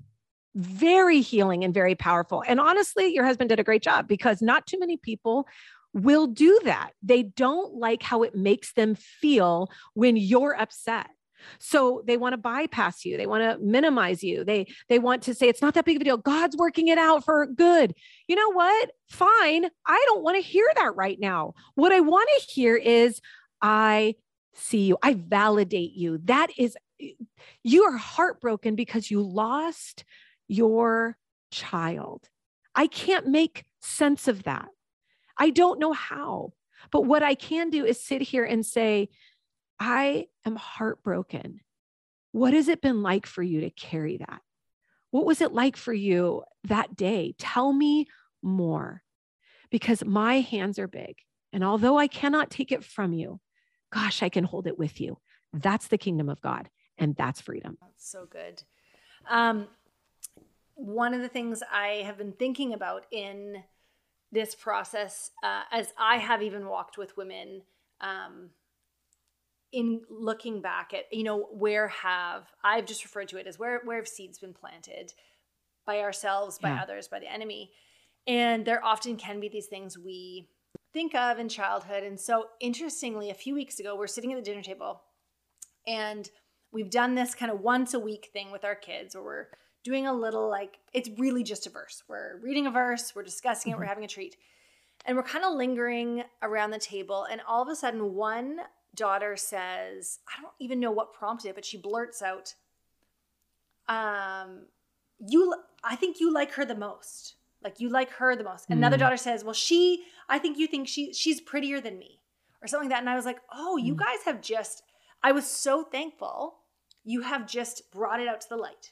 very 0.56 1.22
healing 1.22 1.64
and 1.64 1.74
very 1.74 1.96
powerful. 1.96 2.44
And 2.48 2.60
honestly, 2.60 3.14
your 3.14 3.26
husband 3.26 3.50
did 3.50 3.60
a 3.60 3.64
great 3.64 3.84
job 3.84 4.08
because 4.08 4.42
not 4.42 4.66
too 4.66 4.80
many 4.80 4.98
people 4.98 5.48
will 5.94 6.28
do 6.28 6.60
that. 6.64 6.92
They 7.04 7.24
don't 7.24 7.76
like 7.76 8.02
how 8.02 8.24
it 8.24 8.36
makes 8.36 8.74
them 8.74 8.96
feel 8.96 9.70
when 9.94 10.18
you're 10.18 10.60
upset. 10.60 11.08
So 11.60 12.04
they 12.08 12.18
want 12.18 12.34
to 12.34 12.38
bypass 12.38 13.06
you. 13.06 13.18
They 13.18 13.28
want 13.28 13.44
to 13.44 13.64
minimize 13.64 14.24
you. 14.24 14.44
They 14.44 14.68
they 14.90 15.00
want 15.00 15.24
to 15.24 15.34
say 15.34 15.48
it's 15.48 15.62
not 15.62 15.74
that 15.76 15.86
big 15.86 15.98
of 15.98 16.02
a 16.02 16.06
deal. 16.06 16.18
God's 16.18 16.58
working 16.58 16.88
it 16.88 16.98
out 16.98 17.24
for 17.24 17.46
good. 17.46 17.94
You 18.28 18.36
know 18.36 18.52
what? 18.52 18.92
Fine. 19.10 19.66
I 19.86 20.06
don't 20.08 20.24
want 20.24 20.38
to 20.38 20.42
hear 20.42 20.68
that 20.78 20.96
right 20.96 21.20
now. 21.20 21.54
What 21.76 21.92
I 21.92 22.00
want 22.00 22.30
to 22.38 22.52
hear 22.52 22.76
is 22.76 23.22
I 23.62 24.16
see 24.54 24.86
you. 24.86 24.98
I 25.04 25.14
validate 25.14 25.94
you. 25.94 26.20
That 26.24 26.48
is 26.58 26.78
you 27.64 27.84
are 27.84 27.98
heartbroken 27.98 28.76
because 28.76 29.12
you 29.12 29.22
lost 29.22 30.06
your 30.48 31.18
child. 31.52 32.30
I 32.74 32.88
can't 32.88 33.28
make 33.28 33.66
sense 33.82 34.28
of 34.28 34.44
that. 34.44 34.68
I 35.38 35.50
don't 35.50 35.80
know 35.80 35.94
how. 35.94 36.54
But 36.92 37.06
what 37.06 37.24
I 37.24 37.36
can 37.36 37.70
do 37.70 37.86
is 37.86 38.04
sit 38.04 38.22
here 38.22 38.44
and 38.44 38.66
say, 38.66 39.10
I 39.80 40.28
am 40.46 40.56
heartbroken. 40.56 41.62
What 42.32 42.54
has 42.54 42.68
it 42.68 42.82
been 42.82 43.02
like 43.02 43.26
for 43.26 43.42
you 43.42 43.62
to 43.62 43.70
carry 43.70 44.18
that? 44.18 44.42
What 45.12 45.26
was 45.26 45.42
it 45.42 45.54
like 45.54 45.78
for 45.78 45.94
you 45.94 46.44
that 46.66 46.96
day? 46.96 47.36
Tell 47.38 47.72
me 47.72 48.08
more 48.42 49.02
because 49.72 50.04
my 50.04 50.42
hands 50.42 50.78
are 50.78 50.88
big. 50.88 51.16
And 51.54 51.64
although 51.64 51.98
I 51.98 52.08
cannot 52.08 52.52
take 52.52 52.72
it 52.72 52.84
from 52.84 53.14
you, 53.14 53.40
gosh, 53.94 54.22
I 54.22 54.30
can 54.30 54.44
hold 54.44 54.68
it 54.68 54.78
with 54.78 55.00
you. 55.00 55.18
That's 55.54 55.88
the 55.88 55.98
kingdom 55.98 56.28
of 56.28 56.42
God, 56.42 56.70
and 56.98 57.16
that's 57.16 57.40
freedom. 57.40 57.78
That's 57.80 58.12
so 58.12 58.26
good. 58.30 58.62
Um, 59.30 59.68
one 60.76 61.14
of 61.14 61.22
the 61.22 61.30
things 61.30 61.64
I 61.72 62.04
have 62.06 62.18
been 62.18 62.34
thinking 62.34 62.74
about 62.74 63.06
in 63.12 63.64
this 64.32 64.54
process, 64.54 65.32
uh, 65.44 65.64
as 65.72 65.94
I 65.98 66.18
have 66.18 66.44
even 66.44 66.68
walked 66.68 66.98
with 66.98 67.18
women, 67.18 67.64
um, 68.02 68.50
in 69.72 70.02
looking 70.10 70.62
back 70.62 70.94
at 70.94 71.06
you 71.12 71.24
know 71.24 71.48
where 71.52 71.90
have 71.90 72.48
I've 72.64 72.86
just 72.86 73.04
referred 73.04 73.28
to 73.30 73.38
it 73.38 73.48
as 73.48 73.60
where 73.60 73.82
where 73.84 73.98
have 73.98 74.08
seeds 74.08 74.40
been 74.40 74.54
planted 74.54 75.14
by 75.86 76.00
ourselves, 76.00 76.58
by 76.60 76.70
yeah. 76.70 76.82
others, 76.82 77.08
by 77.08 77.20
the 77.20 77.32
enemy, 77.32 77.72
and 78.28 78.66
there 78.66 78.84
often 78.84 79.18
can 79.18 79.40
be 79.40 79.50
these 79.50 79.68
things 79.68 79.98
we 79.98 80.50
think 80.94 81.14
of 81.14 81.40
in 81.40 81.50
childhood. 81.50 82.04
And 82.04 82.20
so, 82.20 82.48
interestingly, 82.60 83.30
a 83.30 83.36
few 83.36 83.54
weeks 83.54 83.80
ago, 83.80 83.96
we're 83.96 84.08
sitting 84.08 84.32
at 84.32 84.38
the 84.38 84.50
dinner 84.50 84.64
table, 84.64 85.02
and 85.86 86.30
we've 86.72 86.90
done 86.90 87.16
this 87.16 87.36
kind 87.36 87.52
of 87.52 87.60
once 87.60 87.94
a 87.94 88.00
week 88.00 88.30
thing 88.34 88.52
with 88.52 88.66
our 88.66 88.76
kids, 88.76 89.14
where 89.14 89.24
we're 89.24 89.48
doing 89.86 90.08
a 90.08 90.14
little 90.14 90.50
like 90.50 90.80
it's 90.94 91.10
really 91.18 91.44
just 91.44 91.66
a 91.68 91.70
verse. 91.70 92.04
We're 92.10 92.40
reading 92.42 92.68
a 92.68 92.72
verse, 92.72 93.14
we're 93.16 93.24
discussing 93.24 93.72
it, 93.72 93.76
mm-hmm. 93.76 93.84
we're 93.84 93.88
having 93.88 94.04
a 94.04 94.08
treat. 94.10 94.36
And 95.06 95.16
we're 95.16 95.24
kind 95.24 95.46
of 95.46 95.54
lingering 95.54 96.24
around 96.42 96.72
the 96.72 96.80
table 96.80 97.26
and 97.32 97.40
all 97.48 97.62
of 97.62 97.70
a 97.70 97.76
sudden 97.76 98.16
one 98.16 98.58
daughter 98.96 99.38
says, 99.38 100.20
I 100.28 100.42
don't 100.42 100.54
even 100.60 100.80
know 100.80 100.92
what 100.92 101.14
prompted 101.14 101.50
it, 101.50 101.56
but 101.56 101.64
she 101.64 101.78
blurts 101.78 102.22
out 102.22 102.56
um 103.88 104.66
you 105.20 105.54
I 105.84 105.96
think 105.96 106.20
you 106.20 106.34
like 106.34 106.54
her 106.54 106.66
the 106.66 106.76
most. 106.76 107.36
Like 107.64 107.80
you 107.80 107.90
like 107.90 108.10
her 108.14 108.36
the 108.36 108.44
most. 108.44 108.68
Mm. 108.68 108.74
Another 108.74 108.98
daughter 108.98 109.18
says, 109.18 109.44
"Well, 109.44 109.54
she 109.54 110.04
I 110.28 110.40
think 110.40 110.58
you 110.58 110.68
think 110.68 110.88
she 110.88 111.14
she's 111.14 111.40
prettier 111.40 111.80
than 111.80 111.98
me." 111.98 112.20
Or 112.62 112.68
something 112.68 112.90
like 112.90 112.96
that. 112.96 113.02
And 113.02 113.10
I 113.10 113.16
was 113.16 113.26
like, 113.26 113.40
"Oh, 113.52 113.78
you 113.78 113.94
mm. 113.94 114.00
guys 114.00 114.24
have 114.26 114.42
just 114.42 114.84
I 115.24 115.32
was 115.32 115.48
so 115.48 115.84
thankful 115.84 116.58
you 117.06 117.22
have 117.22 117.48
just 117.48 117.92
brought 117.92 118.20
it 118.20 118.28
out 118.28 118.42
to 118.42 118.50
the 118.50 118.58
light. 118.58 118.92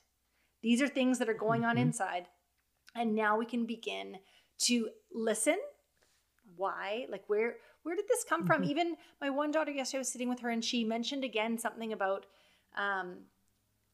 These 0.64 0.82
are 0.82 0.88
things 0.88 1.20
that 1.20 1.30
are 1.30 1.36
going 1.36 1.66
on 1.66 1.76
mm-hmm. 1.76 1.88
inside. 1.88 2.26
And 2.96 3.14
now 3.16 3.38
we 3.38 3.46
can 3.46 3.66
begin 3.66 4.18
to 4.60 4.90
listen. 5.14 5.58
Why? 6.56 7.06
Like 7.10 7.24
where 7.28 7.58
where 7.84 7.96
did 7.96 8.08
this 8.08 8.24
come 8.28 8.42
mm-hmm. 8.42 8.48
from? 8.48 8.64
Even 8.64 8.96
my 9.22 9.30
one 9.30 9.52
daughter 9.52 9.72
yesterday 9.72 10.00
I 10.00 10.00
was 10.00 10.12
sitting 10.12 10.30
with 10.30 10.40
her 10.40 10.50
and 10.50 10.64
she 10.64 10.84
mentioned 10.84 11.24
again 11.24 11.58
something 11.58 11.94
about 11.94 12.26
um 12.78 13.18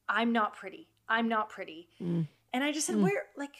I'm 0.07 0.31
not 0.31 0.55
pretty. 0.55 0.87
I'm 1.07 1.27
not 1.27 1.49
pretty. 1.49 1.87
Mm. 2.01 2.27
And 2.53 2.63
I 2.63 2.71
just 2.71 2.87
said, 2.87 2.95
mm. 2.95 3.03
Where 3.03 3.25
like, 3.37 3.55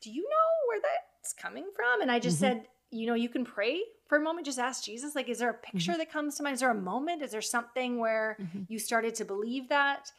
do 0.00 0.10
you 0.10 0.22
know 0.22 0.68
where 0.68 0.80
that's 0.80 1.32
coming 1.32 1.66
from? 1.74 2.02
And 2.02 2.10
I 2.10 2.18
just 2.18 2.36
mm-hmm. 2.36 2.58
said, 2.58 2.68
you 2.90 3.06
know, 3.06 3.14
you 3.14 3.28
can 3.28 3.44
pray 3.44 3.80
for 4.06 4.18
a 4.18 4.20
moment, 4.20 4.46
just 4.46 4.58
ask 4.58 4.84
Jesus, 4.84 5.14
like, 5.14 5.28
is 5.28 5.38
there 5.38 5.50
a 5.50 5.54
picture 5.54 5.92
mm-hmm. 5.92 5.98
that 5.98 6.12
comes 6.12 6.36
to 6.36 6.42
mind? 6.42 6.54
Is 6.54 6.60
there 6.60 6.70
a 6.70 6.74
moment? 6.74 7.22
Is 7.22 7.32
there 7.32 7.42
something 7.42 7.98
where 7.98 8.36
mm-hmm. 8.40 8.62
you 8.68 8.78
started 8.78 9.14
to 9.16 9.24
believe 9.24 9.68
that? 9.70 10.12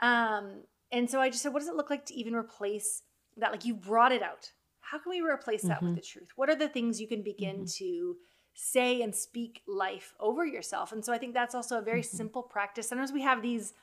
Um, 0.00 0.62
and 0.94 1.10
so 1.10 1.20
I 1.20 1.28
just 1.28 1.42
said, 1.42 1.52
what 1.52 1.58
does 1.58 1.68
it 1.68 1.74
look 1.74 1.90
like 1.90 2.06
to 2.06 2.14
even 2.14 2.34
replace 2.34 3.02
that? 3.36 3.50
Like 3.50 3.64
you 3.64 3.74
brought 3.74 4.12
it 4.12 4.22
out. 4.22 4.52
How 4.80 4.98
can 4.98 5.10
we 5.10 5.20
replace 5.20 5.62
that 5.62 5.78
mm-hmm. 5.78 5.86
with 5.86 5.96
the 5.96 6.02
truth? 6.02 6.28
What 6.36 6.48
are 6.48 6.54
the 6.54 6.68
things 6.68 7.00
you 7.00 7.08
can 7.08 7.22
begin 7.22 7.56
mm-hmm. 7.56 7.84
to 7.84 8.16
say 8.54 9.02
and 9.02 9.12
speak 9.14 9.62
life 9.66 10.14
over 10.20 10.46
yourself? 10.46 10.92
And 10.92 11.04
so 11.04 11.12
I 11.12 11.18
think 11.18 11.34
that's 11.34 11.54
also 11.54 11.78
a 11.78 11.82
very 11.82 12.02
mm-hmm. 12.02 12.16
simple 12.16 12.42
practice. 12.42 12.88
Sometimes 12.88 13.12
we 13.12 13.22
have 13.22 13.42
these 13.42 13.74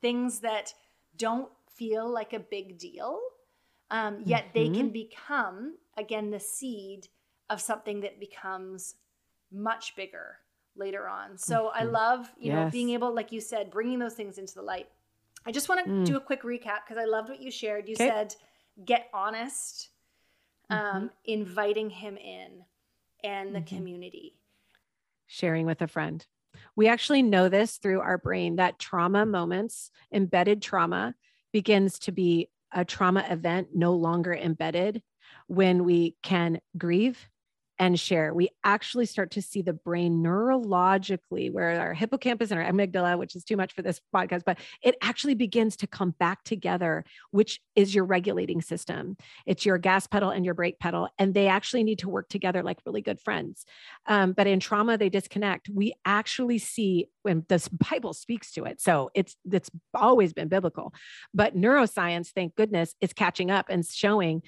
things 0.00 0.40
that 0.40 0.74
don't 1.16 1.50
feel 1.72 2.10
like 2.12 2.32
a 2.32 2.40
big 2.40 2.78
deal, 2.78 3.20
um, 3.90 4.22
yet 4.24 4.46
they 4.54 4.64
can 4.64 4.86
mm-hmm. 4.86 4.92
become, 4.92 5.74
again, 5.96 6.30
the 6.30 6.40
seed 6.40 7.08
of 7.48 7.60
something 7.60 8.00
that 8.00 8.18
becomes 8.18 8.96
much 9.52 9.94
bigger 9.94 10.38
later 10.74 11.06
on. 11.06 11.38
So 11.38 11.70
I 11.72 11.82
mm-hmm. 11.82 11.92
love, 11.92 12.32
you 12.38 12.52
yes. 12.52 12.56
know, 12.56 12.70
being 12.70 12.90
able, 12.90 13.14
like 13.14 13.30
you 13.30 13.40
said, 13.40 13.70
bringing 13.70 13.98
those 13.98 14.14
things 14.14 14.38
into 14.38 14.54
the 14.54 14.62
light. 14.62 14.88
I 15.46 15.52
just 15.52 15.68
want 15.68 15.84
to 15.84 15.90
mm. 15.90 16.04
do 16.04 16.16
a 16.16 16.20
quick 16.20 16.42
recap 16.42 16.80
because 16.86 17.00
I 17.00 17.04
loved 17.04 17.28
what 17.28 17.40
you 17.40 17.50
shared. 17.50 17.88
You 17.88 17.94
okay. 17.94 18.08
said, 18.08 18.34
get 18.84 19.08
honest, 19.14 19.90
um, 20.68 20.78
mm-hmm. 20.78 21.06
inviting 21.24 21.88
him 21.88 22.16
in 22.16 22.64
and 23.22 23.54
the 23.54 23.60
mm-hmm. 23.60 23.76
community. 23.76 24.34
Sharing 25.26 25.66
with 25.66 25.80
a 25.82 25.86
friend. 25.86 26.26
We 26.74 26.88
actually 26.88 27.22
know 27.22 27.48
this 27.48 27.76
through 27.76 28.00
our 28.00 28.18
brain 28.18 28.56
that 28.56 28.78
trauma 28.78 29.24
moments, 29.24 29.90
embedded 30.12 30.62
trauma, 30.62 31.14
begins 31.52 31.98
to 32.00 32.12
be 32.12 32.50
a 32.72 32.84
trauma 32.84 33.24
event 33.30 33.68
no 33.74 33.92
longer 33.92 34.34
embedded 34.34 35.02
when 35.46 35.84
we 35.84 36.16
can 36.22 36.60
grieve 36.76 37.28
and 37.78 37.98
share, 37.98 38.32
we 38.32 38.48
actually 38.64 39.06
start 39.06 39.30
to 39.32 39.42
see 39.42 39.62
the 39.62 39.72
brain 39.72 40.22
neurologically, 40.22 41.52
where 41.52 41.78
our 41.80 41.94
hippocampus 41.94 42.50
and 42.50 42.60
our 42.60 42.70
amygdala, 42.70 43.18
which 43.18 43.36
is 43.36 43.44
too 43.44 43.56
much 43.56 43.72
for 43.74 43.82
this 43.82 44.00
podcast, 44.14 44.42
but 44.44 44.58
it 44.82 44.96
actually 45.02 45.34
begins 45.34 45.76
to 45.76 45.86
come 45.86 46.10
back 46.18 46.42
together, 46.44 47.04
which 47.30 47.60
is 47.74 47.94
your 47.94 48.04
regulating 48.04 48.62
system. 48.62 49.16
It's 49.44 49.66
your 49.66 49.78
gas 49.78 50.06
pedal 50.06 50.30
and 50.30 50.44
your 50.44 50.54
brake 50.54 50.78
pedal, 50.78 51.08
and 51.18 51.34
they 51.34 51.48
actually 51.48 51.84
need 51.84 51.98
to 52.00 52.08
work 52.08 52.28
together 52.28 52.62
like 52.62 52.78
really 52.86 53.02
good 53.02 53.20
friends. 53.20 53.64
Um, 54.06 54.32
but 54.32 54.46
in 54.46 54.60
trauma, 54.60 54.96
they 54.96 55.08
disconnect. 55.08 55.68
We 55.68 55.92
actually 56.04 56.58
see 56.58 57.06
when 57.22 57.44
the 57.48 57.68
Bible 57.90 58.14
speaks 58.14 58.52
to 58.52 58.64
it. 58.64 58.80
So 58.80 59.10
it's 59.14 59.36
it's 59.50 59.70
always 59.94 60.32
been 60.32 60.48
biblical, 60.48 60.94
but 61.34 61.56
neuroscience, 61.56 62.30
thank 62.34 62.54
goodness, 62.54 62.94
is 63.00 63.12
catching 63.12 63.50
up 63.50 63.66
and 63.68 63.84
showing 63.84 64.42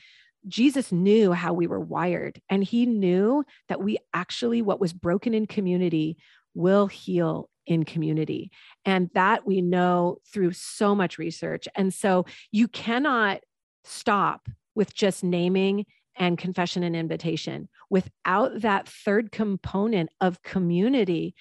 Jesus 0.46 0.92
knew 0.92 1.32
how 1.32 1.52
we 1.52 1.66
were 1.66 1.80
wired, 1.80 2.40
and 2.48 2.62
he 2.62 2.86
knew 2.86 3.44
that 3.68 3.82
we 3.82 3.98
actually, 4.14 4.62
what 4.62 4.80
was 4.80 4.92
broken 4.92 5.34
in 5.34 5.46
community, 5.46 6.16
will 6.54 6.86
heal 6.86 7.48
in 7.66 7.84
community. 7.84 8.50
And 8.84 9.10
that 9.14 9.46
we 9.46 9.60
know 9.60 10.18
through 10.32 10.52
so 10.52 10.94
much 10.94 11.18
research. 11.18 11.68
And 11.76 11.92
so 11.92 12.24
you 12.50 12.66
cannot 12.68 13.40
stop 13.84 14.48
with 14.74 14.94
just 14.94 15.22
naming 15.22 15.84
and 16.16 16.38
confession 16.38 16.82
and 16.82 16.96
invitation. 16.96 17.68
Without 17.90 18.62
that 18.62 18.88
third 18.88 19.30
component 19.30 20.10
of 20.20 20.42
community, 20.42 21.34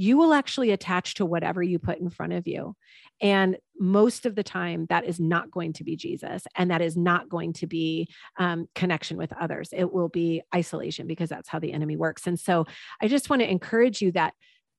you 0.00 0.16
will 0.16 0.32
actually 0.32 0.70
attach 0.70 1.14
to 1.14 1.26
whatever 1.26 1.60
you 1.60 1.76
put 1.76 1.98
in 1.98 2.08
front 2.08 2.32
of 2.32 2.46
you. 2.46 2.76
And 3.20 3.56
most 3.80 4.26
of 4.26 4.36
the 4.36 4.44
time, 4.44 4.86
that 4.90 5.04
is 5.04 5.18
not 5.18 5.50
going 5.50 5.72
to 5.72 5.82
be 5.82 5.96
Jesus. 5.96 6.44
And 6.54 6.70
that 6.70 6.80
is 6.80 6.96
not 6.96 7.28
going 7.28 7.52
to 7.54 7.66
be 7.66 8.06
um, 8.38 8.68
connection 8.76 9.16
with 9.16 9.32
others. 9.32 9.70
It 9.72 9.92
will 9.92 10.08
be 10.08 10.40
isolation 10.54 11.08
because 11.08 11.28
that's 11.28 11.48
how 11.48 11.58
the 11.58 11.72
enemy 11.72 11.96
works. 11.96 12.28
And 12.28 12.38
so 12.38 12.64
I 13.02 13.08
just 13.08 13.28
want 13.28 13.42
to 13.42 13.50
encourage 13.50 14.00
you 14.00 14.12
that 14.12 14.34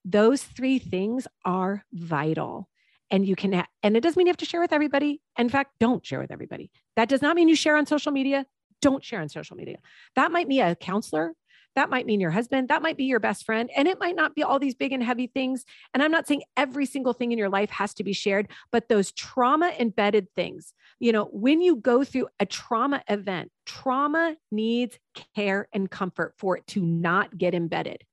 those 0.06 0.42
three 0.42 0.80
things 0.80 1.28
are 1.44 1.84
vital. 1.92 2.70
And 3.12 3.28
you 3.28 3.36
can, 3.36 3.52
ha- 3.52 3.68
and 3.84 3.98
it 3.98 4.00
doesn't 4.00 4.18
mean 4.18 4.28
you 4.28 4.32
have 4.32 4.38
to 4.38 4.46
share 4.46 4.62
with 4.62 4.72
everybody. 4.72 5.20
In 5.38 5.50
fact, 5.50 5.74
don't 5.82 6.06
share 6.06 6.22
with 6.22 6.32
everybody. 6.32 6.72
That 6.96 7.10
does 7.10 7.22
not 7.22 7.36
mean 7.36 7.50
you 7.50 7.58
share 7.58 7.76
on 7.76 7.86
social 7.86 8.14
media. 8.14 8.46
don't 8.82 9.04
share 9.04 9.20
on 9.20 9.28
social 9.28 9.58
media. 9.58 9.80
That 10.16 10.32
might 10.32 10.48
be 10.48 10.62
a 10.62 10.76
counselor. 10.76 11.34
That 11.76 11.90
might 11.90 12.06
mean 12.06 12.20
your 12.20 12.32
husband. 12.32 12.68
That 12.70 12.82
might 12.82 12.98
be 12.98 13.06
your 13.06 13.20
best 13.20 13.46
friend. 13.46 13.70
And 13.76 13.88
it 13.88 14.00
might 14.00 14.16
not 14.16 14.36
be 14.36 14.44
all 14.44 14.60
these 14.60 14.76
big 14.76 14.92
and 14.92 15.04
heavy 15.04 15.28
things. 15.28 15.66
And 15.94 16.02
I'm 16.02 16.12
not 16.12 16.28
saying 16.28 16.44
every 16.58 16.86
single 16.86 17.14
thing 17.14 17.32
in 17.32 17.38
your 17.38 17.50
life 17.50 17.70
has 17.70 17.94
to 17.96 18.04
be 18.04 18.14
shared, 18.14 18.50
but 18.72 18.90
those 18.90 19.12
trauma 19.12 19.74
embedded 19.80 20.28
things, 20.36 20.74
you 21.00 21.12
know, 21.12 21.26
when 21.26 21.62
you 21.62 21.76
go 21.76 22.04
through 22.04 22.28
a 22.40 22.46
trauma 22.46 23.04
event, 23.08 23.52
trauma 23.66 24.36
needs 24.52 24.98
care 25.36 25.68
and 25.72 25.90
comfort 25.90 26.34
for 26.38 26.58
it 26.58 26.68
to 26.68 26.82
not 26.82 27.38
get 27.38 27.54
embedded. 27.54 28.04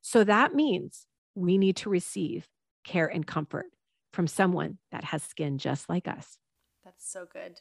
So 0.00 0.24
that 0.24 0.54
means 0.54 1.06
we 1.34 1.58
need 1.58 1.76
to 1.76 1.90
receive 1.90 2.46
care 2.84 3.06
and 3.06 3.26
comfort 3.26 3.66
from 4.12 4.26
someone 4.26 4.78
that 4.92 5.04
has 5.04 5.22
skin 5.22 5.58
just 5.58 5.88
like 5.88 6.06
us. 6.06 6.38
That's 6.84 7.10
so 7.10 7.26
good. 7.30 7.60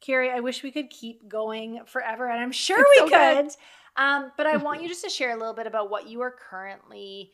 Carrie, 0.00 0.30
I 0.30 0.40
wish 0.40 0.62
we 0.62 0.70
could 0.70 0.90
keep 0.90 1.28
going 1.28 1.80
forever, 1.86 2.28
and 2.28 2.40
I'm 2.40 2.52
sure 2.52 2.78
it's 2.80 3.02
we 3.02 3.10
so 3.10 3.18
could. 3.18 3.50
Um, 3.98 4.32
but 4.36 4.46
I 4.46 4.56
want 4.56 4.82
you 4.82 4.88
just 4.88 5.04
to 5.04 5.10
share 5.10 5.32
a 5.32 5.38
little 5.38 5.54
bit 5.54 5.66
about 5.66 5.90
what 5.90 6.08
you 6.08 6.22
are 6.22 6.34
currently 6.50 7.32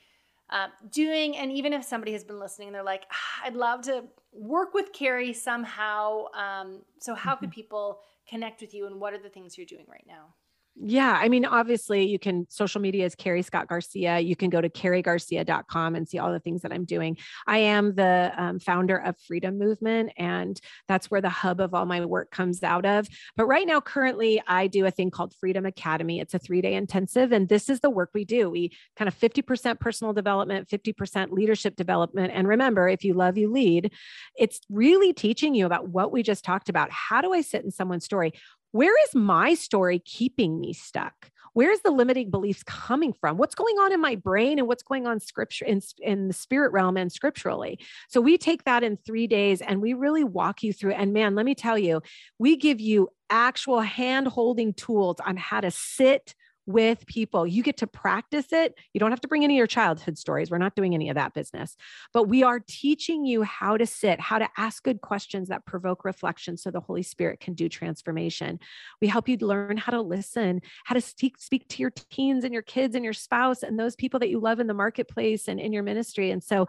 uh, 0.51 0.69
doing. 0.91 1.37
And 1.37 1.53
even 1.53 1.73
if 1.73 1.85
somebody 1.85 2.13
has 2.13 2.25
been 2.25 2.41
listening 2.41 2.69
and 2.69 2.75
they're 2.75 2.83
like, 2.83 3.05
ah, 3.11 3.47
I'd 3.47 3.55
love 3.55 3.83
to 3.83 4.05
work 4.33 4.75
with 4.75 4.93
Carrie 4.93 5.33
somehow. 5.33 6.27
Um, 6.33 6.83
so, 6.99 7.15
how 7.15 7.37
could 7.37 7.51
mm-hmm. 7.51 7.55
people 7.55 8.01
connect 8.29 8.61
with 8.61 8.75
you, 8.75 8.87
and 8.87 9.01
what 9.01 9.13
are 9.13 9.19
the 9.19 9.29
things 9.29 9.57
you're 9.57 9.67
doing 9.67 9.87
right 9.89 10.05
now? 10.07 10.35
Yeah. 10.77 11.17
I 11.21 11.29
mean, 11.29 11.45
obviously, 11.45 12.05
you 12.09 12.19
can 12.19 12.47
social 12.51 12.81
media 12.81 13.05
is 13.05 13.15
Carrie 13.15 13.43
Scott 13.43 13.69
Garcia. 13.69 14.19
You 14.19 14.35
can 14.35 14.51
go 14.51 14.61
to 14.61 14.69
carriegarcia.com 14.69 15.95
and 15.95 16.09
see 16.09 16.19
all 16.19 16.33
the 16.33 16.41
things 16.41 16.63
that 16.63 16.73
I'm 16.73 16.85
doing. 16.85 17.17
I 17.47 17.59
am 17.59 17.95
the 17.95 18.33
um, 18.37 18.59
founder 18.59 18.97
of 18.97 19.17
Freedom 19.21 19.57
Movement, 19.57 20.11
and 20.17 20.61
that's 20.89 21.13
where 21.13 21.21
the 21.21 21.29
hub 21.31 21.61
of 21.61 21.75
all 21.75 21.87
my 21.87 22.05
work 22.05 22.33
comes 22.33 22.65
out 22.65 22.85
of. 22.85 23.07
But 23.37 23.47
right 23.47 23.67
now, 23.69 23.81
currently, 23.81 24.43
I 24.49 24.67
do 24.67 24.85
a 24.85 24.91
thing 24.91 25.13
called 25.13 25.33
Freedom 25.35 25.65
Academy. 25.65 26.19
It's 26.19 26.35
a 26.35 26.41
three 26.41 26.61
day 26.61 26.75
intensive, 26.75 27.31
and 27.31 27.49
this 27.49 27.69
is 27.69 27.79
the 27.79 27.91
work 27.91 28.11
we 28.13 28.25
do. 28.25 28.51
We 28.51 28.73
kind 28.97 29.07
of 29.07 29.17
50% 29.17 29.79
personal 29.79 30.13
development, 30.13 30.69
50% 30.69 31.31
leadership 31.31 31.77
development. 31.77 32.33
And 32.35 32.49
remember, 32.49 32.89
if 32.89 33.05
you 33.05 33.15
love, 33.15 33.39
you 33.39 33.53
lead, 33.53 33.93
it's 34.37 34.61
really 34.69 35.13
teaching 35.13 35.55
you 35.55 35.67
about 35.67 35.89
what 35.89 36.11
we 36.11 36.25
just 36.25 36.45
talked 36.45 36.69
about. 36.69 36.91
How 36.91 37.21
do 37.21 37.33
I 37.33 37.43
sit 37.43 37.63
in 37.65 37.71
someone's 37.71 38.05
story? 38.05 38.33
Where 38.75 38.93
is 39.05 39.15
my 39.15 39.55
story 39.55 40.01
keeping 40.01 40.59
me 40.59 40.73
stuck? 40.73 41.31
Where's 41.53 41.79
the 41.83 41.93
limiting 41.93 42.33
beliefs 42.33 42.65
coming 42.65 43.13
from? 43.13 43.37
What's 43.37 43.55
going 43.55 43.77
on 43.77 43.93
in 43.93 44.01
my 44.01 44.17
brain 44.17 44.59
and 44.59 44.67
what's 44.67 44.83
going 44.83 45.07
on 45.07 45.21
scripture 45.21 45.65
in, 45.65 45.81
in 46.01 46.27
the 46.27 46.35
spirit 46.35 46.73
realm 46.73 46.97
and 46.97 47.13
scripturally? 47.13 47.79
So 48.09 48.21
we 48.21 48.37
take 48.37 48.65
that 48.65 48.83
in 48.83 48.97
three 48.97 49.29
days 49.29 49.61
and 49.61 49.81
we 49.81 49.93
really 49.93 50.25
walk 50.25 50.65
you 50.65 50.73
through. 50.73 50.95
And 50.95 51.13
man, 51.13 51.37
let 51.37 51.47
me 51.47 51.55
tell 51.55 51.79
you, 51.79 52.03
we 52.41 52.57
give 52.57 52.81
you 52.81 53.11
actual 53.31 53.81
hand 53.81 54.27
holding 54.27 54.75
tools 54.75 55.19
on 55.25 55.37
how 55.37 55.61
to 55.61 55.71
sit 55.71 56.35
with 56.67 57.07
people. 57.07 57.47
You 57.47 57.63
get 57.63 57.77
to 57.79 57.87
practice 57.87 58.53
it. 58.53 58.75
You 58.93 59.01
don't 59.01 59.11
have 59.11 59.21
to 59.21 59.29
bring 59.29 59.45
any 59.45 59.55
of 59.55 59.59
your 59.59 59.67
childhood 59.67 60.17
stories. 60.19 60.51
We're 60.51 60.59
not 60.59 60.75
doing 60.75 60.95
any 60.95 61.09
of 61.09 61.15
that 61.17 61.35
business, 61.35 61.77
but 62.13 62.25
we 62.25 62.43
are 62.43 62.61
teaching 62.61 63.25
you 63.25 63.43
how 63.43 63.77
to 63.77 63.87
sit, 63.87 64.21
how 64.21 64.39
to 64.39 64.49
ask 64.57 64.83
good 64.83 65.01
questions 65.01 65.49
that 65.49 65.67
provoke 65.67 66.05
reflection 66.05 66.57
so 66.57 66.71
the 66.71 66.81
Holy 66.81 67.03
Spirit 67.03 67.41
can 67.41 67.55
do 67.55 67.69
transformation. 67.69 68.59
We 69.01 69.09
help 69.09 69.29
you 69.29 69.37
learn 69.41 69.77
how 69.77 69.93
to 69.93 70.01
listen, 70.01 70.63
how 70.85 70.95
to 70.95 71.01
speak, 71.01 71.39
speak 71.39 71.69
to 71.69 71.83
your 71.83 71.93
teens 72.11 72.45
and 72.45 72.53
your 72.53 72.63
kids 72.63 72.95
and 72.95 73.05
your 73.05 73.13
spouse 73.13 73.63
and 73.63 73.79
those 73.79 73.97
people 73.97 74.21
that 74.21 74.31
you 74.31 74.41
love 74.41 74.61
in 74.61 74.67
the 74.67 74.75
marketplace 74.75 75.49
and 75.49 75.61
in 75.61 75.73
your 75.73 75.83
ministry. 75.83 76.31
And 76.31 76.43
so 76.43 76.67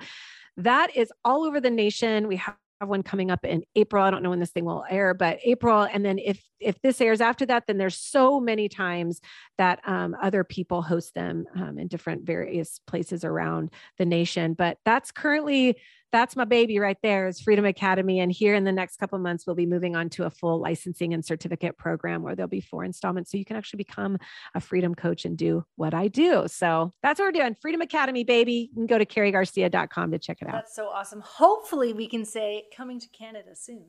that 0.58 0.96
is 0.96 1.12
all 1.24 1.43
over 1.43 1.60
the 1.60 1.72
nation. 1.72 2.28
We 2.28 2.38
have 2.38 2.56
have 2.82 2.90
one 2.90 3.04
coming 3.04 3.32
up 3.32 3.46
in 3.46 3.64
April. 3.76 4.04
I 4.04 4.12
don't 4.12 4.24
know 4.24 4.30
when 4.30 4.40
this 4.40 4.52
thing 4.52 4.66
will 4.66 4.84
air, 4.90 5.14
but 5.14 5.40
April. 5.44 5.84
And 5.84 6.04
then 6.04 6.20
if 6.20 6.44
if 6.60 6.82
this 6.82 7.00
airs 7.00 7.22
after 7.22 7.46
that, 7.46 7.68
then 7.68 7.78
there's 7.78 7.98
so 7.98 8.40
many 8.40 8.68
times 8.68 9.22
that 9.58 9.80
um, 9.86 10.16
other 10.22 10.44
people 10.44 10.82
host 10.82 11.14
them 11.14 11.46
um, 11.56 11.78
in 11.78 11.88
different 11.88 12.24
various 12.24 12.80
places 12.88 13.24
around 13.24 13.72
the 13.98 14.06
nation. 14.06 14.54
But 14.54 14.78
that's 14.84 15.12
currently 15.12 15.78
that's 16.16 16.38
my 16.38 16.45
baby 16.45 16.80
right 16.80 16.97
there 17.03 17.28
is 17.28 17.41
Freedom 17.41 17.66
Academy. 17.66 18.22
And 18.22 18.32
here 18.32 18.55
in 18.55 18.63
the 18.63 18.72
next 18.72 18.97
couple 18.97 19.20
months, 19.20 19.45
we'll 19.45 19.55
be 19.55 19.66
moving 19.66 19.97
on 19.97 20.09
to 20.11 20.24
a 20.24 20.30
full 20.30 20.59
licensing 20.59 21.13
and 21.13 21.26
certificate 21.26 21.78
program 21.78 22.24
where 22.24 22.36
there'll 22.36 22.47
be 22.47 22.61
four 22.61 22.86
installments. 22.86 23.32
So 23.32 23.38
you 23.38 23.43
can 23.43 23.57
actually 23.57 23.78
become 23.78 24.18
a 24.53 24.61
freedom 24.61 24.95
coach 24.95 25.26
and 25.26 25.38
do 25.38 25.66
what 25.76 25.93
I 25.93 26.07
do. 26.07 26.45
So 26.47 26.93
that's 27.03 27.20
what 27.20 27.26
we're 27.26 27.32
doing. 27.34 27.57
Freedom 27.61 27.82
Academy, 27.82 28.24
baby. 28.24 28.70
You 28.72 28.76
can 28.76 28.86
go 28.86 28.97
to 28.97 29.05
carriegarcia.com 29.05 30.11
to 30.11 30.18
check 30.18 30.38
it 30.41 30.47
out. 30.47 30.53
That's 30.53 30.74
so 30.74 30.88
awesome. 30.88 31.20
Hopefully 31.20 31.91
we 31.91 32.07
can 32.07 32.24
say 32.24 32.63
coming 32.74 32.97
to 33.01 33.09
Canada 33.09 33.53
soon. 33.53 33.86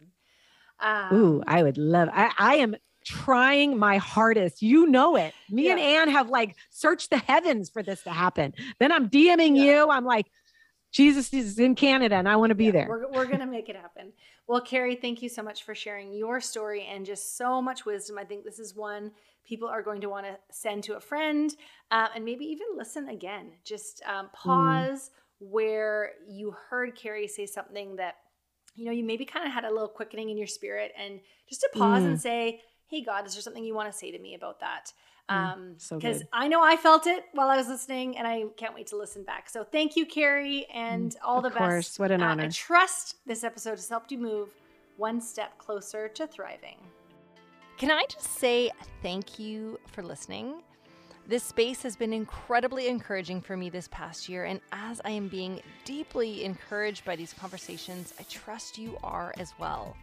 Um, 0.80 1.14
Ooh, 1.14 1.42
I 1.46 1.62
would 1.62 1.78
love, 1.78 2.08
I, 2.12 2.32
I 2.36 2.54
am 2.56 2.74
trying 3.04 3.78
my 3.78 3.98
hardest. 3.98 4.62
You 4.62 4.86
know 4.88 5.14
it. 5.14 5.32
Me 5.48 5.66
yeah. 5.66 5.72
and 5.72 5.80
Anne 5.80 6.08
have 6.08 6.28
like 6.28 6.56
searched 6.70 7.10
the 7.10 7.18
heavens 7.18 7.70
for 7.70 7.84
this 7.84 8.02
to 8.02 8.10
happen. 8.10 8.52
Then 8.80 8.90
I'm 8.90 9.08
DMing 9.08 9.56
yeah. 9.56 9.64
you. 9.64 9.90
I'm 9.90 10.04
like, 10.04 10.26
Jesus 10.97 11.30
is 11.34 11.59
in 11.59 11.74
Canada 11.74 12.14
and 12.14 12.26
I 12.26 12.36
want 12.36 12.51
to 12.51 12.55
be 12.55 12.66
yeah, 12.66 12.70
there. 12.72 12.86
We're, 12.88 13.12
we're 13.12 13.26
going 13.26 13.40
to 13.40 13.47
make 13.47 13.68
it 13.68 13.76
happen. 13.76 14.12
Well, 14.49 14.61
Carrie, 14.61 14.94
thank 14.94 15.22
you 15.22 15.28
so 15.28 15.42
much 15.42 15.64
for 15.64 15.74
sharing 15.74 16.12
your 16.12 16.40
story 16.40 16.86
and 16.88 17.05
just 17.05 17.36
so 17.36 17.61
much 17.61 17.84
wisdom. 17.84 18.16
I 18.16 18.22
think 18.22 18.44
this 18.44 18.61
is 18.61 18.76
one 18.76 19.11
people 19.44 19.68
are 19.68 19.82
going 19.82 20.01
to 20.03 20.09
want 20.09 20.24
to 20.24 20.36
send 20.53 20.84
to 20.84 20.97
a 20.97 21.01
friend 21.01 21.53
uh, 21.90 22.07
and 22.14 22.24
maybe 22.24 22.44
even 22.44 22.68
listen 22.76 23.09
again. 23.09 23.51
Just 23.64 24.05
um, 24.07 24.26
mm. 24.26 24.32
pause 24.34 25.11
mm. 25.11 25.51
where 25.51 26.12
you 26.28 26.55
heard 26.70 26.94
Carrie 26.94 27.26
say 27.26 27.44
something 27.44 27.97
that, 27.97 28.18
you 28.76 28.84
know, 28.84 28.92
you 28.92 29.03
maybe 29.03 29.24
kind 29.24 29.44
of 29.44 29.53
had 29.53 29.64
a 29.64 29.70
little 29.70 29.88
quickening 29.88 30.30
in 30.30 30.38
your 30.38 30.47
spirit 30.47 30.92
and 30.97 31.18
just 31.49 31.61
to 31.62 31.70
pause 31.76 32.05
mm. 32.05 32.07
and 32.07 32.20
say, 32.20 32.61
hey, 32.86 33.03
God, 33.03 33.26
is 33.26 33.32
there 33.32 33.42
something 33.42 33.64
you 33.64 33.74
want 33.74 33.90
to 33.90 33.99
say 33.99 34.12
to 34.12 34.18
me 34.20 34.36
about 34.36 34.61
that? 34.61 34.92
Mm, 35.30 35.34
um 35.34 35.74
so 35.78 35.96
because 35.96 36.22
I 36.32 36.46
know 36.48 36.62
I 36.62 36.76
felt 36.76 37.06
it 37.06 37.24
while 37.32 37.48
I 37.48 37.56
was 37.56 37.68
listening 37.68 38.16
and 38.16 38.26
I 38.26 38.44
can't 38.56 38.74
wait 38.74 38.86
to 38.88 38.96
listen 38.96 39.24
back. 39.24 39.48
So 39.50 39.64
thank 39.64 39.96
you, 39.96 40.06
Carrie, 40.06 40.66
and 40.72 41.12
mm, 41.12 41.16
all 41.24 41.42
the 41.42 41.50
course. 41.50 41.88
best. 41.88 41.98
What 41.98 42.10
an 42.10 42.22
uh, 42.22 42.28
honor. 42.28 42.44
I 42.44 42.48
trust 42.48 43.16
this 43.26 43.42
episode 43.42 43.72
has 43.72 43.88
helped 43.88 44.12
you 44.12 44.18
move 44.18 44.50
one 44.96 45.20
step 45.20 45.58
closer 45.58 46.08
to 46.08 46.26
thriving. 46.26 46.76
Can 47.76 47.90
I 47.90 48.04
just 48.08 48.38
say 48.38 48.70
thank 49.02 49.38
you 49.38 49.78
for 49.92 50.02
listening? 50.02 50.62
This 51.28 51.42
space 51.42 51.82
has 51.82 51.96
been 51.96 52.12
incredibly 52.12 52.86
encouraging 52.86 53.40
for 53.40 53.56
me 53.56 53.68
this 53.68 53.88
past 53.90 54.28
year, 54.28 54.44
and 54.44 54.60
as 54.70 55.00
I 55.04 55.10
am 55.10 55.26
being 55.26 55.60
deeply 55.84 56.44
encouraged 56.44 57.04
by 57.04 57.16
these 57.16 57.32
conversations, 57.32 58.14
I 58.20 58.22
trust 58.30 58.78
you 58.78 58.96
are 59.02 59.34
as 59.36 59.52
well. 59.58 59.96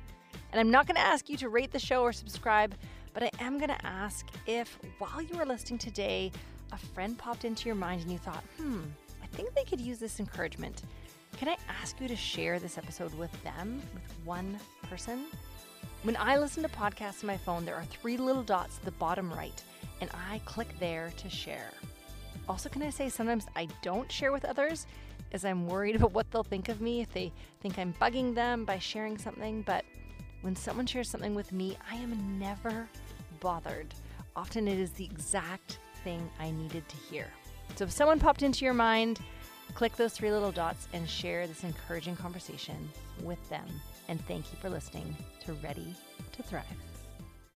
And 0.51 0.59
I'm 0.59 0.69
not 0.69 0.85
going 0.85 0.95
to 0.95 1.01
ask 1.01 1.29
you 1.29 1.37
to 1.37 1.49
rate 1.49 1.71
the 1.71 1.79
show 1.79 2.01
or 2.01 2.11
subscribe 2.11 2.75
but 3.13 3.23
I 3.23 3.29
am 3.39 3.57
going 3.57 3.69
to 3.69 3.85
ask 3.85 4.27
if 4.47 4.77
while 4.97 5.21
you 5.21 5.37
were 5.37 5.45
listening 5.45 5.77
today, 5.77 6.31
a 6.71 6.77
friend 6.77 7.17
popped 7.17 7.45
into 7.45 7.67
your 7.67 7.75
mind 7.75 8.01
and 8.01 8.11
you 8.11 8.17
thought, 8.17 8.43
hmm, 8.57 8.81
I 9.21 9.27
think 9.27 9.53
they 9.53 9.63
could 9.63 9.79
use 9.79 9.99
this 9.99 10.19
encouragement. 10.19 10.83
Can 11.37 11.47
I 11.47 11.57
ask 11.81 11.99
you 11.99 12.07
to 12.07 12.15
share 12.15 12.59
this 12.59 12.77
episode 12.77 13.13
with 13.15 13.31
them, 13.43 13.81
with 13.93 14.03
one 14.25 14.57
person? 14.89 15.25
When 16.03 16.17
I 16.17 16.37
listen 16.37 16.63
to 16.63 16.69
podcasts 16.69 17.23
on 17.23 17.27
my 17.27 17.37
phone, 17.37 17.65
there 17.65 17.75
are 17.75 17.85
three 17.85 18.17
little 18.17 18.43
dots 18.43 18.77
at 18.77 18.85
the 18.85 18.91
bottom 18.91 19.31
right, 19.31 19.61
and 20.01 20.09
I 20.29 20.39
click 20.45 20.67
there 20.79 21.11
to 21.17 21.29
share. 21.29 21.71
Also, 22.49 22.69
can 22.69 22.83
I 22.83 22.89
say 22.89 23.09
sometimes 23.09 23.47
I 23.55 23.67
don't 23.81 24.11
share 24.11 24.31
with 24.31 24.45
others 24.45 24.85
as 25.31 25.45
I'm 25.45 25.67
worried 25.67 25.95
about 25.97 26.13
what 26.13 26.29
they'll 26.31 26.43
think 26.43 26.69
of 26.69 26.81
me 26.81 27.01
if 27.01 27.11
they 27.13 27.31
think 27.61 27.77
I'm 27.77 27.93
bugging 28.01 28.35
them 28.35 28.65
by 28.65 28.79
sharing 28.79 29.17
something. 29.17 29.61
But 29.63 29.85
when 30.41 30.55
someone 30.55 30.85
shares 30.85 31.09
something 31.09 31.35
with 31.35 31.51
me, 31.51 31.77
I 31.89 31.95
am 31.95 32.39
never 32.39 32.87
bothered. 33.43 33.93
Often 34.35 34.69
it 34.69 34.79
is 34.79 34.91
the 34.91 35.03
exact 35.03 35.77
thing 36.03 36.27
I 36.39 36.49
needed 36.49 36.87
to 36.87 36.95
hear. 36.95 37.27
So 37.75 37.83
if 37.83 37.91
someone 37.91 38.19
popped 38.19 38.41
into 38.41 38.65
your 38.65 38.73
mind, 38.73 39.19
click 39.75 39.95
those 39.97 40.13
three 40.13 40.31
little 40.31 40.51
dots 40.51 40.87
and 40.93 41.07
share 41.07 41.45
this 41.45 41.63
encouraging 41.63 42.15
conversation 42.15 42.89
with 43.21 43.47
them. 43.49 43.65
And 44.07 44.25
thank 44.25 44.51
you 44.51 44.57
for 44.59 44.69
listening 44.69 45.15
to 45.45 45.53
Ready 45.55 45.93
to 46.31 46.43
Thrive. 46.43 46.92